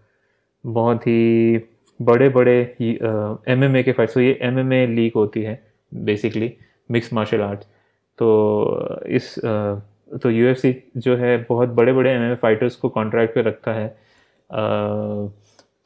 बहुत 0.65 1.07
ही 1.07 1.59
बड़े 2.01 2.29
बड़े 2.29 2.59
एम 2.81 3.65
एम 3.65 3.77
ए 3.77 3.83
के 3.83 3.93
फाइट्स 3.93 4.15
तो 4.15 4.21
ये 4.21 4.39
एम 4.43 4.59
एम 4.59 4.73
ए 4.73 4.87
लीग 4.87 5.13
होती 5.17 5.43
है 5.43 5.61
बेसिकली 5.93 6.53
मिक्स 6.91 7.13
मार्शल 7.13 7.41
आर्ट्स 7.43 7.67
तो 8.19 9.01
इस 9.09 9.35
तो 10.23 10.31
यू 10.31 10.47
एफ़ 10.47 10.59
सी 10.59 10.75
जो 10.97 11.17
है, 11.17 11.37
बहुत 11.49 11.69
बड़े 11.69 11.93
बड़े 11.93 12.11
एम 12.11 12.23
एम 12.23 12.33
ए 12.33 12.35
फाइटर्स 12.43 12.77
को 12.77 12.89
कॉन्ट्रैक्ट 12.89 13.35
पे 13.35 13.43
रखता 13.43 13.73
है। 13.73 13.89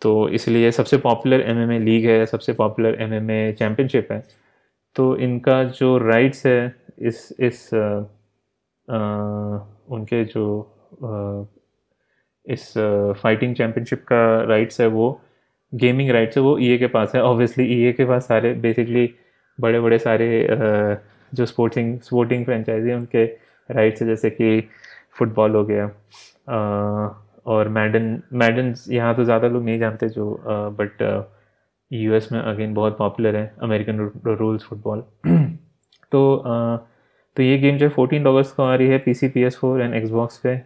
तो 0.03 0.29
इसलिए 0.29 0.71
सबसे 0.71 0.97
popular 0.99 1.41
M 1.41 1.59
M 1.59 1.73
A 1.73 1.79
league 1.79 2.07
है, 2.07 2.27
सबसे 2.27 2.53
popular 2.53 3.01
M 3.03 3.13
M 3.15 3.31
A 3.31 3.53
championship 3.59 4.13
है। 4.13 4.23
तो 4.97 5.17
इनका 5.19 5.63
जो 5.65 5.97
राइट्स 5.99 6.47
है, 6.47 6.75
इस 6.99 7.29
इस 7.41 7.71
उनके 9.91 10.25
जो 10.25 10.45
इस 12.47 12.73
फाइटिंग 13.23 13.55
चैम्पियनशिप 13.57 14.05
का 14.09 14.23
राइट्स 14.45 14.81
है 14.81 14.87
वो 14.89 15.21
गेमिंग 15.73 16.11
राइट्स 16.11 16.37
है, 16.37 16.43
वो 16.43 16.57
ई 16.59 16.75
e 16.75 16.79
के 16.79 16.87
पास 16.89 17.13
है 17.15 17.23
ऑब्वियसली 17.23 17.65
ई 17.67 17.91
e 17.91 17.97
के 17.97 18.05
पास 18.05 18.27
सारे 18.29 18.53
बेसिकली 18.63 19.09
बड़े 19.59 19.81
बड़े 19.81 19.99
सारे 19.99 20.29
जो 21.33 21.47
स्पोर्टिंग 21.47 21.99
स्पोर्टिंग 22.01 22.45
फ्रेंचाइजी 22.45 22.93
उनके 22.93 23.25
राइट्स 23.69 24.03
है, 24.03 24.09
जैसे 24.09 24.31
कि 24.31 24.69
फुटबॉल 25.19 25.55
हो 25.55 25.65
गया 25.65 25.87
और 27.47 27.69
मैडन 27.69 28.23
मैडन 28.33 28.75
यहाँ 28.89 29.15
तो 29.15 29.25
ज़्यादा 29.25 29.49
लोग 29.49 29.65
नहीं 29.65 29.79
जानते 29.79 30.09
जो 30.09 30.43
बट 30.81 31.03
यूएस 31.91 32.29
में 32.33 32.41
अगेन 32.41 32.75
बहुत 32.75 32.97
पॉपुलर 32.99 33.37
है 33.37 33.53
अमेरिकन 33.63 34.11
रूल्स 34.27 34.65
फुटबॉल 34.65 35.01
तो 36.13 36.23
तो 37.37 37.43
ये 37.43 37.59
गेम 37.59 37.77
जो 37.79 37.87
है 37.87 37.93
फोर्टीन 37.93 38.27
अगस्त 38.27 38.55
को 38.57 38.63
आ 38.63 38.75
रही 38.75 38.89
है 38.89 38.99
P 38.99 39.15
C 39.15 39.29
P 39.29 39.43
S 39.43 39.57
four 39.57 39.83
and 39.83 39.95
Xbox 39.95 40.39
पे 40.39 40.57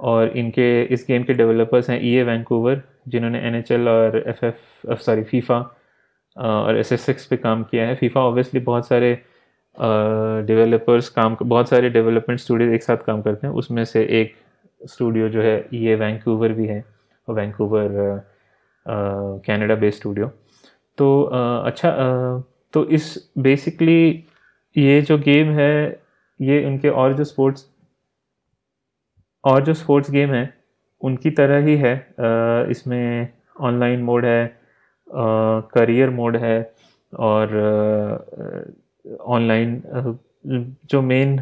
और 0.00 0.28
इनके, 0.28 0.82
इस 0.84 1.04
गेम 1.08 1.22
के 1.24 1.34
डेवलपर्स 1.34 1.90
हैं 1.90 2.00
ई 2.02 2.14
ए 2.16 2.22
वैंकूवर 2.22 2.82
जिन्होंने 3.08 3.62
एल 3.70 3.88
और 3.88 4.16
एफ़ 4.28 4.44
एफ़ 4.44 5.00
सॉरी 5.00 5.22
फीफा 5.24 5.58
और 6.36 6.76
एस 6.78 6.92
एस 6.92 7.26
पे 7.30 7.36
काम 7.36 7.62
किया 7.64 7.86
है। 7.86 7.94
फीफा 7.94 8.20
ऑब्वियसली 8.20 8.60
बहुत 8.60 8.88
सारे 8.88 9.14
डेवलपर्स 10.46 11.08
काम 11.08 11.36
बहुत 11.42 11.68
सारे 11.68 11.90
डेवलपमेंट 11.90 12.40
स्टूडियो 12.40 12.72
एक 12.72 12.82
साथ 12.82 12.96
काम 12.96 13.22
करते 13.22 13.46
हैं। 13.46 13.54
उसमें 13.54 13.84
से 13.84 14.04
एक 14.20 14.34
स्टूडियो 14.86 15.28
जो 15.28 15.42
है 15.42 15.68
ये 15.72 15.94
वैंकूवर 15.94 16.52
भी 16.52 16.66
है 16.66 16.84
और 17.28 17.34
वैंकूवर 17.34 17.88
कैनेडा 19.46 19.74
बेस्ड 19.74 19.98
स्टूडियो 19.98 20.26
तो 20.98 21.30
uh, 21.32 21.66
अच्छा 21.66 21.90
uh, 21.90 22.42
तो 22.72 22.84
इस 22.84 23.32
बेसिकली 23.38 24.24
ये 24.76 25.00
जो 25.02 25.18
गेम 25.18 25.48
है 25.48 26.02
ये 26.40 26.64
उनके 26.64 26.88
और 26.88 27.14
जो 27.14 27.24
स्पोर्ट्स 27.24 27.66
और 29.44 29.64
जो 29.64 29.74
स्पोर्ट्स 29.74 30.10
गेम 30.10 30.30
है 30.30 30.55
उनकी 31.02 31.30
तरह 31.30 31.64
ही 31.66 31.76
है। 31.76 31.94
इसमें 32.70 33.28
ऑनलाइन 33.60 34.02
मोड 34.02 34.24
है 34.24 34.56
करियर 35.74 36.10
मोड 36.10 36.36
है 36.36 36.58
और 37.12 37.54
ऑनलाइन 39.20 39.82
जो 40.90 41.02
मेन 41.02 41.38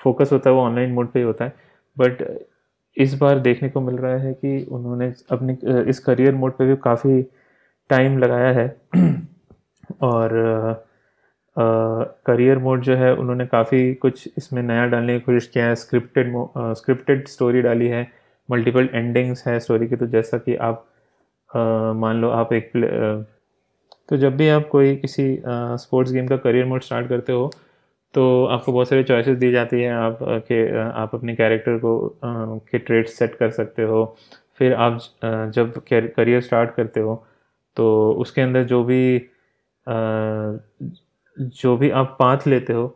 फोकस 0.00 0.32
होता 0.32 0.50
है 0.50 0.56
वो 0.56 0.62
ऑनलाइन 0.62 0.92
मोड 0.92 1.10
पे 1.12 1.18
ही 1.18 1.24
होता 1.24 1.44
है। 1.44 1.54
बट 1.96 2.22
इस 2.96 3.14
बार 3.18 3.38
देखने 3.38 3.68
को 3.68 3.80
मिल 3.80 3.96
रहा 3.96 4.16
है 4.18 4.32
कि 4.34 4.66
उन्होंने 4.72 5.12
अपने 5.32 5.56
इस 5.90 5.98
करियर 6.00 6.34
मोड 6.34 6.52
पे 6.58 6.66
भी 6.66 6.76
काफ़ी 6.84 7.22
टाइम 7.90 8.18
लगाया 8.18 8.52
है। 8.52 8.68
और 10.02 10.30
करियर 12.26 12.58
मोड 12.58 12.82
जो 12.82 12.94
है 12.96 13.14
उन्होंने 13.16 13.46
काफ़ी 13.46 13.94
कुछ 13.94 14.28
इसमें 14.38 14.62
नया 14.62 14.84
डालने 14.86 15.18
की 15.18 15.20
कोशिश 15.24 15.46
किया 15.52 15.66
है। 15.66 15.74
स्क्रिप्टेड 15.74 16.32
स्क्रिप्टेड 16.76 17.26
स्टोरी 17.28 17.62
डाली 17.62 17.88
है। 17.88 18.06
मल्टीपल 18.48 18.88
एंडिंग्स 18.94 19.46
है 19.46 19.58
स्टोरी 19.60 19.86
की 19.88 19.96
तो 19.96 20.06
जैसा 20.06 20.38
कि 20.38 20.54
आप 20.56 20.84
मान 21.96 22.20
लो 22.20 22.30
आप 22.30 22.52
एक 22.52 22.70
प्ले 22.72 22.88
तो 24.08 24.16
जब 24.16 24.36
भी 24.36 24.48
आप 24.48 24.68
कोई 24.68 24.94
किसी 24.96 25.24
स्पोर्ट्स 25.46 26.12
गेम 26.12 26.26
का 26.28 26.36
करियर 26.36 26.66
मोड 26.66 26.82
स्टार्ट 26.82 27.08
करते 27.08 27.32
हो 27.32 27.50
तो 28.14 28.44
आपको 28.46 28.72
बहुत 28.72 28.88
सारे 28.88 29.02
चॉइसेस 29.04 29.36
दी 29.38 29.50
जाती 29.52 29.80
हैं। 29.82 29.92
आप 29.92 30.18
के 30.22 30.60
आप 30.80 31.14
अपने 31.14 31.34
कैरेक्टर 31.36 31.78
को 31.78 32.18
के 32.24 32.78
ट्रेड 32.78 33.06
सेट 33.06 33.34
कर 33.34 33.50
सकते 33.50 33.82
हो। 33.82 34.04
फिर 34.58 34.74
आप 34.74 34.98
जब 35.54 35.82
करियर 35.88 36.40
स्टार्ट 36.40 36.74
करते 36.74 37.00
हो 37.00 37.24
तो 37.76 38.12
उसके 38.12 38.40
अंदर 38.40 38.64
जो 38.64 38.82
भी 38.84 39.20
जो 41.38 41.76
भी 41.76 41.90
आप 41.90 42.16
पाथ 42.18 42.46
लेते 42.46 42.72
हो 42.72 42.86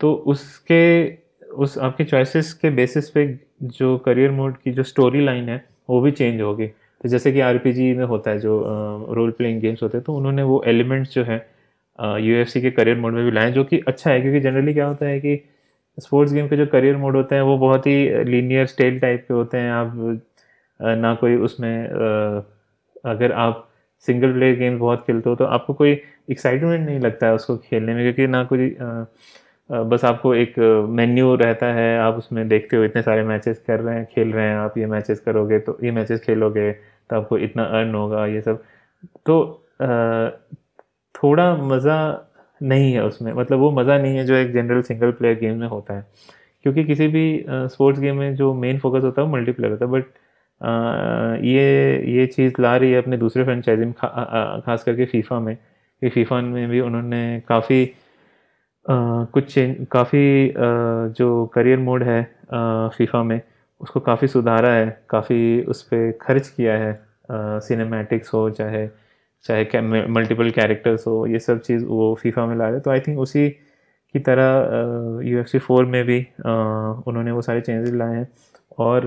तो 0.00 0.12
उसके, 0.26 1.14
उस 1.44 1.78
आपके 1.78 2.04
चॉइसेस 2.04 2.52
के 2.52 2.70
बेसिस 2.70 3.10
पे 3.10 3.26
जो 3.60 3.96
करियर 3.98 4.30
मोड 4.30 4.56
की 4.56 4.72
जो 4.72 4.82
स्टोरी 4.84 5.24
लाइन 5.24 5.48
है, 5.48 5.64
वो 5.90 6.00
भी 6.00 6.10
चेंज 6.12 6.40
होगी। 6.40 6.66
तो 6.66 7.08
जैसे 7.08 7.32
कि 7.32 7.40
आरपीजी 7.42 7.92
में 7.94 8.04
होता 8.06 8.30
है 8.30 8.38
जो 8.40 8.64
रोल 9.10 9.30
प्लेइंग 9.30 9.60
गेम्स 9.60 9.82
होते 9.82 9.98
हैं 9.98 10.04
तो 10.04 10.14
उन्होंने 10.14 10.42
वो 10.42 10.62
एलिमेंट्स 10.66 11.14
जो 11.14 11.24
है 11.24 11.36
यूएफसी 11.98 12.60
के 12.60 12.70
करियर 12.70 12.98
मोड 12.98 13.12
में 13.14 13.24
भी 13.24 13.30
लाए 13.30 13.52
जो 13.52 13.64
कि 13.64 13.78
अच्छा 13.88 14.10
है, 14.10 14.20
क्योंकि 14.20 14.40
जनरली 14.40 14.74
क्या 14.74 14.86
होता 14.86 15.06
है 15.06 15.20
कि 15.20 15.40
स्पोर्ट्स 15.98 16.32
गेम 16.32 16.48
के 16.48 16.56
जो 16.56 16.66
करियर 16.68 16.96
मोड 16.96 17.16
होते 17.16 17.34
हैं, 17.34 17.42
वो 17.42 17.56
बहुत 17.58 17.86
ही 17.86 18.24
लीनियर 18.24 18.66
स्टेल 18.66 18.98
टाइप 19.00 19.24
के 19.28 19.34
होते 19.34 19.58
हैं। 19.58 19.70
आप 19.72 19.92
ना 20.80 21.14
कोई 21.14 21.36
उसमें 21.38 21.86
अगर 23.04 23.32
आप 23.34 23.64
सिंगल 24.04 24.32
प्लेयर 24.32 24.58
गेम्स 24.58 24.80
बहुत 24.80 25.04
खेलते 25.06 25.30
हो 25.30 25.36
तो 25.36 25.44
आपको 25.46 25.74
कोई 25.74 25.90
एक्साइटमेंट 26.30 26.86
नहीं 26.86 26.98
लगता 27.00 27.26
है 27.26 27.34
उसको 27.34 27.56
खेलने 27.58 27.94
में, 27.94 28.02
क्योंकि 28.04 28.26
ना 28.26 28.42
कोई 28.44 28.68
बस 29.70 30.04
आपको 30.04 30.34
एक 30.34 30.54
मेन्यू 30.90 31.34
रहता 31.36 31.66
है 31.74 31.98
आप 31.98 32.14
उसमें 32.18 32.46
देखते 32.48 32.76
हो 32.76 32.84
इतने 32.84 33.02
सारे 33.02 33.22
मैचेस 33.24 33.58
कर 33.66 33.80
रहे 33.80 33.94
हैं 33.96 34.06
खेल 34.14 34.32
रहे 34.32 34.46
हैं 34.46 34.56
आप 34.56 34.78
ये 34.78 34.86
मैचेस 34.86 35.20
करोगे 35.20 35.58
तो 35.58 35.76
ये 35.84 35.90
मैचेस 35.90 36.20
खेलोगे 36.20 36.70
तो 36.72 37.16
आपको 37.16 37.38
इतना 37.38 37.64
अर्न 37.64 37.94
होगा 37.94 38.24
ये 38.26 38.40
सब। 38.42 38.62
तो 39.26 39.64
थोड़ा 41.14 41.54
मज़ा 41.56 41.98
नहीं 42.60 42.92
है 42.92 43.04
उसमें 43.04 43.32
मतलब 43.32 43.58
वो 43.58 43.70
मज़ा 43.72 43.98
नहीं 43.98 44.16
है 44.16 44.24
जो 44.26 44.34
एक 44.34 44.52
जनरल 44.52 44.82
सिंगल 44.82 45.10
प्लेयर 45.12 45.38
गेम 45.40 45.56
में 45.60 45.66
होता 45.68 45.94
है। 45.94 46.06
क्योंकि 46.64 46.84
किसी 46.84 47.08
भी 47.08 47.44
स्पोर्ट्स 47.50 48.00
गेम 48.00 48.16
में 48.16 48.34
जो 48.36 48.52
मेन 48.54 48.78
फोकस 48.78 49.04
होता 49.04 49.22
है 49.22 49.28
वो 49.28 49.36
मल्टीप्लेयर 49.36 49.72
होता 49.72 49.84
है 49.84 49.90
बट 49.92 50.04
ये 51.44 52.02
ये 52.12 52.26
चीज़ 52.26 52.60
ला 52.60 52.76
रही 52.76 52.92
है 52.92 53.02
अपने 53.02 53.16
दूसरे 53.16 53.44
फ्रेंचाइजी 53.44 53.84
में 53.84 53.92
खा, 53.92 54.08
खास 54.66 54.84
करके 54.84 55.04
फीफा 55.04 55.40
में 55.40 55.56
कि 55.56 56.08
फीफा 56.08 56.40
में 56.40 56.68
भी 56.68 56.80
उन्होंने 56.80 57.42
काफ़ी 57.48 57.84
कुछ 58.90 59.52
चेंज 59.54 59.86
काफ़ी 59.92 60.52
जो 61.16 61.46
करियर 61.54 61.78
मोड 61.78 62.02
है 62.02 62.22
फीफा 62.96 63.22
में 63.22 63.40
उसको 63.80 64.00
काफ़ी 64.00 64.28
सुधारा 64.28 64.72
है 64.72 64.86
काफ़ी 65.10 65.62
उस 65.62 65.82
पर 65.82 66.10
खर्च 66.22 66.48
किया 66.48 66.76
है 66.78 66.92
सिनेमैटिक्स 67.60 68.32
हो 68.34 68.48
चाहे 68.50 68.86
चाहे 69.44 69.80
मल्टीपल 70.08 70.50
कैरेक्टर्स 70.50 71.06
हो 71.06 71.26
ये 71.26 71.38
सब 71.38 71.60
चीज़ 71.60 71.84
वो 71.84 72.14
फीफा 72.22 72.46
में 72.46 72.56
ला 72.56 72.68
रहे 72.68 72.80
तो 72.80 72.90
आई 72.90 73.00
थिंक 73.00 73.18
उसी 73.18 73.48
की 74.14 74.18
तरह 74.28 75.20
यू 75.24 75.38
एफ़ 75.40 75.46
सी 75.46 75.58
फोर 75.58 75.84
में 75.84 76.04
भी 76.04 76.20
आ, 76.46 76.52
उन्होंने 77.06 77.30
वो 77.32 77.42
सारे 77.42 77.60
चेंजेस 77.60 77.94
लाए 77.94 78.14
हैं। 78.16 78.28
और 78.78 79.02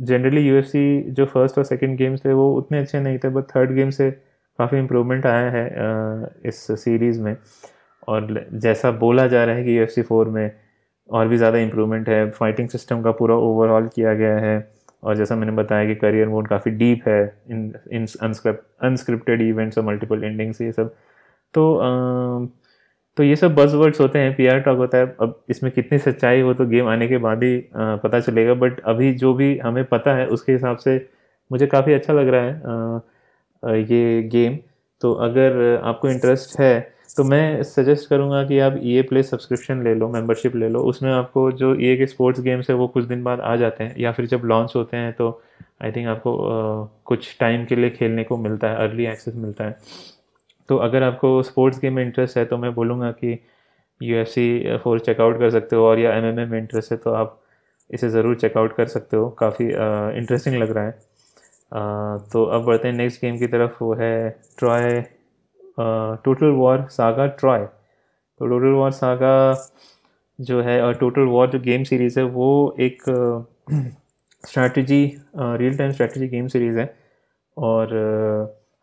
जनरली 0.00 0.40
यू 0.48 0.56
एफ़ 0.56 0.66
सी 0.66 1.00
जो 1.10 1.24
फ़र्स्ट 1.26 1.58
और 1.58 1.64
सेकंड 1.64 1.96
गेम्स 1.98 2.24
थे 2.24 2.32
वो 2.32 2.52
उतने 2.58 2.78
अच्छे 2.78 3.00
नहीं 3.00 3.18
थे 3.18 3.28
बट 3.28 3.44
थर्ड 3.56 3.72
गेम 3.74 3.90
से 3.90 4.10
काफ़ी 4.58 4.78
इम्प्रूवमेंट 4.78 5.26
आया 5.26 5.50
है 5.50 5.66
आ, 5.66 6.26
इस 6.46 6.66
सीरीज़ 6.84 7.20
में। 7.22 7.36
और 8.08 8.46
जैसा 8.54 8.90
बोला 9.00 9.26
जा 9.26 9.44
रहा 9.44 9.54
है 9.54 9.64
कि 9.64 9.78
यू 9.78 9.82
एफ़ 9.82 10.00
फोर 10.02 10.28
में 10.28 10.50
और 11.08 11.28
भी 11.28 11.36
ज़्यादा 11.36 11.58
इम्प्रूवमेंट 11.58 12.08
है 12.08 12.30
फाइटिंग 12.30 12.68
सिस्टम 12.68 13.02
का 13.02 13.10
पूरा 13.12 13.34
ओवरऑल 13.36 13.88
किया 13.94 14.14
गया 14.14 14.38
है 14.38 14.56
और 15.02 15.16
जैसा 15.16 15.36
मैंने 15.36 15.52
बताया 15.52 15.86
कि 15.86 15.94
करियर 15.94 16.28
मोड 16.28 16.48
काफ़ी 16.48 16.70
डीप 16.72 17.08
है 17.08 17.22
इन 17.50 17.72
इन 17.92 18.06
अनस्क्रिप्टेड 18.22 19.42
इवेंट्स 19.42 19.78
और 19.78 19.84
मल्टीपल 19.84 20.24
एंडिंग्स 20.24 20.60
ये 20.60 20.70
सब। 20.72 20.94
तो 21.54 21.76
आ, 21.76 22.46
तो 23.16 23.22
ये 23.22 23.36
सब 23.36 23.54
बस 23.54 23.72
वर्ड्स 23.74 24.00
होते 24.00 24.18
हैं 24.18 24.34
पी 24.36 24.48
टॉक 24.60 24.78
होता 24.78 24.98
है। 24.98 25.06
अब 25.20 25.42
इसमें 25.50 25.72
कितनी 25.72 25.98
सच्चाई 25.98 26.40
हो 26.40 26.54
तो 26.54 26.66
गेम 26.66 26.88
आने 26.88 27.08
के 27.08 27.18
बाद 27.18 27.42
ही 27.44 27.56
पता 27.74 28.20
चलेगा 28.20 28.54
बट 28.54 28.80
अभी 28.86 29.12
जो 29.14 29.34
भी 29.34 29.56
हमें 29.58 29.84
पता 29.84 30.14
है 30.14 30.26
उसके 30.28 30.52
हिसाब 30.52 30.76
से 30.76 30.96
मुझे 31.50 31.66
काफ़ी 31.66 31.92
अच्छा 31.92 32.12
लग 32.12 32.28
रहा 32.28 32.42
है 32.42 33.82
ये 33.82 34.22
गेम 34.32 34.56
तो 35.02 35.12
अगर 35.24 35.80
आपको 35.84 36.08
इंटरेस्ट 36.10 36.58
है 36.60 36.93
तो 37.16 37.24
मैं 37.24 37.62
सजेस्ट 37.62 38.08
करूँगा 38.08 38.42
कि 38.44 38.58
आप 38.58 38.78
ई 38.82 38.94
ए 38.98 39.02
प्ले 39.02 39.22
सब्सक्रिप्शन 39.22 39.82
ले 39.84 39.94
लो 39.94 40.08
मेंबरशिप 40.08 40.56
ले 40.56 40.68
लो। 40.68 40.80
उसमें 40.82 41.10
आपको 41.12 41.50
जो 41.52 41.74
ए 41.76 41.94
के 41.96 42.06
स्पोर्ट्स 42.06 42.40
गेम्स 42.40 42.70
है 42.70 42.76
वो 42.76 42.88
कुछ 42.88 43.04
दिन 43.04 43.22
बाद 43.24 43.40
आ 43.40 43.54
जाते 43.56 43.84
हैं 43.84 43.94
या 43.98 44.12
फिर 44.12 44.26
जब 44.26 44.42
लॉन्च 44.44 44.72
होते 44.76 44.96
हैं 44.96 45.12
तो 45.12 45.28
आई 45.82 45.92
थिंक 45.92 46.08
आपको 46.08 46.36
आ, 46.38 46.86
कुछ 47.04 47.36
टाइम 47.40 47.64
के 47.64 47.76
लिए 47.76 47.90
खेलने 47.90 48.24
को 48.24 48.36
मिलता 48.38 48.70
है 48.70 48.76
अर्ली 48.78 49.06
एक्सेस 49.06 49.34
मिलता 49.36 49.64
है। 49.64 49.76
तो 50.68 50.76
अगर 50.78 51.02
आपको 51.02 51.42
स्पोर्ट्स 51.42 51.80
गेम 51.80 51.94
में 51.94 52.04
इंटरेस्ट 52.04 52.36
है 52.38 52.44
तो 52.44 52.58
मैं 52.58 52.74
बोलूँगा 52.74 53.10
कि 53.12 53.38
U 54.00 54.16
F 54.16 54.28
C 54.28 54.76
four 54.84 55.00
check out 55.00 55.38
कर 55.38 55.50
सकते 55.50 55.76
हो 55.76 55.86
और 55.86 55.98
या 55.98 56.14
एम 56.16 56.38
एम 56.40 56.50
में 56.50 56.58
इंटरेस्ट 56.58 56.92
है 56.92 56.98
तो 56.98 57.12
आप 57.14 57.40
इसे 57.90 58.08
ज़रूर 58.10 58.36
चेकआउट 58.36 58.76
कर 58.76 58.86
सकते 58.88 59.16
हो। 59.16 59.28
काफ़ी 59.38 59.64
इंटरेस्टिंग 59.64 60.56
लग 60.56 60.70
रहा 60.70 60.84
है। 60.84 60.90
आ, 61.72 62.18
तो 62.32 62.44
अब 62.44 62.64
बढ़ते 62.64 62.88
हैं 62.88 62.94
नेक्स्ट 62.94 63.20
गेम 63.22 63.38
की 63.38 63.46
तरफ़ 63.46 63.82
वो 63.82 63.94
है 63.94 64.30
Troy 64.58 65.04
Total 65.78 66.50
War 66.56 66.86
Saga 66.90 67.26
Troy 67.38 67.66
तो 68.40 68.46
टोटल 68.46 68.72
वॉर 68.72 68.90
सागा 68.92 69.34
जो 70.38 70.60
है, 70.62 70.80
और 70.82 70.94
टोटल 70.94 71.26
वॉर 71.28 71.50
जो 71.50 71.58
गेम 71.60 71.84
सीरीज़ 71.84 72.18
है, 72.18 72.24
वो 72.26 72.76
एक 72.80 73.02
strategy 74.44 75.04
real 75.36 75.76
time 75.78 75.92
strategy 75.92 76.28
game 76.28 76.46
series 76.48 76.78
है। 76.78 76.94
और 77.56 77.88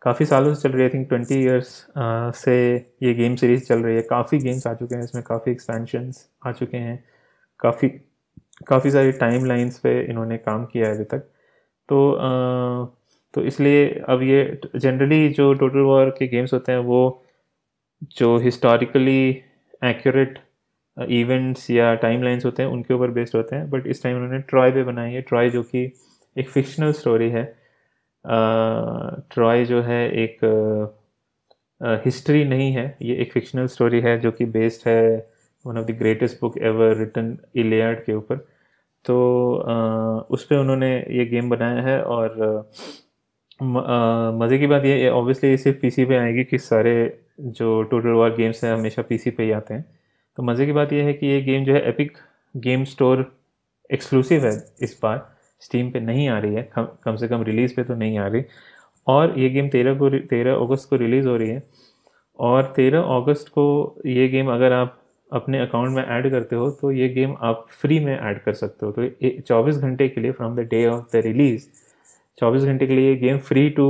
काफ़ी 0.02 0.26
सालों 0.26 0.54
से 0.54 0.62
चल 0.62 0.72
रही 0.74 0.82
है 0.82 0.88
आई 0.88 0.94
थिंक 0.94 1.08
ट्वेंटी 1.08 1.34
ईयर्स 1.42 1.68
से 2.36 2.54
ये 3.02 3.12
गेम 3.14 3.34
सीरीज़ 3.36 3.64
चल 3.66 3.82
रही 3.82 3.96
है। 3.96 4.02
काफ़ी 4.10 4.38
गेम्स 4.38 4.66
आ 4.66 4.72
चुके 4.74 4.94
हैं 4.94 5.04
इसमें, 5.04 5.22
काफ़ी 5.24 5.52
एक्सपेंशंस 5.52 6.28
आ 6.46 6.52
चुके 6.52 6.76
हैं। 6.76 7.02
काफ़ी 7.60 7.88
काफ़ी 8.68 8.90
सारी 8.90 9.12
टाइम 9.12 9.44
लाइन्स 9.46 9.78
पे 9.78 10.00
इन्होंने 10.04 10.36
काम 10.38 10.64
किया 10.66 10.88
है 10.88 10.94
अभी 10.94 11.04
तक। 11.04 11.28
तो 11.88 12.96
तो 13.34 13.42
इसलिए 13.42 13.88
अब 14.08 14.22
ये 14.22 14.60
जनरली 14.76 15.28
जो 15.28 15.52
टोटल 15.54 15.78
वॉर 15.78 16.10
के 16.10 16.26
गेम्स 16.26 16.52
होते 16.52 16.72
हैं 16.72 16.78
वो 16.78 17.24
जो 18.16 18.36
हिस्टोरिकली 18.38 19.28
एक्यूरेट 19.84 20.38
इवेंट्स 21.08 21.70
या 21.70 21.94
टाइम 21.94 22.22
लाइन्स 22.22 22.44
होते 22.44 22.62
हैं 22.62 22.70
उनके 22.70 22.94
ऊपर 22.94 23.10
बेस्ड 23.10 23.36
होते 23.36 23.56
हैं। 23.56 23.70
बट 23.70 23.86
इस 23.86 24.02
टाइम 24.02 24.16
उन्होंने 24.16 24.38
ट्रॉय 24.38 24.70
पे 24.70 24.82
बनाई 24.84 25.12
है। 25.12 25.20
ट्रॉय 25.20 25.50
जो 25.50 25.62
कि 25.62 25.92
एक 26.38 26.48
फिक्शनल 26.48 26.92
स्टोरी 26.92 27.30
है। 27.30 27.44
ट्रॉय 28.24 29.62
uh, 29.62 29.68
जो 29.68 29.80
है 29.82 30.10
एक 30.22 30.38
हिस्ट्री 32.04 32.42
uh, 32.42 32.48
नहीं 32.48 32.72
है। 32.72 32.96
ये 33.02 33.16
एक 33.16 33.32
फिक्शनल 33.32 33.66
स्टोरी 33.66 34.00
है 34.00 34.18
जो 34.20 34.30
कि 34.30 34.44
बेस्ड 34.44 34.88
है 34.88 35.30
one 35.66 35.78
of 35.78 35.86
the 35.86 35.96
greatest 35.98 36.40
book 36.40 36.58
ever 36.58 36.96
written 36.96 37.36
Iliad 37.56 38.04
के 38.04 38.14
ऊपर। 38.14 38.36
तो 39.04 39.16
uh, 39.62 40.30
उस 40.30 40.44
पर 40.44 40.56
उन्होंने 40.56 40.96
ये 40.96 41.24
गेम 41.26 41.50
बनाया 41.50 41.82
है 41.82 42.02
और 42.02 42.36
uh, 42.40 42.82
मज़े 43.60 44.58
की 44.58 44.66
बात 44.66 44.84
ये 44.84 45.08
ऑब्वियसली 45.10 45.56
सिर्फ़ 45.56 45.78
पीसी 45.80 46.04
पे 46.04 46.16
आएगी 46.16 46.44
कि 46.44 46.58
सारे 46.58 46.94
जो 47.40 47.82
टोटल 47.82 48.08
वॉर 48.10 48.30
गेम्स 48.36 48.62
हैं 48.64 48.72
हमेशा 48.72 49.02
पीसी 49.02 49.30
पे 49.30 49.44
ही 49.44 49.50
आते 49.52 49.74
हैं। 49.74 49.84
तो 50.38 50.42
मज़े 50.42 50.66
की 50.66 50.72
बात 50.72 50.92
यह 50.92 51.04
है 51.04 51.12
कि 51.12 51.26
ये 51.26 51.40
गेम 51.42 51.64
जो 51.64 51.74
है 51.74 51.82
एपिक 51.88 52.16
गेम 52.54 52.84
स्टोर 52.84 53.24
एक्सक्लूसिव 53.90 54.46
है 54.46 54.52
इस 54.82 54.98
बार। 55.02 55.28
स्टीम 55.62 55.90
पे 55.90 56.00
नहीं 56.00 56.28
आ 56.28 56.38
रही 56.38 56.54
है। 56.54 56.62
कम 56.74 56.88
कम 57.04 57.16
से 57.16 57.28
कम 57.28 57.42
रिलीज़ 57.44 57.74
पे 57.76 57.84
तो 57.84 57.94
नहीं 57.94 58.18
आ 58.18 58.26
रही। 58.26 58.42
और 59.06 59.38
ये 59.38 59.48
गेम 59.50 59.68
तेरह 59.68 59.94
को 59.98 60.10
तेरह 60.20 60.54
अगस्त 60.56 60.88
को 60.90 60.96
रिलीज़ 60.96 61.28
हो 61.28 61.36
रही 61.36 61.48
है। 61.50 61.62
और 62.38 62.72
तेरह 62.76 63.14
अगस्त 63.16 63.48
को 63.48 63.64
ये 64.06 64.28
गेम 64.28 64.50
अगर 64.52 64.72
आप 64.72 64.98
अपने 65.32 65.58
अकाउंट 65.60 65.94
में 65.96 66.02
ऐड 66.04 66.30
करते 66.30 66.56
हो 66.56 66.70
तो 66.80 66.90
ये 66.92 67.08
गेम 67.08 67.34
आप 67.42 67.66
फ्री 67.80 67.98
में 68.00 68.18
ऐड 68.18 68.42
कर 68.44 68.52
सकते 68.54 68.86
हो। 68.86 68.92
तो 68.92 69.40
चौबीस 69.40 69.76
घंटे 69.78 70.08
के 70.08 70.20
लिए 70.20 70.32
from 70.32 70.56
the 70.56 70.68
day 70.70 70.86
of 70.86 71.16
the 71.16 71.22
release 71.26 71.66
चौबीस 72.38 72.62
घंटे 72.62 72.86
के 72.86 72.94
लिए 72.94 73.08
ये 73.08 73.16
गेम 73.16 73.38
फ्री 73.38 73.68
टू 73.70 73.86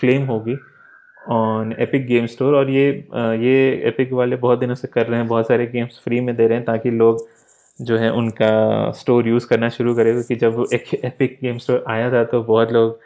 क्लेम 0.00 0.24
होगी 0.26 0.56
ऑन 1.30 1.74
एपिक 1.78 2.06
गेम 2.06 2.26
स्टोर 2.26 2.54
और 2.54 2.70
ये 2.70 2.86
ये 3.40 3.54
एपिक 3.88 4.12
वाले 4.12 4.36
बहुत 4.36 4.58
दिनों 4.58 4.74
से 4.74 4.88
कर 4.88 5.06
रहे 5.06 5.18
हैं, 5.20 5.28
बहुत 5.28 5.48
सारे 5.48 5.66
गेम्स 5.66 6.00
फ्री 6.04 6.20
में 6.20 6.34
दे 6.36 6.46
रहे 6.46 6.58
हैं 6.58 6.64
ताकि 6.66 6.90
लोग 6.90 7.26
जो 7.80 7.96
है 7.96 8.10
उनका 8.12 8.90
स्टोर 8.92 9.28
यूज़ 9.28 9.46
करना 9.48 9.68
शुरू 9.68 9.94
करें, 9.94 10.12
क्योंकि 10.12 10.34
जब 10.36 10.64
एक 10.74 10.94
एपिक 10.94 11.38
गेम 11.42 11.58
स्टोर 11.58 11.84
आया 11.88 12.12
था 12.12 12.24
तो 12.24 12.42
बहुत 12.42 12.72
लोग 12.72 13.00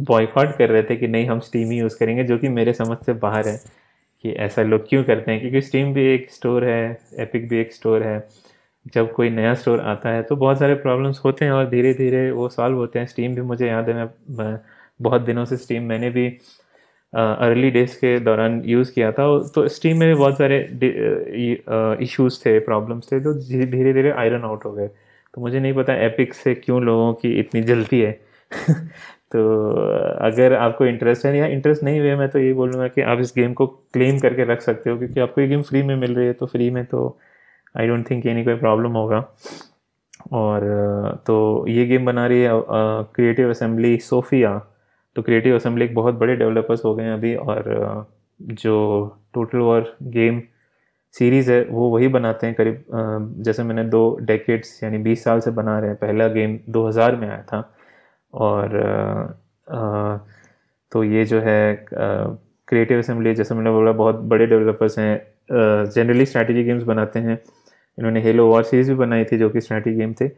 बॉयकॉट 0.00 0.56
कर 0.56 0.68
रहे 0.70 0.82
थे 0.82 0.96
कि 0.96 1.08
नहीं, 1.08 1.26
हम 1.26 1.38
स्टीम 1.40 1.70
ही 1.70 1.78
यूज़ 1.78 1.98
करेंगे, 1.98 2.24
जो 2.24 2.38
कि 2.38 2.48
मेरे 2.48 2.72
समझ 2.72 2.96
से 3.06 3.12
बाहर 3.14 3.48
है 3.48 3.56
कि 4.24 4.30
ऐसा 4.30 4.62
लोग 4.62 4.88
क्यों 4.88 5.02
करते 5.04 5.30
हैं, 5.32 5.40
क्योंकि 5.40 5.60
स्टीम 5.60 5.92
भी 5.94 6.06
एक 6.14 6.30
स्टोर 6.30 6.64
है 6.64 6.98
एपिक 7.20 7.48
भी 7.48 7.58
एक 7.60 7.72
स्टोर 7.72 8.02
है। 8.02 8.18
जब 8.86 9.12
कोई 9.12 9.30
नया 9.30 9.54
स्टोर 9.54 9.80
आता 9.80 10.10
है 10.10 10.22
तो 10.22 10.36
बहुत 10.36 10.58
सारे 10.58 10.74
प्रॉब्लम्स 10.76 11.20
होते 11.24 11.44
हैं 11.44 11.52
और 11.52 11.68
धीरे 11.68 11.92
धीरे 11.94 12.30
वो 12.30 12.48
सॉल्व 12.48 12.76
होते 12.76 12.98
हैं। 12.98 13.06
स्टीम 13.06 13.34
भी 13.34 13.40
मुझे 13.42 13.66
याद 13.68 13.88
है, 13.88 14.04
मैं 14.30 14.58
बहुत 15.00 15.22
दिनों 15.22 15.44
से 15.44 15.56
स्टीम 15.56 15.82
मैंने 15.84 16.10
भी 16.10 16.26
अर्ली 17.12 17.70
डेज़ 17.70 17.94
के 17.96 18.18
दौरान 18.20 18.60
यूज़ 18.66 18.92
किया 18.92 19.10
था। 19.12 19.26
तो 19.54 19.66
स्टीम 19.68 19.98
में 19.98 20.08
भी 20.08 20.14
बहुत 20.14 20.38
सारे 20.38 20.58
इश्यूज़ 22.04 22.40
थे, 22.40 22.58
प्रॉब्लम्स 22.60 23.12
थे 23.12 23.20
तो 23.20 23.34
धीरे 23.66 23.92
धीरे 23.92 24.10
आयरन 24.12 24.44
आउट 24.44 24.64
हो 24.64 24.72
गए। 24.72 24.86
तो 24.88 25.40
मुझे 25.40 25.60
नहीं 25.60 25.72
पता 25.74 25.94
एपिक 26.06 26.34
से 26.34 26.54
क्यों 26.54 26.82
लोगों 26.82 27.12
की 27.14 27.32
इतनी 27.40 27.62
जल्दी 27.62 28.00
है। 28.00 28.12
तो 29.32 29.42
अगर 30.22 30.54
आपको 30.54 30.86
इंटरेस्ट 30.86 31.26
है 31.26 31.36
या 31.36 31.46
इंटरेस्ट 31.48 31.82
नहीं 31.82 32.00
हुआ 32.00 32.16
मैं 32.16 32.28
तो 32.28 32.38
ये 32.38 32.52
बोलूँगा 32.52 32.88
कि 32.88 33.02
आप 33.02 33.20
इस 33.20 33.32
गेम 33.36 33.52
को 33.52 33.66
क्लेम 33.66 34.18
करके 34.18 34.44
रख 34.44 34.60
सकते 34.60 34.90
हो, 34.90 34.96
क्योंकि 34.98 35.20
आपको 35.20 35.40
ये 35.40 35.46
गेम 35.48 35.62
फ्री 35.62 35.82
में 35.82 35.94
मिल 35.96 36.14
रही 36.14 36.26
है 36.26 36.32
तो 36.32 36.46
फ्री 36.46 36.70
में 36.70 36.84
तो 36.84 37.18
आई 37.74 37.86
डोंट 37.88 38.08
थिंक 38.10 38.26
एनी 38.26 38.44
कोई 38.44 38.54
प्रॉब्लम 38.56 38.92
होगा। 38.92 39.24
और 40.32 40.60
तो 41.26 41.66
ये 41.68 41.84
गेम 41.86 42.06
बना 42.06 42.26
रही 42.26 42.42
है 42.42 42.50
क्रिएटिव 43.14 43.50
असेंबली 43.50 43.96
सोफिया 44.00 44.58
तो 45.16 45.22
क्रिएटिव 45.22 45.54
असेंबली 45.56 45.84
एक 45.84 45.94
बहुत 45.94 46.14
बड़े 46.14 46.36
डेवलपर्स 46.36 46.84
हो 46.84 46.94
गए 46.94 47.04
हैं 47.04 47.12
अभी, 47.12 47.34
और 47.36 48.06
जो 48.40 49.16
टोटल 49.34 49.58
वॉर 49.58 49.96
गेम 50.04 50.40
सीरीज़ 51.14 51.50
है, 51.52 51.62
वो 51.64 51.88
वही 51.90 52.08
बनाते 52.08 52.46
हैं 52.46 52.54
करीब 52.56 52.84
जैसे 53.44 53.62
मैंने 53.62 53.84
दो 53.84 54.16
डेकेड्स 54.22 54.82
यानी 54.84 54.98
20 54.98 55.24
साल 55.24 55.40
से 55.40 55.50
बना 55.50 55.78
रहे 55.78 55.90
हैं। 55.90 55.98
पहला 55.98 56.28
गेम 56.28 56.58
2000 56.70 57.16
में 57.16 57.28
आया 57.28 57.42
था। 57.42 57.62
और 58.34 58.78
तो 60.92 61.02
ये 61.04 61.24
जो 61.24 61.40
है 61.40 61.86
क्रिएटिव 61.88 62.98
असेंबली 62.98 63.34
जैसे 63.34 63.54
मैंने 63.54 63.70
बोला, 63.70 63.92
बहुत 63.92 64.14
बड़े 64.14 64.46
डेवलपर्स 64.46 64.98
हैं। 64.98 65.20
जनरली 65.86 66.26
स्ट्रैटेजी 66.26 66.64
गेम्स 66.64 66.82
बनाते 66.84 67.18
हैं। 67.18 67.38
इन्होंने 67.98 68.20
हेलो 68.22 68.46
वॉर 68.48 68.62
सीरीज़ 68.64 68.90
भी 68.90 68.96
बनाई 68.96 69.24
थी 69.24 69.38
जो 69.38 69.48
कि 69.50 69.60
स्ट्रैटी 69.60 69.94
गेम 69.94 70.12
थे। 70.20 70.28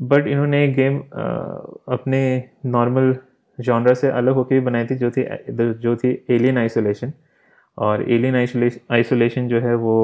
बट 0.00 0.26
इन्होंने 0.26 0.66
गेम 0.70 0.98
अपने 0.98 2.20
नॉर्मल 2.68 3.16
जॉनरा 3.58 3.94
से 3.94 4.08
अलग 4.10 4.34
होकर 4.34 4.54
भी 4.54 4.60
बनाई 4.62 4.84
थी 4.86 4.94
जो 4.96 5.10
थी 5.10 5.24
जो 5.82 5.96
थी 5.96 6.10
एलियन 6.30 6.58
आइसोलेशन 6.58 7.12
और 7.78 8.02
एलियन 8.10 8.36
आइसोलेशन 8.36 9.48
जो 9.48 9.60
है 9.60 9.74
वो 9.76 9.98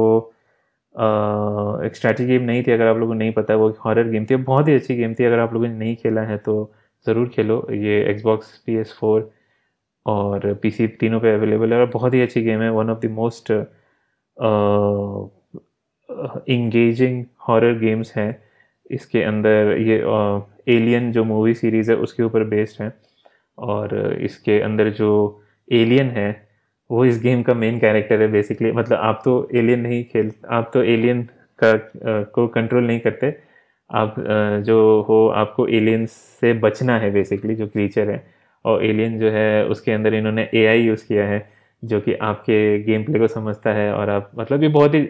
एक 1.85 1.97
स्ट्रैटी 1.97 2.25
गेम 2.27 2.43
नहीं 2.43 2.63
थी, 2.63 2.71
अगर 2.73 2.87
आप 2.87 2.97
लोगों 2.97 3.13
को 3.13 3.19
नहीं 3.19 3.33
पता, 3.33 3.55
वो 3.57 3.69
हॉरर 3.85 4.09
गेम 4.11 4.25
थी। 4.27 4.37
बहुत 4.37 4.69
ही 4.69 4.75
अच्छी 4.75 4.95
गेम 4.97 5.15
थी, 5.15 5.25
अगर 5.25 5.39
आप 5.39 5.53
लोगों 5.55 5.67
ने 5.69 5.75
नहीं 5.75 5.97
खेला 5.97 6.21
है 6.23 6.37
तो 6.39 6.55
ज़रूर 7.07 7.29
खेलो। 7.35 7.67
ये 7.73 8.03
एक्सबॉक्स 8.11 8.57
पी 8.67 8.77
एस 8.77 8.97
फोर 9.01 9.31
और 10.07 10.53
पी 10.63 10.71
सी 10.71 10.87
तीनों 11.01 11.21
पे 11.21 11.35
अवेलेबल 11.35 11.73
है 11.73 11.79
और 11.81 11.87
बहुत 11.91 12.15
ही 12.15 12.21
अच्छी 12.23 12.43
गेम 12.43 12.61
है 12.63 12.71
one 12.73 12.91
of 12.91 12.99
the 13.01 13.11
most 13.13 13.53
engaging 16.49 17.25
horror 17.49 17.79
games 17.79 18.13
हैं। 18.17 18.43
इसके 18.91 19.23
अंदर 19.23 19.77
ये 19.79 19.97
एलियन 20.69 21.11
जो 21.13 21.25
मूवी 21.25 21.55
सीरीज़ 21.55 21.91
है, 21.91 21.97
उसके 21.97 22.23
ऊपर 22.23 22.45
बेस्ड 22.45 22.83
है। 22.83 22.93
और 23.59 24.19
इसके 24.23 24.61
अंदर 24.61 24.89
जो 24.91 25.43
एलियन 25.73 26.11
है, 26.11 26.31
वो 26.91 27.05
इस 27.05 27.21
गेम 27.23 27.43
का 27.43 27.55
मेन 27.55 27.79
कैरेक्टर 27.79 28.23
है 28.23 28.29
बेसिकली 28.29 28.73
मतलब 28.73 28.99
आप 28.99 29.21
तो 29.25 29.49
एलियन 29.55 29.81
नहीं 29.81 30.05
खेल, 30.05 30.31
आप 30.51 30.71
तो 30.75 30.83
एलियन 30.83 31.23
का 31.59 31.73
को 32.35 32.47
कंट्रोल 32.49 32.87
नहीं 32.87 33.01
करते। 33.01 33.35
आप 33.91 34.15
जो 34.67 34.79
हो, 35.09 35.27
आपको 35.29 35.67
एलियन 35.69 36.07
से 36.07 36.53
बचना 36.55 36.99
है 36.99 37.11
बेसिकली 37.11 37.55
जो 37.55 37.67
क्रीचर 37.67 38.11
है। 38.11 38.23
और 38.65 38.85
एलियन 38.85 39.19
जो 39.19 39.31
है, 39.31 39.67
उसके 39.67 39.93
अंदर 39.93 40.15
इन्होंने 40.15 40.49
एआई 40.55 40.83
यूज़ 40.83 41.07
किया 41.09 41.27
है। 41.29 41.39
जो 41.83 42.01
कि 42.01 42.15
आपके 42.15 42.83
गेम 42.83 43.05
प्ले 43.05 43.19
को 43.19 43.27
समझता 43.29 43.73
है 43.73 43.93
और 43.95 44.11
आप 44.11 44.31
मतलब 44.39 44.63
ये 44.63 44.69
बहुत 44.69 44.95
ही 44.95 45.01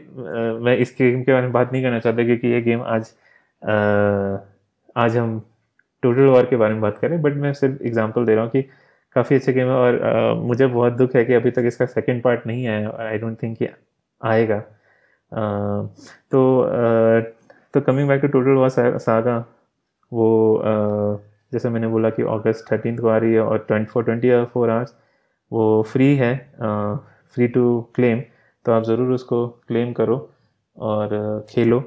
मैं 0.65 0.77
इस 0.77 0.95
गेम 0.99 1.23
के 1.23 1.33
बारे 1.33 1.43
में 1.43 1.53
बात 1.53 1.73
नहीं 1.73 1.83
करना 1.83 1.99
चाहता 1.99 2.25
क्योंकि 2.25 2.49
ये 2.49 2.61
गेम 2.63 2.83
आज 2.83 3.13
आ, 3.63 4.39
आज 4.97 5.17
हम 5.17 5.41
टोटल 6.03 6.27
वॉर 6.27 6.47
के 6.47 6.57
बारे 6.57 6.73
में 6.73 6.83
बात 6.83 6.99
करें 6.99 7.21
बट 7.23 7.35
मैं 7.37 7.53
सिर्फ़ 7.53 7.83
एग्जांपल 7.83 8.27
दे 8.27 8.35
रहा 8.35 8.45
हूँ 8.45 8.51
कि 8.51 8.63
काफ़ी 9.17 9.37
अच्छे 9.37 9.53
गेम 9.53 9.67
है 9.67 9.75
और 9.75 10.03
आ, 10.03 10.35
मुझे 10.35 10.67
बहुत 10.67 10.93
दुख 10.93 11.15
है 11.17 11.25
कि 11.25 11.35
अभी 11.35 11.51
तक 11.51 11.65
इसका 11.67 11.87
सेकेंड 11.87 12.23
पार्ट 12.23 12.47
नहीं 12.47 12.67
आया 12.69 12.91
आई 13.09 13.19
डोंट 13.19 13.43
थिंक 13.43 13.57
कि 13.59 13.69
आएगा। 14.21 14.57
आ, 14.57 15.87
तो 16.31 16.61
आ, 16.63 17.21
तो 17.75 17.81
coming 17.81 18.09
back 18.09 18.21
to 18.23 18.29
Total 18.29 18.51
War 18.51 18.99
Saga 18.99 19.45
वो 20.13 20.57
आ, 20.57 21.19
जैसे 21.53 21.69
मैंने 21.69 21.89
बोला 21.89 22.11
कि 22.11 22.23
अगस्त 22.23 22.73
थर्टीन 22.73 22.99
को 22.99 23.09
आ 23.09 23.17
रही 23.17 23.33
है 23.33 23.41
और 23.41 23.59
twenty 23.69 23.91
four 23.93 24.05
twenty 24.05 24.45
four 24.45 24.71
hours 24.71 24.95
वो 25.53 25.83
फ्री 25.83 26.15
है 26.17 26.35
फ्री 27.35 27.47
टू 27.49 27.81
क्लेम 27.95 28.21
तो 28.67 28.73
आप 28.73 28.83
ज़रूर 28.85 29.13
उसको 29.15 29.47
क्लेम 29.69 29.93
करो 29.93 30.17
और 30.77 31.47
खेलो। 31.51 31.79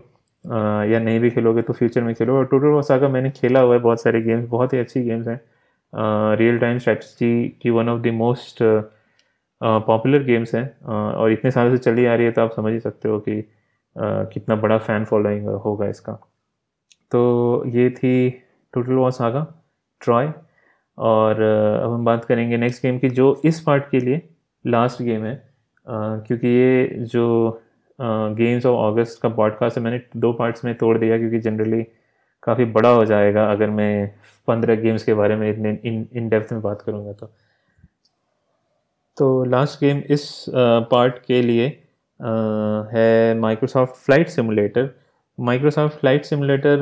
या 0.46 1.00
नहीं 1.00 1.20
भी 1.20 1.30
खेलोगे 1.32 1.62
तो 1.62 1.74
फ्यूचर 1.74 2.04
में 2.04 2.14
खेलो। 2.16 2.38
और 2.38 2.46
टोटल 2.46 2.68
वसागा 2.70 3.10
मैंने 3.10 3.30
खेला 3.32 3.60
हुआ 3.60 3.74
है 3.74 3.80
बहुत 3.82 4.02
सारे 4.02 4.22
गेम्स 4.22 4.48
बहुत 4.50 4.74
ही 4.74 4.80
अच्छी 4.80 5.04
गेम्स 5.04 5.28
हैं। 5.28 5.40
रियल 6.38 6.58
टाइम 6.60 6.78
स्ट्रेटजी 6.78 7.48
की 7.62 7.70
one 7.70 7.90
of 7.90 8.02
the 8.02 8.14
most 8.16 8.64
popular 9.62 10.24
games 10.24 10.56
हैं। 10.56 10.66
और 10.86 11.32
इतने 11.32 11.52
सालों 11.52 11.72
से 11.72 11.78
चली 11.80 12.06
आ 12.06 12.16
रही 12.16 12.26
है 12.26 12.32
तो 12.32 12.42
आप 12.42 12.52
समझ 12.52 12.74
ही 12.74 12.80
सकते 12.80 13.10
हो 13.10 13.20
कि 13.20 13.42
uh, 13.42 14.34
कितना 14.34 14.56
बड़ा 14.56 14.78
फ़ैन 14.78 15.06
फॉलोइंग 15.06 15.48
होगा 15.66 15.88
इसका। 15.88 16.14
तो 17.12 17.64
ये 17.68 17.90
थी 17.92 18.30
टोटल 18.74 18.94
वॉस 18.94 19.22
आगा 19.22 19.46
ट्रॉय 20.02 20.28
और 20.98 21.42
अब 21.42 21.92
हम 21.94 22.06
बात 22.06 22.26
करेंगे 22.26 22.58
नेक्स्ट 22.58 22.84
गेम 22.84 22.98
की 23.00 23.10
जो 23.10 23.42
इस 23.46 23.60
पार्ट 23.62 23.90
के 23.92 24.00
लिए 24.00 24.22
लास्ट 24.66 25.02
गेम 25.02 25.26
है। 25.26 25.36
क्योंकि 25.88 26.48
ये 26.48 26.88
जो 27.06 27.62
गेम्स 28.00 28.66
ऑफ़ 28.66 28.94
अगस्त 28.94 29.22
का 29.22 29.30
पॉडकास्ट 29.30 29.78
है, 29.78 29.84
मैंने 29.84 30.02
दो 30.18 30.32
पार्ट्स 30.34 30.66
में 30.66 30.74
तोड़ 30.76 30.98
दिया 30.98 31.18
क्योंकि 31.18 31.40
जनरली 31.40 31.84
काफ़ी 32.44 32.66
बड़ा 32.66 32.90
हो 32.90 33.06
जाएगा 33.06 33.46
अगर 33.52 33.70
मैं 33.70 34.08
पंद्रह 34.48 34.76
गेम्स 34.76 35.04
के 35.04 35.14
बारे 35.14 35.36
में 35.36 35.50
इतने 35.50 35.78
इन 35.86 36.08
इन 36.14 36.30
डेप्थ 36.30 36.52
में 36.54 36.62
बात 36.62 36.82
करूँगा 36.82 37.14
तो। 37.14 37.26
तो 39.18 39.44
लास्ट 39.46 39.80
गेम 39.80 40.02
इस 40.10 40.46
पार्ट 40.92 41.18
के 41.26 41.42
लिए 41.42 41.68
है 42.94 43.40
Microsoft 43.40 43.96
Flight 43.96 44.30
Simulator 44.30 44.90
Microsoft 45.42 45.98
Flight 46.00 46.26
Simulator 46.26 46.82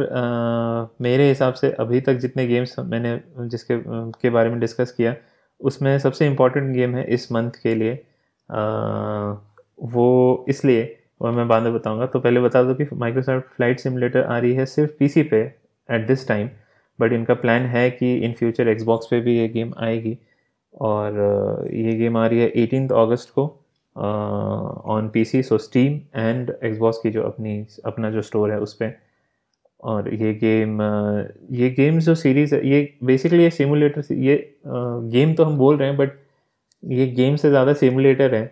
मेरे 1.02 1.28
हिसाब 1.30 1.54
से 1.54 1.72
अभी 1.80 2.02
तक 2.02 2.14
जितने 2.20 2.46
गेम्स 2.48 2.76
मैंने 2.80 3.20
जिसके 3.50 3.76
के 4.22 4.30
बारे 4.30 4.50
में 4.50 4.60
डिस्कस 4.60 4.92
किया 4.98 5.16
उसमें 5.62 5.98
सबसे 6.00 6.28
इंपॉर्टेंट 6.28 6.74
गेम 6.76 6.96
है 6.96 7.04
इस 7.14 7.32
मंथ 7.32 7.52
के 7.64 7.76
लिए। 7.76 7.94
आ, 8.50 9.32
वो 9.82 10.46
इसलिए 10.50 10.96
और 11.22 11.32
मैं 11.32 11.48
बाद 11.48 11.64
में 11.64 11.74
बताऊँगा। 11.74 12.06
तो 12.06 12.20
पहले 12.20 12.42
बता 12.42 12.64
दो 12.64 12.74
कि 12.76 12.86
माइक्रोसॉफ्ट 12.96 13.48
फ़्लाइट 13.56 13.80
सिमुलेटर 13.80 14.24
आ 14.24 14.38
रही 14.38 14.54
है 14.56 14.66
सिर्फ़ 14.66 14.92
पीसी 15.00 15.24
पे 15.24 15.42
एट 15.90 16.08
दिस 16.08 16.28
टाइम 16.28 16.50
बट 17.00 17.14
इनका 17.14 17.34
प्लान 17.36 17.66
है 17.68 17.90
कि 17.92 18.16
इन 18.18 18.34
फ्यूचर 18.40 18.68
एक्सबॉक्स 18.68 19.08
पे 19.12 19.20
भी 19.22 19.38
ये 19.38 19.48
गेम 19.50 19.74
आएगी। 19.80 20.18
और 20.74 21.68
ये 21.74 21.96
गेम 21.98 22.18
आ 22.18 22.26
रही 22.28 22.40
है 22.40 22.48
एटीन 22.56 22.88
अगस्त 22.90 23.30
को। 23.36 23.48
On 24.00 25.10
P 25.14 25.24
C 25.26 25.42
so 25.44 25.58
Steam 25.58 26.00
and 26.16 26.52
Xbox 26.64 27.00
की 27.04 27.10
जो 27.12 27.24
अपनी, 27.24 27.66
अपना 27.86 28.12
जो 28.12 28.22
स्टोर 28.22 28.52
है 28.52 28.60
उस 28.60 28.74
पर 28.74 28.98
और 29.84 30.14
ये 30.14 30.34
गेम 30.36 30.82
ये 31.56 31.70
गेम्स 31.70 32.06
जो 32.06 32.16
सीरीज़ 32.16 32.56
है, 32.56 32.68
ये 32.70 32.98
बेसिकली 33.04 33.44
ये 33.44 33.50
सिमुलेटर 33.50 34.14
ये 34.14 34.36
गेम 34.68 35.34
तो 35.34 35.44
हम 35.44 35.58
बोल 35.58 35.78
रहे 35.78 35.90
हैं 35.90 35.98
बट 35.98 36.18
ये 36.84 37.08
गेम 37.14 37.36
से 37.36 37.50
ज़्यादा 37.50 37.74
सिमुलेटर 37.74 38.36
है। 38.36 38.44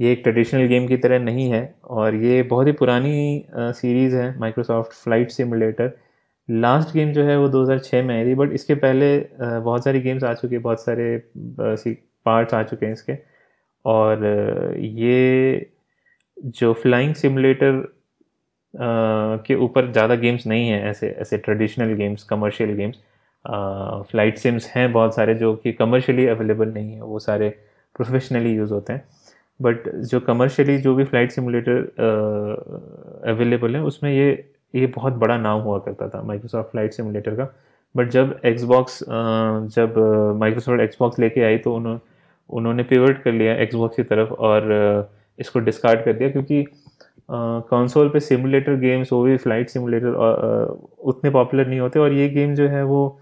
ये 0.00 0.12
एक 0.12 0.20
ट्रेडिशनल 0.22 0.66
गेम 0.68 0.86
की 0.86 0.96
तरह 0.96 1.18
नहीं 1.18 1.48
है 1.50 1.62
और 1.84 2.14
ये 2.14 2.42
बहुत 2.44 2.66
ही 2.66 2.72
पुरानी 2.72 3.44
सीरीज़ 3.52 4.16
है 4.16 4.38
Microsoft 4.38 4.92
Flight 4.94 5.30
Simulator 5.30 5.92
last 6.48 6.92
game 6.94 7.12
जो 7.12 7.22
है 7.24 7.36
वो 7.38 7.48
2006 7.50 8.02
में 8.04 8.14
आई 8.16 8.24
थी 8.26 8.34
बट 8.34 8.52
इसके 8.52 8.74
पहले 8.76 9.08
बहुत 9.40 9.84
सारी 9.84 10.00
गेम्स 10.00 10.24
आ 10.24 10.32
चुकी 10.34 10.54
है, 10.54 10.60
बहुत 10.60 10.80
सारे 10.80 11.16
पार्ट्स 11.38 12.54
आ 12.54 12.62
चुके 12.62 12.86
हैं 12.86 12.92
इसके। 12.92 13.12
और, 13.86 14.24
ये 14.76 15.70
जो 16.38 16.72
फ्लाइंग 16.74 17.14
सिमुलेटर 17.14 17.82
के 19.44 19.54
ऊपर 19.56 19.90
ज़्यादा 19.92 20.14
गेम्स 20.16 20.46
नहीं 20.46 20.68
हैं, 20.68 20.82
ऐसे 20.84 21.08
ऐसे 21.20 21.36
traditional 21.38 21.92
games 21.96 22.24
commercial 22.24 22.72
games 22.76 22.96
flight 24.10 24.38
sims 24.38 24.66
हैं 24.68 24.92
बहुत 24.92 25.14
सारे 25.14 25.34
जो 25.34 25.54
कि 25.56 25.72
कमर्शियली 25.74 26.26
अवेलेबल 26.28 26.68
नहीं 26.68 26.94
है, 26.94 27.00
वो 27.02 27.18
सारे 27.18 27.48
प्रोफेशनली 27.96 28.54
यूज़ 28.54 28.72
होते 28.72 28.92
हैं। 28.92 29.04
बट 29.60 29.88
जो 30.10 30.20
कमर्शियली 30.20 30.76
जो 30.78 30.94
भी 30.94 31.04
फ़्लाइट 31.04 31.30
सिमुलेटर 31.32 31.78
अवेलेबल 33.30 33.76
है, 33.76 33.82
उसमें 33.82 34.12
ये 34.12 34.28
ये 34.74 34.86
बहुत 34.96 35.12
बड़ा 35.14 35.36
नाम 35.38 35.60
हुआ 35.60 35.78
करता 35.78 36.08
था 36.08 36.22
माइक्रोसॉफ्ट 36.22 36.70
फ़्लाइट 36.70 36.92
सिमुलेटर 36.92 37.34
का। 37.36 37.44
बट 37.94 38.08
जब 38.10 38.38
एक्सबॉक्स 38.46 38.98
जब 39.76 39.94
माइक्रोसॉफ्ट 40.40 40.80
एक्सबॉक्स 40.82 41.18
लेके 41.18 41.42
आई 41.44 41.58
तो 41.58 41.74
उन्होंने 41.76 41.98
उन्होंने 42.50 42.82
पिवट 42.82 43.22
कर 43.22 43.32
लिया 43.32 43.54
एक्सबॉक्स 43.56 43.96
की 43.96 44.02
तरफ़ 44.04 44.32
और 44.48 44.72
इसको 45.38 45.60
डिस्कार्ड 45.60 46.04
कर 46.04 46.12
दिया 46.12 46.30
क्योंकि 46.30 46.64
कंसोल 47.30 48.08
पे 48.08 48.20
सिमुलेटर 48.20 48.74
गेम्स 48.80 49.12
वो 49.12 49.22
भी 49.22 49.36
फ़्लाइट 49.36 49.68
सिमुलेटर 49.68 50.12
उतने 51.04 51.30
पॉपुलर 51.30 51.66
नहीं 51.66 51.80
होते 51.80 51.98
और 51.98 52.12
ये 52.12 52.28
गेम 52.28 52.54
जो 52.54 52.68
है 52.68 52.82
वो, 52.84 53.18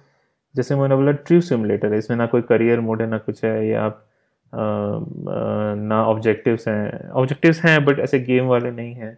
जैसे 0.54 0.74
मैंने 0.76 0.96
बोला 0.96 1.12
ट्रू 1.12 1.40
सिमुलेटर 1.40 1.92
है। 1.92 1.98
इसमें 1.98 2.16
ना 2.16 2.26
कोई 2.26 2.42
करियर 2.42 2.80
मोड 2.80 3.02
है, 3.02 3.08
ना 3.08 3.18
कुछ 3.18 3.44
है, 3.44 3.66
ये 3.68 3.74
आप 3.74 4.04
ना 4.52 6.04
ऑब्जेक्टिव्स 6.06 6.68
हैं। 6.68 7.10
ऑब्जेक्टिव्स 7.10 7.64
हैं 7.64 7.84
बट 7.84 7.98
ऐसे 8.00 8.18
गेम 8.20 8.46
वाले 8.46 8.70
नहीं 8.70 8.94
हैं। 8.94 9.16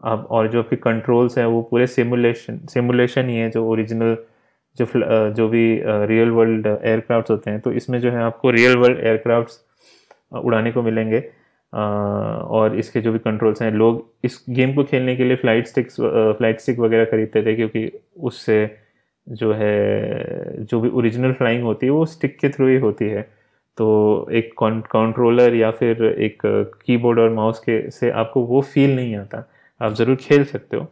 आप 0.00 0.26
और 0.30 0.48
जो 0.48 0.58
आपके 0.60 0.76
कंट्रोल्स 0.76 1.38
हैं, 1.38 1.46
वो 1.46 1.62
पूरे 1.70 1.86
सिमुलेशन 1.86 2.58
सिमुलेशन 2.70 3.28
ही 3.28 3.36
है, 3.36 3.50
जो 3.50 3.66
ओरिजिनल 3.70 4.16
जो 4.78 4.86
जो 5.32 5.48
भी 5.48 5.64
रियल 5.84 6.30
वर्ल्ड 6.30 6.66
एयरक्राफ्ट 6.66 7.30
होते 7.30 7.50
हैं 7.50 7.60
तो 7.60 7.72
इसमें 7.72 8.00
जो 8.00 8.10
है 8.10 8.22
आपको 8.22 8.50
रियल 8.50 8.76
वर्ल्ड 8.76 8.98
एयरक्राफ्ट 9.00 10.34
उड़ाने 10.36 10.72
को 10.72 10.82
मिलेंगे। 10.82 11.22
और 11.72 12.76
इसके 12.78 13.00
जो 13.00 13.12
भी 13.12 13.18
कंट्रोल्स 13.18 13.62
हैं, 13.62 13.70
लोग 13.72 14.04
इस 14.24 14.44
गेम 14.50 14.74
को 14.74 14.84
खेलने 14.84 15.14
के 15.16 15.24
लिए 15.24 15.36
फ़्लाइट 15.36 15.66
स्टिक्स 15.66 15.96
फ़्लाइट 16.00 16.60
स्टिक 16.60 16.78
वगैरह 16.78 17.04
ख़रीदते 17.04 17.42
थे, 17.42 17.54
क्योंकि 17.56 17.90
उससे 18.20 18.76
जो 19.26 19.52
है, 19.52 20.64
जो 20.64 20.80
भी 20.80 20.88
ओरिजिनल 20.90 21.32
फ्लाइंग 21.32 21.62
होती 21.62 21.86
है, 21.86 21.92
वो 21.92 22.04
स्टिक 22.06 22.38
के 22.38 22.48
थ्रू 22.48 22.68
ही 22.68 22.76
होती 22.78 23.08
है। 23.08 23.22
तो 23.78 24.28
एक 24.32 24.52
कंट्रोलर 24.60 25.54
या 25.54 25.70
फिर 25.70 26.04
एक 26.04 26.42
कीबोर्ड 26.86 27.18
और 27.18 27.30
माउस 27.30 27.58
के 27.60 27.80
से 27.90 28.10
आपको 28.12 28.44
वो 28.46 28.60
फील 28.64 28.94
नहीं 28.96 29.16
आता। 29.16 29.42
आप 29.80 29.92
ज़रूर 29.94 30.16
खेल 30.20 30.44
सकते 30.44 30.76
हो। 30.76 30.86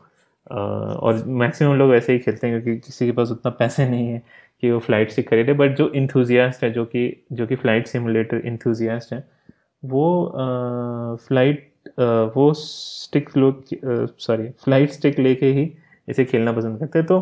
और 0.47 1.23
मैक्सिमम 1.27 1.75
लोग 1.75 1.95
ऐसे 1.95 2.13
ही 2.13 2.19
खेलते 2.19 2.47
हैं 2.47 2.63
क्योंकि 2.63 2.81
किसी 2.81 3.07
के 3.07 3.13
पास 3.13 3.31
उतना 3.31 3.51
पैसे 3.59 3.89
नहीं 3.89 4.09
है 4.09 4.23
कि 4.63 4.71
वो 4.71 4.79
फ़्लाइट 4.81 5.11
स्टिक 5.11 5.29
खरीदे 5.29 5.53
बट 5.53 5.77
जो 5.77 5.89
इंथुजियास्ट 5.93 6.65
है, 6.65 6.71
जो 6.73 6.85
कि 6.85 7.25
जो 7.33 7.47
कि 7.47 7.57
फ़्लाइट 7.57 7.87
सिमुलेटर 7.87 8.47
इंथुजियास्ट 8.47 9.13
है, 9.13 9.25
वो 9.83 11.17
फ़्लाइट 11.27 11.71
वो 12.37 12.53
स्टिक 12.57 13.37
लोग 13.37 13.65
सॉरी 14.21 14.49
फ़्लाइट 14.65 14.91
स्टिक 14.91 15.19
लेके 15.19 15.47
ही 15.53 15.73
इसे 16.09 16.25
खेलना 16.25 16.53
पसंद 16.53 16.79
करते 16.79 16.99
हैं। 16.99 17.07
तो 17.07 17.21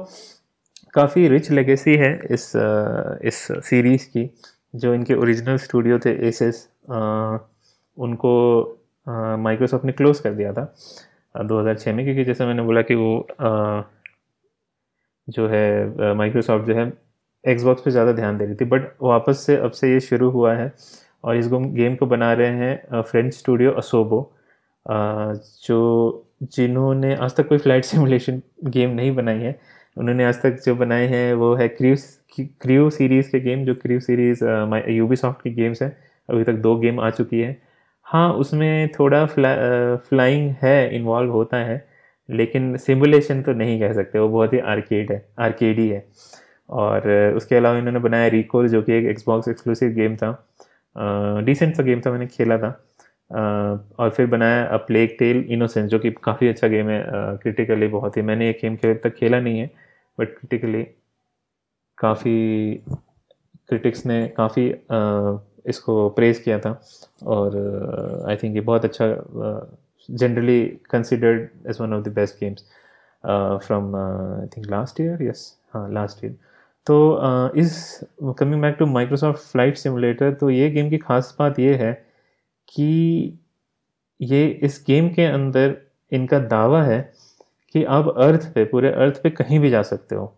काफ़ी 0.95 1.27
रिच 1.29 1.51
लेगेसी 1.51 1.95
है 1.97 2.13
इस 2.31 2.53
इस 3.25 3.47
सीरीज़ 3.69 4.07
की, 4.09 4.29
जो 4.75 4.95
इनके 4.95 5.15
ओरिजिनल 5.15 5.57
स्टूडियो 5.59 5.99
थे 5.99 6.11
एसेस 6.29 6.69
उनको 7.99 8.33
माइक्रोसॉफ्ट 9.39 9.85
ने 9.85 9.93
क्लोज़ 9.93 10.23
कर 10.23 10.35
दिया 10.35 10.53
था। 10.53 10.75
2006 11.35 11.93
में 11.93 12.05
क्योंकि 12.05 12.25
जैसे 12.25 12.47
मैंने 12.47 12.63
बोला 12.63 12.83
कि 12.83 12.95
वो 12.95 13.19
आ, 13.41 13.83
जो 15.29 15.49
है 15.49 16.15
माइक्रोसॉफ्ट 16.15 16.67
जो 16.67 16.75
है 16.75 16.93
एक्सबॉक्स 17.45 17.83
पे 17.83 17.91
ज़्यादा 17.91 18.13
ध्यान 18.13 18.39
दे 18.39 18.45
रही 18.45 18.55
थी 18.55 18.65
बट 18.65 18.89
वापस 19.03 19.45
से 19.47 19.57
अब 19.57 19.71
से 19.71 19.93
ये 19.93 20.01
शुरू 20.01 20.31
हुआ 20.31 20.55
है 20.55 20.73
और 21.25 21.37
इस 21.37 21.49
गेम 21.53 21.97
को 21.97 22.07
बना 22.07 22.33
रहे 22.33 22.51
हैं 22.57 23.03
फ्रेंच 23.03 23.33
स्टूडियो 23.35 23.73
असोबो 23.73 24.21
जो 24.87 25.79
जिन्होंने 26.45 27.15
आज 27.17 27.37
तक 27.37 27.49
कोई 27.49 27.59
फ़्लाइट 27.59 27.85
सिमुलेशन 27.85 28.43
गेम 28.67 28.91
नहीं 28.91 29.15
बनाई 29.15 29.39
है 29.39 29.59
उन्होंने 29.97 30.25
आज 30.25 30.43
तक 30.43 30.63
जो 30.65 30.75
बनाए 30.77 31.07
हैं 31.07 31.33
वो 31.35 31.55
है 31.55 31.69
क्रू 31.71 31.95
क्रू 32.61 32.89
सीरीज़ 32.91 33.31
के 33.31 33.41
गेम 33.41 33.65
जो 33.65 33.75
क्रू 33.75 33.99
सीरीज़ 34.01 34.45
यूबी 34.91 35.17
सॉफ्ट 35.17 35.43
की 35.43 35.51
गेम्स 35.55 35.83
हैं 35.83 35.97
अभी 36.29 36.45
तक 36.45 36.55
दो 36.61 36.77
गेम 36.77 37.01
आ 37.01 37.11
चुकी 37.11 37.41
है 37.41 37.53
हाँ 38.13 38.33
उसमें 38.35 38.89
थोड़ा 38.99 39.25
फ्ला, 39.27 39.55
फ्लाइंग 40.09 40.51
है 40.63 40.95
इन्वॉल्व 40.97 41.31
होता 41.33 41.57
है 41.65 41.77
लेकिन 42.29 42.77
सिमुलेशन 42.77 43.43
तो 43.43 43.53
नहीं 43.53 43.79
कह 43.81 43.93
सकते 43.93 44.19
वो 44.19 44.29
बहुत 44.29 44.53
ही 44.53 44.59
आर्केड 44.73 45.13
है 45.13 45.25
आर्केडी 45.45 45.89
है 45.89 46.05
और 46.71 47.09
उसके 47.37 47.57
अलावा 47.57 47.79
इन्होंने 47.79 47.99
बनाया 48.01 48.29
रिकॉल 48.29 48.69
जो 48.69 48.83
कि 48.83 48.93
एक 48.93 49.07
एक्सबॉक्स 49.11 49.49
एक्सक्लूसिव 49.49 49.91
गेम 49.95 50.17
था। 50.17 50.33
डिसेंट 51.47 51.75
सा 51.77 51.83
गेम 51.83 52.01
था 52.07 52.11
मैंने 52.13 52.27
खेला 52.27 52.59
था। 52.59 52.71
और 53.99 54.11
फिर 54.17 54.27
बनाया 54.27 54.65
अ 54.67 54.77
प्लेग 54.87 55.17
टेल 55.19 55.45
इनोसेंस 55.51 55.91
जो 55.91 55.99
कि 55.99 56.11
काफ़ी 56.25 56.49
अच्छा 56.49 56.69
गेम 56.69 56.89
है 56.91 57.03
क्रिटिकली 57.43 57.87
बहुत 57.89 58.17
ही। 58.17 58.23
मैंने 58.23 58.47
ये 58.47 58.53
गेम 58.63 58.77
खेल 58.77 58.95
तक 59.05 59.15
खेला 59.17 59.41
नहीं 59.41 59.59
है 59.61 59.71
बट 60.19 60.35
क्रिटिकली 60.39 60.85
काफ़ी 61.99 62.35
क्रिटिक्स 63.69 64.05
ने 64.07 64.27
काफ़ी 64.37 64.69
इसको 65.67 66.09
प्रेज 66.11 66.39
किया 66.39 66.59
था। 66.59 66.81
और 67.27 67.57
आई 68.29 68.37
थिंक 68.37 68.55
ये 68.55 68.61
बहुत 68.61 68.85
अच्छा 68.85 69.07
generally 70.11 70.63
considered 70.91 71.49
as 71.71 71.81
one 71.81 71.95
of 71.95 72.03
the 72.05 72.13
best 72.15 72.41
games 72.41 72.65
from 73.67 73.97
I 73.97 74.47
think 74.57 74.67
last 74.71 75.01
year 75.01 75.23
yes 75.23 75.47
हाँ 75.75 75.93
लास्ट 75.93 76.25
ईयर 76.25 76.37
तो 76.87 76.95
uh, 77.15 77.57
इस 77.57 78.01
coming 78.39 78.63
back 78.63 78.77
to 78.79 78.87
Microsoft 78.87 79.41
Flight 79.41 79.77
Simulator 79.77 80.33
तो 80.35 80.51
ये 80.51 80.71
गेम 80.71 80.91
की 80.91 80.99
खास 80.99 81.37
बात 81.39 81.59
ये 81.59 81.75
है 81.75 81.93
कि 82.69 83.39
ये 84.21 84.47
इस 84.63 84.85
गेम 84.87 85.09
के 85.09 85.25
अंदर 85.25 85.77
इनका 86.13 86.39
दावा 86.39 86.83
है 86.83 87.01
कि 87.73 87.85
आप 87.85 88.09
अर्थ 88.09 88.53
पे 88.55 88.65
पूरे 88.65 88.91
अर्थ 88.93 89.23
पे 89.23 89.31
कहीं 89.31 89.59
भी 89.61 89.71
जा 89.71 89.83
सकते 89.83 90.15
हो। 90.15 90.33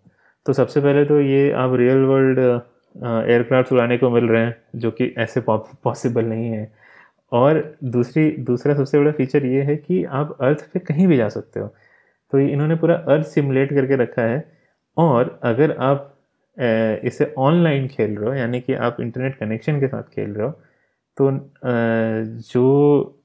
तो 0.46 0.52
सबसे 0.52 0.80
पहले 0.80 1.04
तो 1.04 1.20
ये 1.20 1.50
आप 1.52 1.74
रियल 1.74 2.02
वर्ल्ड 2.02 2.60
एयरक्राफ्ट 2.96 3.72
उड़ाने 3.72 3.98
को 3.98 4.10
मिल 4.10 4.24
रहे 4.24 4.42
हैं, 4.44 4.56
जो 4.76 4.90
कि 4.90 5.12
ऐसे 5.18 5.42
पॉसिबल 5.48 6.24
नहीं 6.24 6.50
है। 6.50 6.72
और 7.32 7.76
दूसरी, 7.84 8.30
दूसरा 8.30 8.74
सबसे 8.74 8.98
बड़ा 8.98 9.12
फीचर 9.12 9.46
ये 9.46 9.62
है 9.62 9.76
कि 9.76 10.02
आप 10.04 10.36
अर्थ 10.40 10.68
पे 10.72 10.80
कहीं 10.80 11.06
भी 11.06 11.16
जा 11.16 11.28
सकते 11.28 11.60
हो। 11.60 11.66
तो 12.32 12.38
इन्होंने 12.40 12.74
पूरा 12.76 12.94
अर्थ 13.08 13.26
सिमुलेट 13.26 13.72
करके 13.74 13.96
रखा 13.96 14.22
है। 14.22 14.44
और 14.96 15.38
अगर 15.42 15.76
आप 15.80 16.10
इसे 17.04 17.32
ऑनलाइन 17.38 17.86
खेल 17.88 18.16
रहे 18.16 18.28
हो, 18.28 18.34
यानी 18.34 18.60
कि 18.60 18.74
आप 18.74 18.96
इंटरनेट 19.00 19.36
कनेक्शन 19.38 19.80
के 19.80 19.88
साथ 19.88 20.02
खेल 20.14 20.30
रहे 20.30 20.46
हो 20.46 20.52
तो 21.16 21.30
जो 22.50 23.20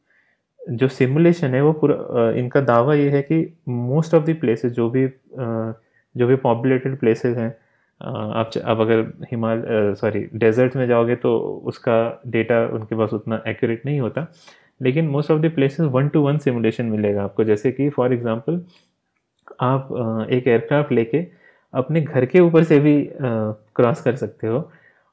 जो 0.72 0.88
सिमुलेशन 0.88 1.53
है 1.55 1.61
वो 1.61 1.72
पूरा 1.74 2.32
इनका 2.39 2.61
दावा 2.61 2.93
ये 2.95 3.09
है 3.09 3.22
कि 3.22 3.38
मोस्ट 3.70 4.13
ऑफ़ 4.13 4.24
द 4.26 4.36
प्लेसेस 4.41 4.72
जो 4.72 4.89
भी 4.89 5.07
जो 5.36 6.28
भी 6.28 6.36
पॉपुलेटेड 6.36 6.97
प्लेसेस 6.99 7.38
हैं 7.38 7.49
आप 8.02 8.52
आप 8.66 8.80
अगर 8.80 9.00
हिमाल 9.32 9.64
सॉरी 10.00 10.20
डेजर्ट 10.36 10.76
में 10.76 10.88
जाओगे 10.88 11.16
तो 11.16 11.38
उसका 11.68 11.97
डेटा 12.28 12.60
उनके 12.74 12.95
पास 12.95 13.14
उतना 13.14 13.41
एक्यूरेट 13.47 13.86
नहीं 13.86 14.00
होता। 14.00 14.28
लेकिन 14.82 15.08
most 15.08 15.32
of 15.32 15.39
the 15.41 15.52
places 15.56 15.88
one 15.91 16.08
to 16.08 16.22
one 16.22 16.38
simulation 16.38 16.86
मिलेगा 16.86 17.24
आपको। 17.24 17.43
जैसे 17.43 17.72
कि 17.72 17.89
फॉर 17.89 18.14
एग्जांपल 18.14 18.62
आप 19.62 20.28
एक 20.32 20.47
एयरक्राफ्ट 20.47 20.91
लेके 20.91 21.26
अपने 21.74 22.02
घर 22.02 22.26
के 22.26 22.39
ऊपर 22.39 22.64
से 22.64 22.80
भी 22.80 22.95
क्रॉस 23.14 24.02
कर 24.02 24.16
सकते 24.16 24.47
हो 24.47 24.70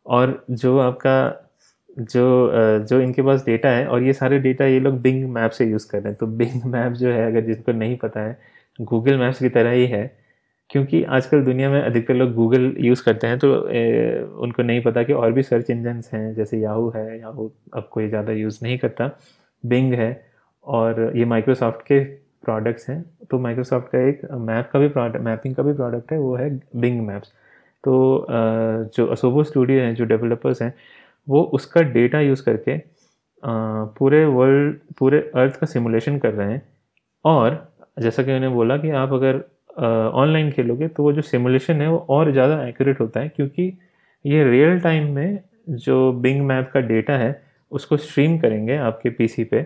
और 0.06 0.44
जो 0.52 0.78
आपका, 0.78 1.42
जो 1.90 2.50
जो 2.88 3.00
इनके 3.00 3.22
पास 3.22 3.44
डेटा 3.46 3.68
है 3.68 3.86
और 3.86 4.02
ये 4.02 4.12
सारे 4.12 4.38
डेटा 4.38 4.64
ये 4.66 4.80
लोग 4.80 5.00
बिंग 5.02 5.24
मैप 5.30 5.50
से 5.50 5.64
यूज़ 5.66 5.88
कर 5.90 5.98
रहे 5.98 6.08
हैं। 6.08 6.16
तो 6.20 6.26
बिंग 6.26 6.64
मैप 6.64 6.92
जो 6.92 7.08
है, 7.08 7.26
अगर 7.26 7.40
जिनको 7.42 7.72
नहीं 7.72 7.96
पता 7.96 8.20
है 8.20 8.38
गूगल 8.78 9.18
मैप्स 9.18 9.38
की 9.38 9.48
तरह 9.48 9.70
ही 9.70 9.86
है। 9.86 10.04
क्योंकि 10.70 11.02
आजकल 11.06 11.42
दुनिया 11.44 11.70
में 11.70 11.80
अधिकतर 11.82 12.14
लोग 12.14 12.32
गूगल 12.34 12.74
यूज़ 12.80 13.02
करते 13.04 13.26
हैं 13.26 13.38
तो 13.38 13.68
ए, 13.68 14.20
उनको 14.38 14.62
नहीं 14.62 14.82
पता 14.82 15.02
कि 15.02 15.12
और 15.12 15.32
भी 15.32 15.42
सर्च 15.42 15.70
इंजन 15.70 16.02
हैं 16.12 16.34
जैसे 16.34 16.58
याहू 16.60 16.88
है 16.96 17.18
याहू 17.20 17.50
अब 17.74 17.88
कोई 17.92 18.08
ज़्यादा 18.08 18.32
यूज़ 18.32 18.58
नहीं 18.62 18.78
करता। 18.78 19.10
बिंग 19.64 19.94
है 19.94 20.10
और 20.64 21.12
ये 21.16 21.24
माइक्रोसॉफ्ट 21.24 21.82
के 21.82 22.00
प्रोडक्ट्स 22.44 22.88
हैं 22.90 23.02
तो 23.30 23.38
माइक्रोसॉफ्ट 23.38 23.88
का 23.92 23.98
एक 24.08 24.20
मैप 24.40 24.68
का 24.72 24.78
भी 24.78 24.88
प्रोडक्ट 24.88 25.22
मैपिंग 25.24 25.54
का 25.54 25.62
भी 25.62 25.72
प्रोडक्ट 25.72 26.12
है 26.12 26.18
वो 26.18 26.34
है 26.36 26.50
बिंग 26.76 27.00
मैप्स 27.06 27.32
तो 27.84 28.26
जो 28.96 29.06
असोबो 29.06 29.42
स्टूडियो 29.44 29.82
हैं 29.82 29.94
जो 29.94 30.04
डेवलपर्स 30.04 30.62
हैं 30.62 30.72
वो 31.28 31.42
उसका 31.54 31.82
डेटा 31.92 32.20
यूज़ 32.20 32.42
करके 32.44 32.76
पूरे 33.98 34.24
वर्ल्ड 34.26 34.76
पूरे 34.98 35.18
अर्थ 35.36 35.56
का 35.60 35.66
सिमुलेशन 35.66 36.18
कर 36.18 36.32
रहे 36.34 36.52
हैं। 36.52 36.62
और 37.24 37.66
जैसा 37.98 38.22
कि 38.22 38.30
मैंने 38.30 38.48
बोला 38.48 38.76
कि 38.76 38.90
आप 38.92 39.12
अगर 39.12 39.42
ऑनलाइन 39.76 40.50
खेलोगे 40.50 40.88
तो 40.88 41.02
वो 41.02 41.12
जो 41.12 41.22
सिमुलेशन 41.22 41.80
है 41.80 41.88
वो 41.88 41.98
और 42.10 42.30
ज़्यादा 42.32 42.62
एक्यूरेट 42.66 43.00
होता 43.00 43.20
है 43.20 43.28
क्योंकि 43.28 43.72
ये 44.24 44.44
रियल 44.44 44.78
टाइम 44.80 45.10
में 45.14 45.38
जो 45.70 46.12
बिंग 46.12 46.40
मैप 46.46 46.70
का 46.74 46.80
डेटा 46.82 47.16
है, 47.16 47.42
उसको 47.72 47.96
स्ट्रीम 47.96 48.38
करेंगे 48.38 48.76
आपके 48.78 49.10
पीसी 49.10 49.44
पे 49.44 49.58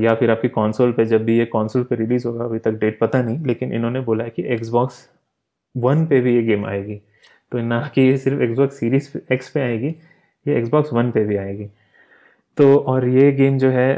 या 0.00 0.14
फिर 0.14 0.30
आपकी 0.30 0.48
कॉन्सोल 0.48 0.92
पे। 0.92 1.04
जब 1.04 1.24
भी 1.24 1.38
ये 1.38 1.44
कॉन्सोल 1.46 1.82
पे 1.84 1.96
रिलीज़ 1.96 2.26
होगा, 2.26 2.44
अभी 2.44 2.58
तक 2.58 2.78
डेट 2.80 2.98
पता 3.00 3.22
नहीं, 3.22 3.38
लेकिन 3.46 3.72
इन्होंने 3.72 4.00
बोला 4.00 4.24
है 4.24 4.30
कि 4.30 4.42
एक्सबॉक्स 4.54 5.08
वन 5.74 6.06
पे 6.06 6.20
भी 6.20 6.34
ये 6.36 6.42
गेम 6.42 6.64
आएगी। 6.66 7.00
तो 7.52 7.58
ना 7.58 7.80
कि 7.94 8.02
ये 8.02 8.16
सिर्फ़ 8.18 8.42
एक्सबॉक्स 8.42 8.78
सीरीज़ 8.80 9.10
एक्स 9.32 9.50
पे 9.50 9.60
आएगी, 9.60 9.94
ये 10.46 10.58
एक्सबॉक्स 10.58 10.92
वन 10.92 11.10
पे 11.10 11.24
भी 11.24 11.36
आएगी। 11.36 11.66
तो 12.58 12.76
और 12.78 13.08
ये 13.08 13.30
गेम 13.32 13.58
जो 13.58 13.70
है 13.70 13.92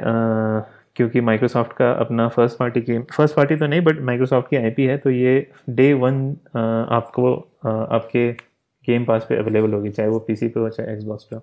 क्योंकि 0.96 1.20
माइक्रोसॉफ्ट 1.20 1.72
का 1.72 1.90
अपना 1.92 2.28
first 2.28 2.58
party 2.58 2.80
game 2.80 3.02
first 3.12 3.36
party 3.36 3.56
तो 3.56 3.66
नहीं 3.66 3.80
बट 3.80 4.00
माइक्रोसॉफ्ट 4.00 4.48
की 4.50 4.56
आईपी 4.56 4.84
है 4.86 4.96
तो 4.98 5.10
ये 5.10 5.46
डे 5.70 5.92
वन 5.94 6.30
आपको 6.56 7.34
आपके 7.66 8.30
गेम 8.88 9.04
पास 9.04 9.26
पे 9.28 9.36
अवेलेबल 9.36 9.72
होगी, 9.72 9.90
चाहे 9.90 10.08
वो 10.08 10.18
पीसी 10.18 10.48
पे 10.48 10.60
हो, 10.60 10.68
चाहे 10.68 10.92
एक्सबॉक्स 10.92 11.24
पे 11.24 11.36
हो। 11.36 11.42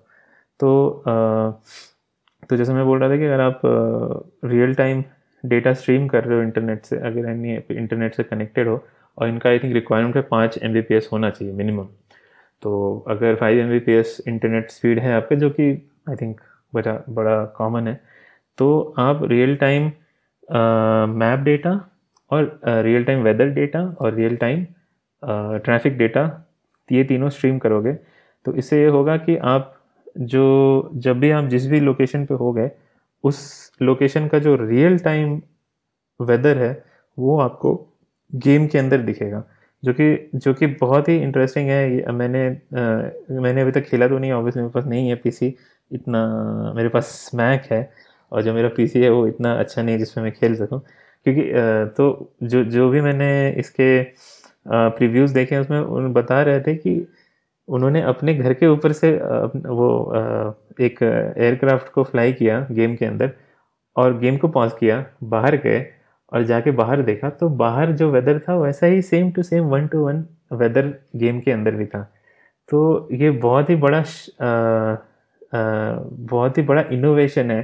तो 0.60 1.60
तो 2.50 2.56
जैसे 2.56 2.72
मैं 2.72 2.84
बोल 2.86 2.98
रहा 2.98 3.10
था 3.10 3.16
कि 3.16 3.24
अगर 3.24 3.40
आप 3.40 3.60
रियल 4.44 4.74
टाइम 4.74 5.02
डेटा 5.44 5.72
स्ट्रीम 5.72 6.06
कर 6.08 6.24
रहे 6.24 6.36
हो 6.38 6.42
इंटरनेट 6.42 6.84
से, 6.84 6.96
अगर 6.96 7.28
यानी 7.28 7.54
इंटरनेट 7.70 8.14
से 8.14 8.22
कनेक्टेड 8.22 8.68
हो, 8.68 8.84
और 9.18 9.28
इनका 9.28 9.50
आई 9.50 9.58
थिंक 9.58 9.74
रिक्वायरमेंट 9.74 10.16
है 10.16 10.22
पाँच 10.30 10.58
एम 10.62 10.76
होना 11.12 11.30
चाहिए 11.30 11.54
मिनिमम 11.54 11.86
तो 12.62 13.04
अगर 13.08 13.34
फाइव 13.34 13.58
एम 13.58 13.72
इंटरनेट 13.72 14.70
स्पीड 14.70 14.98
है 14.98 15.12
आपके, 15.14 15.36
जो 15.36 15.50
कि 15.50 15.70
आई 16.08 16.16
थिंक 16.16 16.40
बड़ा 16.72 17.02
बड़ा 17.08 17.44
कॉमन 17.56 17.88
है 17.88 18.00
तो 18.60 18.94
आप 18.98 19.22
रियल 19.24 19.56
टाइम 19.56 19.84
मैप 21.18 21.40
डेटा 21.44 21.70
और 22.30 22.60
रियल 22.66 23.04
टाइम 23.04 23.22
वेदर 23.22 23.50
डेटा 23.50 23.80
और 24.00 24.14
रियल 24.14 24.36
टाइम 24.36 24.64
ट्रैफ़िक 25.64 25.96
डेटा 25.98 26.24
ये 26.88 27.04
तीनों 27.04 27.28
स्ट्रीम 27.30 27.58
करोगे। 27.58 27.92
तो 28.46 28.54
इससे 28.54 28.80
ये 28.80 28.86
होगा 28.88 29.16
कि 29.16 29.36
आप 29.36 29.74
जो 30.18 30.90
जब 30.96 31.18
भी 31.20 31.30
आप 31.30 31.48
जिस 31.48 31.66
भी 31.66 31.80
लोकेशन 31.80 32.24
पे 32.24 32.34
हो 32.34 32.52
गए 32.52 32.70
उस 33.24 33.40
लोकेशन 33.82 34.26
का 34.28 34.38
जो 34.38 34.54
रियल 34.56 34.98
टाइम 34.98 35.40
वेदर 36.20 36.58
है 36.58 36.72
वो 37.18 37.38
आपको 37.40 37.74
गेम 38.32 38.66
के 38.66 38.78
अंदर 38.78 38.98
दिखेगा। 39.02 39.42
जो 39.82 39.92
कि 39.92 40.30
जो 40.34 40.54
कि 40.54 40.66
बहुत 40.80 41.08
ही 41.08 41.16
इंटरेस्टिंग 41.18 41.68
है। 41.68 42.12
मैंने 42.12 42.46
आ, 42.48 43.40
मैंने 43.40 43.60
अभी 43.60 43.72
तक 43.72 43.84
खेला 43.84 44.08
तो 44.08 44.18
नहीं 44.18 44.32
ऑब्वियसली 44.32 44.62
मेरे 44.62 44.72
पास 44.72 44.86
नहीं 44.86 45.08
है 45.08 45.14
पीसी 45.16 45.54
इतना 45.90 46.72
मेरे 46.76 46.88
पास 46.88 47.06
स्मैक 47.20 47.62
है। 47.72 47.82
और 48.32 48.42
जो 48.42 48.54
मेरा 48.54 48.68
पीसी 48.76 49.02
है 49.02 49.10
वो 49.10 49.26
इतना 49.26 49.52
अच्छा 49.54 49.82
नहीं 49.82 49.92
है 49.92 49.98
जिसमें 49.98 50.24
मैं 50.24 50.32
खेल 50.32 50.56
सकूँ। 50.56 50.80
क्योंकि 51.26 51.42
तो 51.96 52.32
जो 52.42 52.64
जो 52.64 52.88
भी 52.90 53.00
मैंने 53.00 53.30
इसके 53.58 54.02
प्रीव्यूज़ 54.68 55.34
देखे 55.34 55.54
हैं 55.54 55.62
उसमें 55.62 55.80
उन 55.80 56.12
बता 56.12 56.42
रहे 56.42 56.60
थे 56.60 56.74
कि 56.76 57.06
उन्होंने 57.68 58.02
अपने 58.02 58.34
घर 58.34 58.54
के 58.54 58.66
ऊपर 58.66 58.92
से 58.92 59.12
वो 59.12 59.88
एक 60.80 61.02
एयरक्राफ्ट 61.02 61.92
को 61.92 62.02
फ्लाई 62.04 62.32
किया 62.32 62.66
गेम 62.70 62.94
के 62.96 63.06
अंदर 63.06 63.32
और 63.96 64.18
गेम 64.18 64.36
को 64.36 64.48
पॉज 64.48 64.72
किया 64.80 65.04
बाहर 65.24 65.56
गए 65.56 65.84
और 66.32 66.44
जाके 66.44 66.70
बाहर 66.70 67.02
देखा। 67.02 67.28
तो 67.30 67.48
बाहर 67.48 67.92
जो 67.92 68.10
वेदर 68.10 68.38
था 68.38 68.56
वैसा 68.58 68.86
ही 68.86 69.02
same 69.02 69.30
to 69.32 69.42
same 69.42 69.64
one 69.64 69.86
to 69.86 70.04
one 70.06 70.24
weather 70.52 70.86
game 71.16 71.40
के 71.40 71.50
अंदर 71.52 71.74
भी 71.74 71.86
था। 71.86 72.02
तो 72.68 73.08
ये 73.12 73.30
बहुत 73.30 73.70
ही 73.70 73.76
बड़ा 73.76 73.98
आ, 73.98 74.46
आ, 75.54 75.94
बहुत 76.02 76.58
ही 76.58 76.62
बड़ा 76.62 76.84
इनोवेशन 76.92 77.50
है। 77.50 77.62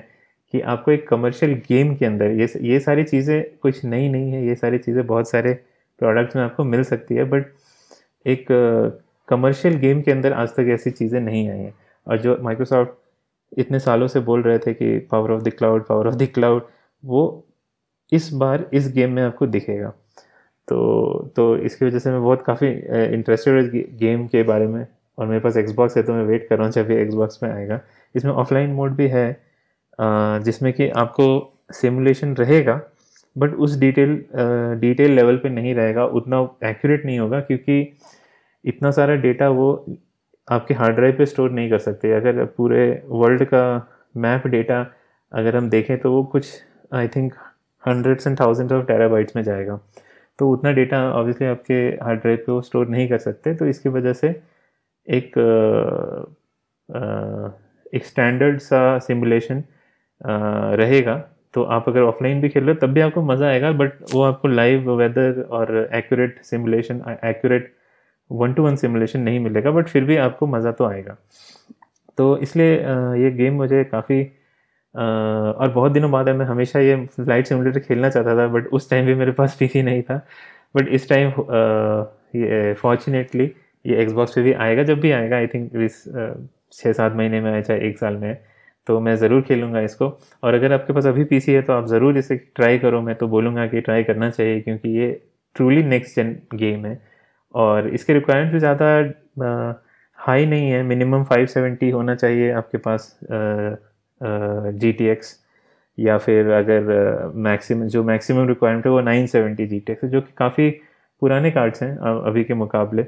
कि 0.53 0.61
आपको 0.61 0.91
एक 0.91 1.07
कमर्शियल 1.09 1.55
गेम 1.69 1.95
के 1.95 2.07
अंदर 2.07 2.31
ये 2.31 2.49
ये 2.63 2.81
सारी 2.81 3.05
चीज़ें 3.05 3.43
कुछ 3.63 3.85
नई 3.85 4.09
नहीं 4.09 4.33
है 4.33 4.47
ये 4.47 4.55
सारी 4.55 4.79
चीज़ें 4.79 5.07
बहुत 5.07 5.31
सारे 5.31 5.53
प्रोडक्ट्स 5.99 6.37
में 6.37 6.43
आपको 6.43 6.65
मिल 6.65 6.83
सकती 6.85 7.15
है 7.15 7.25
बट 7.25 7.47
एक 8.27 8.47
कमर्शियल 9.29 9.75
uh, 9.75 9.81
गेम 9.81 10.01
के 10.03 10.13
अंदर 10.13 10.33
आज 10.33 10.49
तक 10.57 10.67
ऐसी 10.71 10.91
चीज़ें 10.91 11.21
नहीं 11.21 11.49
आई 11.51 11.59
हैं। 11.59 11.75
और 12.07 12.19
जो 12.19 12.37
माइक्रोसॉफ्ट 12.43 13.59
इतने 13.59 13.79
सालों 13.81 14.07
से 14.09 14.21
बोल 14.21 14.43
रहे 14.43 14.59
थे 14.59 14.73
कि 14.75 14.99
power 15.11 15.31
of 15.33 15.43
the 15.43 15.53
cloud 15.59 15.87
power 15.87 16.07
of 16.07 16.15
the 16.15 16.29
cloud 16.35 16.67
वो 17.05 17.23
इस 18.13 18.33
बार 18.35 18.69
इस 18.75 18.93
गेम 18.95 19.13
में 19.13 19.23
आपको 19.23 19.47
दिखेगा। 19.47 19.89
तो 20.69 21.33
तो 21.37 21.57
इसकी 21.57 21.85
वजह 21.87 21.99
से 21.99 22.11
मैं 22.11 22.23
बहुत 22.23 22.43
काफ़ी 22.43 22.69
इंटरेस्टेड 23.15 23.73
गेम 23.99 24.27
के 24.27 24.43
बारे 24.43 24.67
में 24.67 24.87
और 25.19 25.27
मेरे 25.27 25.41
पास 25.41 25.57
एक्सबॉक्स 25.57 25.97
है 25.97 26.03
तो 26.03 26.15
मैं 26.15 26.25
वेट 26.25 26.49
कर 26.49 26.57
रहा 26.57 26.67
हूँ 26.67 26.73
जब 26.73 26.91
ये 26.91 27.01
एक्सबॉक्स 27.03 27.43
में 27.43 27.51
आएगा। 27.51 27.81
इसमें 28.15 28.33
ऑफलाइन 28.33 28.71
मोड 28.71 28.97
भी 28.97 29.09
है 29.09 29.29
जिसमें 29.99 30.73
कि 30.73 30.89
आपको 30.97 31.27
सिमुलेशन 31.73 32.35
रहेगा 32.37 32.81
बट 33.37 33.55
उस 33.57 33.77
डिटेल 33.79 34.15
डिटेल 34.81 35.11
लेवल 35.13 35.37
पे 35.37 35.49
नहीं 35.49 35.75
रहेगा, 35.75 36.05
उतना 36.07 36.39
एक्यूरेट 36.65 37.05
नहीं 37.07 37.19
होगा, 37.19 37.41
क्योंकि 37.41 37.97
इतना 38.65 38.91
सारा 38.91 39.15
डेटा 39.17 39.49
वो 39.51 39.69
आपके 40.49 40.75
हार्ड 40.75 40.97
ड्राइव 40.97 41.15
पे 41.19 41.27
स्टोर 41.27 41.51
नहीं 41.51 41.71
कर 41.71 41.79
सकते। 41.79 42.13
अगर 42.13 42.45
पूरे 42.57 43.03
वर्ल्ड 43.09 43.45
का 43.45 43.65
मैप 44.17 44.47
डेटा 44.47 44.81
अगर 45.33 45.57
हम 45.57 45.69
देखें 45.71 45.97
तो 45.99 46.13
वो 46.13 46.23
कुछ 46.33 46.49
I 46.95 47.09
think 47.17 47.35
hundreds 47.85 48.27
and 48.27 48.39
thousand 48.41 48.73
of 48.73 48.87
terabytes 48.87 49.37
में 49.37 49.43
जाएगा। 49.45 49.79
तो 50.39 50.51
उतना 50.53 50.71
डेटा 50.73 50.99
ऑब्वियसली 51.11 51.47
आपके 51.49 51.75
हार्ड 52.03 52.21
ड्राइव 52.21 52.37
पे 52.47 52.53
वो 52.53 52.61
स्टोर 52.63 52.89
नहीं 52.89 53.09
कर 53.09 53.19
सकते 53.19 53.55
तो 53.55 53.67
इसकी 53.67 53.89
वजह 53.89 54.13
से 54.13 54.29
एक 55.09 55.39
एक 57.95 58.05
स्टैंडर्ड 58.05 58.59
सा 58.61 58.99
सिमुलेशन 58.99 59.63
रहेगा 60.21 61.17
तो 61.55 61.63
आप 61.65 61.89
अगर 61.89 62.03
ऑफलाइन 62.03 62.41
भी 62.41 62.49
खेल 62.49 62.65
रहे 62.65 62.75
हो, 62.75 62.79
तब 62.81 62.93
भी 62.93 63.01
आपको 63.01 63.23
मज़ा 63.23 63.47
आएगा 63.49 63.71
बट 63.73 63.93
वो 64.13 64.23
आपको 64.23 64.49
लाइव 64.49 64.91
वेदर 64.93 65.41
और 65.51 65.89
accurate 65.95 66.41
simulation 66.45 67.03
accurate 67.25 67.73
one 68.31 68.53
to 68.55 68.63
one 68.63 68.77
simulation 68.77 69.21
नहीं 69.21 69.41
मिलेगा 69.41 69.71
बट 69.71 69.89
फिर 69.89 70.05
भी 70.05 70.17
आपको 70.19 70.47
मज़ा 70.47 70.73
तो 70.73 70.85
आएगा। 70.85 71.17
तो 72.19 72.37
इसलिए 72.39 72.75
ये 73.23 73.31
गेम 73.33 73.55
मुझे 73.55 73.83
काफ़ी 73.85 74.23
और 74.95 75.73
बहुत 75.75 75.93
दिनों 75.93 76.11
बाद 76.11 76.29
है, 76.29 76.35
मैं 76.37 76.47
हमेशा 76.47 76.81
ये 76.81 76.97
फ़्लाइट 77.07 77.47
सिमुलेटर 77.47 77.81
खेलना 77.81 78.09
चाहता 78.11 78.37
था 78.37 78.47
बट 78.49 78.67
उस 78.69 78.91
टाइम 78.91 79.07
भी 79.07 79.15
मेरे 79.15 79.33
पास 79.33 79.57
पीसी 79.61 79.83
नहीं 79.83 80.03
था। 80.03 80.17
बट 80.75 80.89
इस 80.89 81.09
टाइम 81.09 81.33
ये 82.37 82.73
फॉर्चुनेटली 82.75 83.51
ये 83.85 83.97
एक्सबॉक्स 84.03 84.35
पे 84.35 84.43
भी 84.43 84.53
आएगा, 84.53 84.83
जब 84.83 85.01
भी 85.01 85.11
आएगा 85.13 85.37
आई 85.37 85.47
थिंक 85.47 85.71
छः 86.73 86.93
सात 86.93 87.13
महीने 87.15 87.41
में 87.41 87.51
आए, 87.53 87.63
चाहे 87.63 87.89
एक 87.89 87.99
साल 87.99 88.17
में 88.17 88.37
तो 88.87 88.99
मैं 89.01 89.15
ज़रूर 89.17 89.43
खेलूँगा 89.43 89.81
इसको। 89.81 90.09
और 90.43 90.55
अगर 90.55 90.73
आपके 90.73 90.93
पास 90.93 91.07
अभी 91.07 91.25
पीसी 91.27 91.53
है 91.53 91.63
तो 91.63 91.73
आप 91.73 91.87
ज़रूर 91.89 92.19
इसे 92.19 92.37
ट्राई 92.57 92.79
करो। 92.79 93.01
मैं 93.03 93.15
तो 93.17 93.29
बोलूँगा 93.29 93.67
कि 93.67 93.81
ट्राई 93.81 94.05
करना 94.05 94.31
चाहिए, 94.31 94.61
क्योंकि 94.61 94.89
ये 94.91 95.11
ट्रूली 95.57 95.83
नेक्स्ट 95.85 96.17
जन 96.17 96.37
गेम 96.55 96.87
है। 96.87 97.01
और 97.55 97.89
इसके 97.89 98.13
रिक्वायरमेंट 98.15 98.53
भी 98.53 98.59
ज़्यादा 98.59 98.87
हाई 100.19 100.47
नहीं 100.47 100.71
है। 100.71 100.83
मिनिमम 100.85 101.25
570 101.25 101.93
होना 101.93 102.15
चाहिए 102.15 102.51
आपके 102.53 102.79
पास 102.81 103.19
जी 103.23 104.93
टी 104.93 105.07
एक्स 105.07 105.37
या 105.99 106.17
फिर 106.19 106.51
अगर 106.53 107.33
मैक्सिमम 107.45 107.87
जो 107.89 108.03
मैक्सिमम 108.05 108.49
रिक्वायरमेंट 108.49 108.87
है, 108.87 108.93
वो 108.93 109.01
970 109.01 109.67
जी 109.67 109.79
टी 109.81 109.93
एक्स 109.93 110.05
जो 110.07 110.21
कि 110.21 110.33
काफ़ी 110.37 110.71
पुराने 111.23 111.51
कार्ड्स 111.51 111.83
हैं 111.83 111.97
अभी 111.99 112.45
के 112.45 112.55
मुकाबले। 112.55 113.03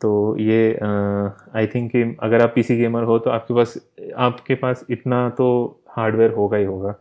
तो 0.00 0.36
ये 0.40 0.72
आई 1.54 1.66
थिंक 1.66 1.90
कि 1.92 2.02
अगर 2.22 2.42
आप 2.42 2.52
पीसी 2.54 2.76
गेमर 2.76 3.02
हो 3.02 3.18
तो 3.18 3.30
आपके 3.30 3.54
पास 3.54 3.74
आपके 4.18 4.54
पास 4.56 4.84
इतना 4.90 5.28
तो 5.38 5.48
हार्डवेयर 5.90 6.30
होगा 6.32 6.56
ही 6.56 6.64
होगा। 6.64 6.94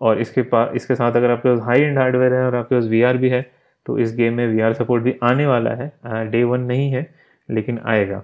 और 0.00 0.20
इसके 0.20 0.42
पास 0.44 0.74
इसके 0.76 0.94
साथ 0.94 1.16
अगर 1.16 1.30
आपके 1.30 1.48
पास 1.48 1.64
हाई 1.66 1.80
एंड 1.80 1.98
हार्डवेयर 1.98 2.34
है 2.34 2.44
और 2.46 2.54
आपके 2.54 2.74
पास 2.74 2.84
वीआर 2.86 3.16
भी 3.16 3.28
है 3.28 3.42
तो 3.86 3.98
इस 3.98 4.14
गेम 4.16 4.34
में 4.34 4.46
वीआर 4.48 4.72
सपोर्ट 4.74 5.02
भी 5.02 5.14
आने 5.24 5.46
वाला 5.46 5.70
है। 5.72 5.92
डे 6.30 6.42
वन 6.44 6.60
नहीं 6.62 6.90
है, 6.92 7.06
लेकिन 7.48 7.80
आएगा। 7.86 8.22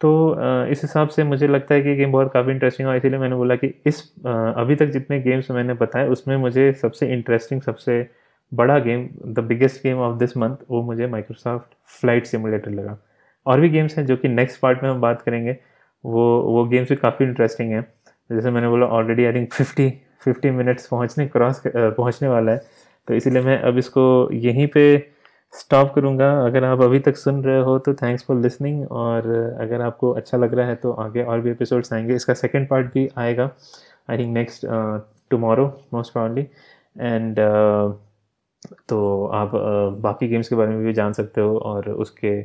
तो 0.00 0.10
इस 0.70 0.82
हिसाब 0.82 1.08
से 1.08 1.24
मुझे 1.24 1.48
लगता 1.48 1.74
है 1.74 1.82
कि 1.82 1.94
गेम 1.96 2.12
बहुत 2.12 2.32
काफ़ी 2.32 2.52
इंटरेस्टिंग 2.52 2.88
है 2.88 2.96
इसीलिए 2.96 3.18
मैंने 3.18 3.36
बोला 3.36 3.56
कि 3.56 3.72
इस 3.86 4.02
अभी 4.26 4.74
तक 4.76 4.86
जितने 4.88 5.20
गेम्स 5.20 5.50
मैंने 5.50 5.74
बताए, 5.74 6.08
उसमें 6.08 6.36
मुझे 6.38 6.72
सबसे 6.74 7.12
इंटरेस्टिंग 7.12 7.62
सबसे 7.62 8.06
बड़ा 8.52 8.78
game 8.80 9.08
the 9.26 9.44
biggest 9.48 9.82
game 9.82 9.98
of 10.00 10.18
this 10.18 10.36
month 10.36 10.56
वो 10.70 10.82
मुझे 10.82 11.06
माइक्रोसॉफ्ट 11.08 11.74
फ़्लाइट 12.00 12.26
सिमुलेटर 12.26 12.70
लगा। 12.70 12.98
और 13.46 13.60
भी 13.60 13.68
गेम्स 13.68 13.96
हैं 13.98 14.04
जो 14.06 14.16
कि 14.16 14.28
नेक्स्ट 14.28 14.60
पार्ट 14.60 14.82
में 14.82 14.90
हम 14.90 15.00
बात 15.00 15.22
करेंगे 15.22 15.56
वो 16.04 16.24
वो 16.42 16.64
गेम्स 16.68 16.88
भी 16.88 16.96
काफ़ी 16.96 17.26
इंटरेस्टिंग 17.26 17.72
है। 17.72 17.80
जैसे 18.30 18.50
मैंने 18.50 18.68
बोला 18.68 18.86
already 18.88 19.24
I 19.24 19.32
think 19.32 19.52
fifty 19.52 19.88
fifty 20.24 20.50
minutes 20.50 20.86
पहुँचने 20.86 21.26
क्रॉस 21.28 21.62
पहुँचने 21.66 22.28
वाला 22.28 22.52
है। 22.52 22.62
तो 23.08 23.14
इसीलिए 23.14 23.42
मैं 23.42 23.58
अब 23.60 23.78
इसको 23.78 24.28
यहीं 24.32 24.66
पे 24.66 24.82
स्टॉप 25.54 25.92
करूँगा। 25.94 26.30
अगर 26.46 26.64
आप 26.64 26.80
अभी 26.82 26.98
तक 26.98 27.16
सुन 27.16 27.42
रहे 27.44 27.60
हो 27.62 27.78
तो 27.78 27.94
थैंक्स 27.94 28.24
फॉर 28.24 28.36
लिसनिंग 28.36 28.90
और 28.92 29.28
अगर 29.60 29.80
आपको 29.80 30.10
अच्छा 30.12 30.38
लग 30.38 30.54
रहा 30.54 30.66
है 30.66 30.74
तो 30.74 30.92
आगे 30.92 31.22
और 31.22 31.40
भी 31.40 31.50
एपिसोड्स 31.50 31.92
आएँगे। 31.92 32.14
इसका 32.14 32.34
सेकेंड 32.34 32.68
पार्ट 32.68 32.92
भी 32.94 33.08
आएगा 33.18 33.50
I 34.10 34.18
think 34.18 34.32
next 34.34 34.66
tomorrow 35.30 35.66
most 35.94 36.12
probably 36.12 36.42
and 36.42 37.36
तो 38.88 39.26
आप 39.26 39.50
uh, 39.50 40.02
बाकी 40.02 40.28
गेम्स 40.28 40.48
के 40.48 40.56
बारे 40.56 40.70
में 40.70 40.84
भी 40.86 40.92
जान 40.92 41.12
सकते 41.12 41.40
हो 41.40 41.56
और 41.58 41.88
उसके 41.90 42.40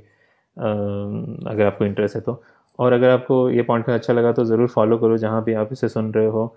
अगर 0.57 1.65
आपको 1.65 1.85
इंटरेस्ट 1.85 2.15
है 2.15 2.21
तो। 2.21 2.41
और 2.79 2.93
अगर 2.93 3.09
आपको 3.09 3.49
ये 3.49 3.61
पॉइंट 3.63 3.89
अच्छा 3.91 4.13
लगा 4.13 4.31
तो 4.33 4.45
ज़रूर 4.45 4.67
फॉलो 4.69 4.97
करो 4.97 5.17
जहाँ 5.17 5.43
भी 5.43 5.53
आप 5.55 5.69
इसे 5.71 5.89
सुन 5.89 6.11
रहे 6.13 6.25
हो। 6.27 6.55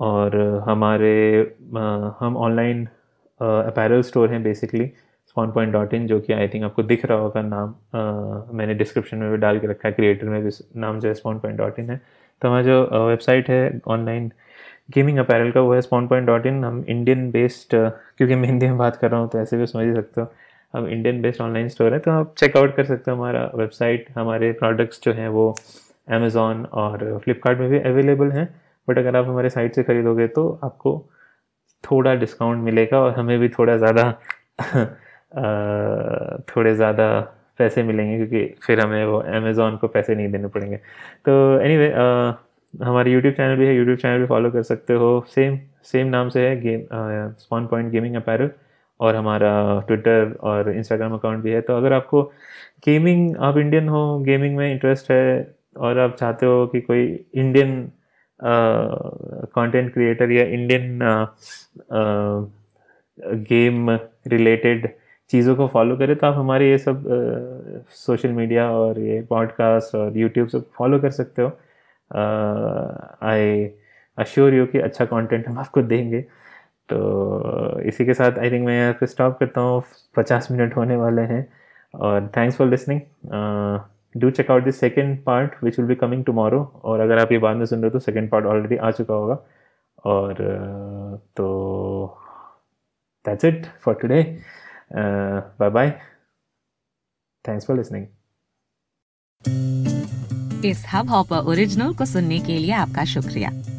और 0.00 0.36
हमारे 0.68 1.12
हम 2.20 2.36
ऑनलाइन 2.38 2.84
अपैरल 3.40 4.02
स्टोर 4.02 4.30
हैं 4.30 4.42
basically 4.42 4.86
spawn 5.28 5.50
point 5.52 5.72
dot 5.72 5.94
in 5.94 6.06
जो 6.06 6.18
कि 6.20 6.32
आई 6.32 6.48
थिंक 6.48 6.64
आपको 6.64 6.82
दिख 6.82 7.04
रहा 7.04 7.18
होगा 7.18 7.42
नाम। 7.42 7.74
आ, 7.94 8.52
मैंने 8.52 8.74
डिस्क्रिप्शन 8.74 9.16
में 9.18 9.30
भी 9.30 9.36
डाल 9.36 9.58
के 9.58 9.66
रखा 9.66 9.88
है 9.88 9.94
क्रिएटर 9.94 10.26
में 10.26 10.42
भी 10.44 10.50
नाम 10.80 11.00
जो 11.00 11.08
है 11.08 11.14
स्पॉन 11.14 11.38
पॉइंट 11.38 11.58
डॉट 11.58 11.78
इन 11.78 11.90
है। 11.90 12.00
तो 12.42 12.48
हमारा 12.48 12.62
जो 12.64 13.06
वेबसाइट 13.08 13.48
है 13.50 13.80
ऑनलाइन 13.88 14.30
गेमिंग 14.94 15.18
अपैरल 15.18 15.50
का 15.52 15.60
वो 15.60 15.72
है 15.74 15.80
स्पॉन 15.82 16.06
पॉइंट 16.08 16.26
डॉट 16.26 16.46
इन 16.46 16.64
हम 16.64 16.84
इंडियन 16.88 17.30
बेस्ड 17.30 17.76
क्योंकि 18.18 18.34
मैं 18.34 18.48
हिंदी 18.48 18.66
में 18.66 18.78
बात 18.78 18.96
कर 18.96 19.10
रहा 19.10 19.20
हूँ 19.20 19.28
तो 19.30 19.38
ऐसे 19.38 19.56
भी 19.56 19.66
समझ 19.66 19.84
ही 19.86 19.94
सकते 19.94 20.20
हो। 20.20 20.26
अब 20.76 20.86
इंडियन 20.88 21.20
बेस्ड 21.22 21.40
ऑनलाइन 21.40 21.68
स्टोर 21.68 21.92
है 21.92 21.98
तो 21.98 22.10
आप 22.10 22.34
चेकआउट 22.38 22.74
कर 22.76 22.84
सकते 22.84 23.10
हो 23.10 23.16
हमारा 23.16 23.50
वेबसाइट 23.54 24.06
हमारे 24.16 24.52
प्रोडक्ट्स 24.52 25.02
जो 25.02 25.12
हैं 25.12 25.28
वो 25.28 25.54
अमेज़ोन 26.08 26.64
और 26.74 27.18
फ्लिपकार्ट 27.24 27.58
में 27.58 27.68
भी 27.70 27.78
अवेलेबल 27.80 28.30
हैं 28.32 28.48
बट 28.88 28.98
अगर 28.98 29.16
आप 29.16 29.26
हमारे 29.26 29.50
साइट 29.50 29.74
से 29.74 29.82
ख़रीदोगे 29.82 30.26
तो 30.28 30.48
आपको 30.64 30.98
थोड़ा 31.84 32.14
डिस्काउंट 32.14 32.64
मिलेगा 32.64 33.00
और 33.00 33.12
हमें 33.14 33.38
भी 33.38 33.48
थोड़ा 33.48 33.76
ज़्यादा 33.76 34.10
थोड़े 36.48 36.74
ज़्यादा 36.74 37.08
पैसे 37.58 37.82
मिलेंगे 37.82 38.16
क्योंकि 38.16 38.54
फिर 38.66 38.80
हमें 38.80 39.04
वो 39.06 39.18
अमेज़ोन 39.18 39.76
को 39.76 39.88
पैसे 39.88 40.14
नहीं 40.14 40.30
देने 40.32 40.48
पड़ेंगे। 40.48 40.76
तो 40.76 41.32
एनी 41.60 41.76
anyway, 41.76 42.84
हमारे 42.84 43.12
यूट्यूब 43.12 43.34
चैनल 43.34 43.56
भी 43.56 43.66
है 43.66 43.74
यूट्यूब 43.76 43.98
चैनल 43.98 44.18
भी 44.20 44.26
फॉलो 44.26 44.50
कर 44.50 44.62
सकते 44.62 44.94
हो। 44.94 45.24
सेम 45.34 45.58
सेम 45.84 46.06
नाम 46.06 46.28
से 46.28 46.48
है 46.48 46.60
game 46.60 46.80
spawn 47.40 47.66
point 47.66 47.90
gaming 47.92 48.16
apparel 48.16 48.50
और 49.00 49.16
हमारा 49.16 49.52
ट्विटर 49.86 50.32
और 50.42 50.70
इंस्टाग्राम 50.72 51.14
अकाउंट 51.14 51.42
भी 51.44 51.50
है। 51.50 51.60
तो 51.60 51.76
अगर 51.76 51.92
आपको 51.92 52.22
गेमिंग 52.86 53.36
आप 53.38 53.56
इंडियन 53.58 53.88
हो 53.88 54.18
गेमिंग 54.20 54.56
में 54.56 54.70
इंटरेस्ट 54.72 55.10
है 55.10 55.54
और 55.76 55.98
आप 55.98 56.16
चाहते 56.16 56.46
हो 56.46 56.66
कि 56.66 56.80
कोई 56.80 57.04
इंडियन 57.34 57.90
कंटेंट 58.40 59.92
क्रिएटर 59.92 60.30
या 60.30 60.44
इंडियन 60.44 60.98
गेम 63.48 63.90
रिलेटेड 64.26 64.88
चीज़ों 65.30 65.54
को 65.56 65.66
फॉलो 65.66 65.96
करें 65.96 66.14
तो 66.16 66.26
आप 66.26 66.34
हमारे 66.34 66.70
ये 66.70 66.78
सब 66.78 67.04
सोशल 67.90 68.32
मीडिया 68.32 68.70
और 68.70 68.98
ये 69.00 69.20
पॉडकास्ट 69.30 69.94
और 69.94 70.16
यूट्यूब 70.18 70.48
सब 70.48 70.64
फॉलो 70.74 70.98
कर 70.98 71.10
सकते 71.10 71.42
हो। 71.42 71.48
आई 73.22 73.64
अश्योर 74.18 74.54
यू 74.54 74.66
कि 74.66 74.78
अच्छा 74.78 75.04
कंटेंट 75.04 75.48
हम 75.48 75.58
आपको 75.58 75.82
देंगे। 75.82 76.24
तो 76.88 77.80
इसी 77.88 78.04
के 78.06 78.14
साथ 78.14 78.38
आई 78.38 78.50
थिंक 78.50 78.66
मैं 78.66 78.78
यहाँ 78.78 78.92
पे 79.00 79.06
स्टॉप 79.06 79.38
करता 79.38 79.60
हूँ। 79.60 79.82
पचास 80.16 80.50
मिनट 80.50 80.76
होने 80.76 80.96
वाले 80.96 81.22
हैं। 81.32 81.46
और 81.94 82.26
thanks 82.36 82.56
for 82.56 82.66
listening 82.68 83.00
do 84.14 84.30
check 84.30 84.50
out 84.50 84.64
this 84.64 84.80
second 84.80 85.18
part 85.24 85.62
which 85.64 85.78
will 85.78 85.88
be 85.88 85.94
coming 85.94 86.24
tomorrow 86.24 86.60
और 86.84 87.00
अगर 87.00 87.18
आप 87.18 87.32
ये 87.32 87.38
बाद 87.38 87.56
में 87.56 87.64
सुन 87.66 87.78
रहे 87.78 87.88
हो 87.88 87.92
तो 87.92 87.98
सेकेंड 88.04 88.30
पार्ट 88.30 88.46
ऑलरेडी 88.46 88.76
आ 88.76 88.90
चुका 88.90 89.14
होगा। 89.14 89.38
और 90.04 90.32
uh, 90.32 91.20
तो 91.36 91.46
that's 93.24 93.44
it 93.44 93.66
for 93.84 93.94
today 94.02 94.22
bye 94.92 95.70
bye 95.70 95.90
thanks 97.44 97.66
for 97.66 97.76
listening 97.76 98.06
इस 100.64 100.84
हब 100.92 101.08
हॉपर 101.10 101.48
ओरिजिनल 101.50 101.94
को 101.94 102.04
सुनने 102.04 102.38
के 102.40 102.58
लिए 102.58 102.72
आपका 102.74 103.04
शुक्रिया। 103.06 103.50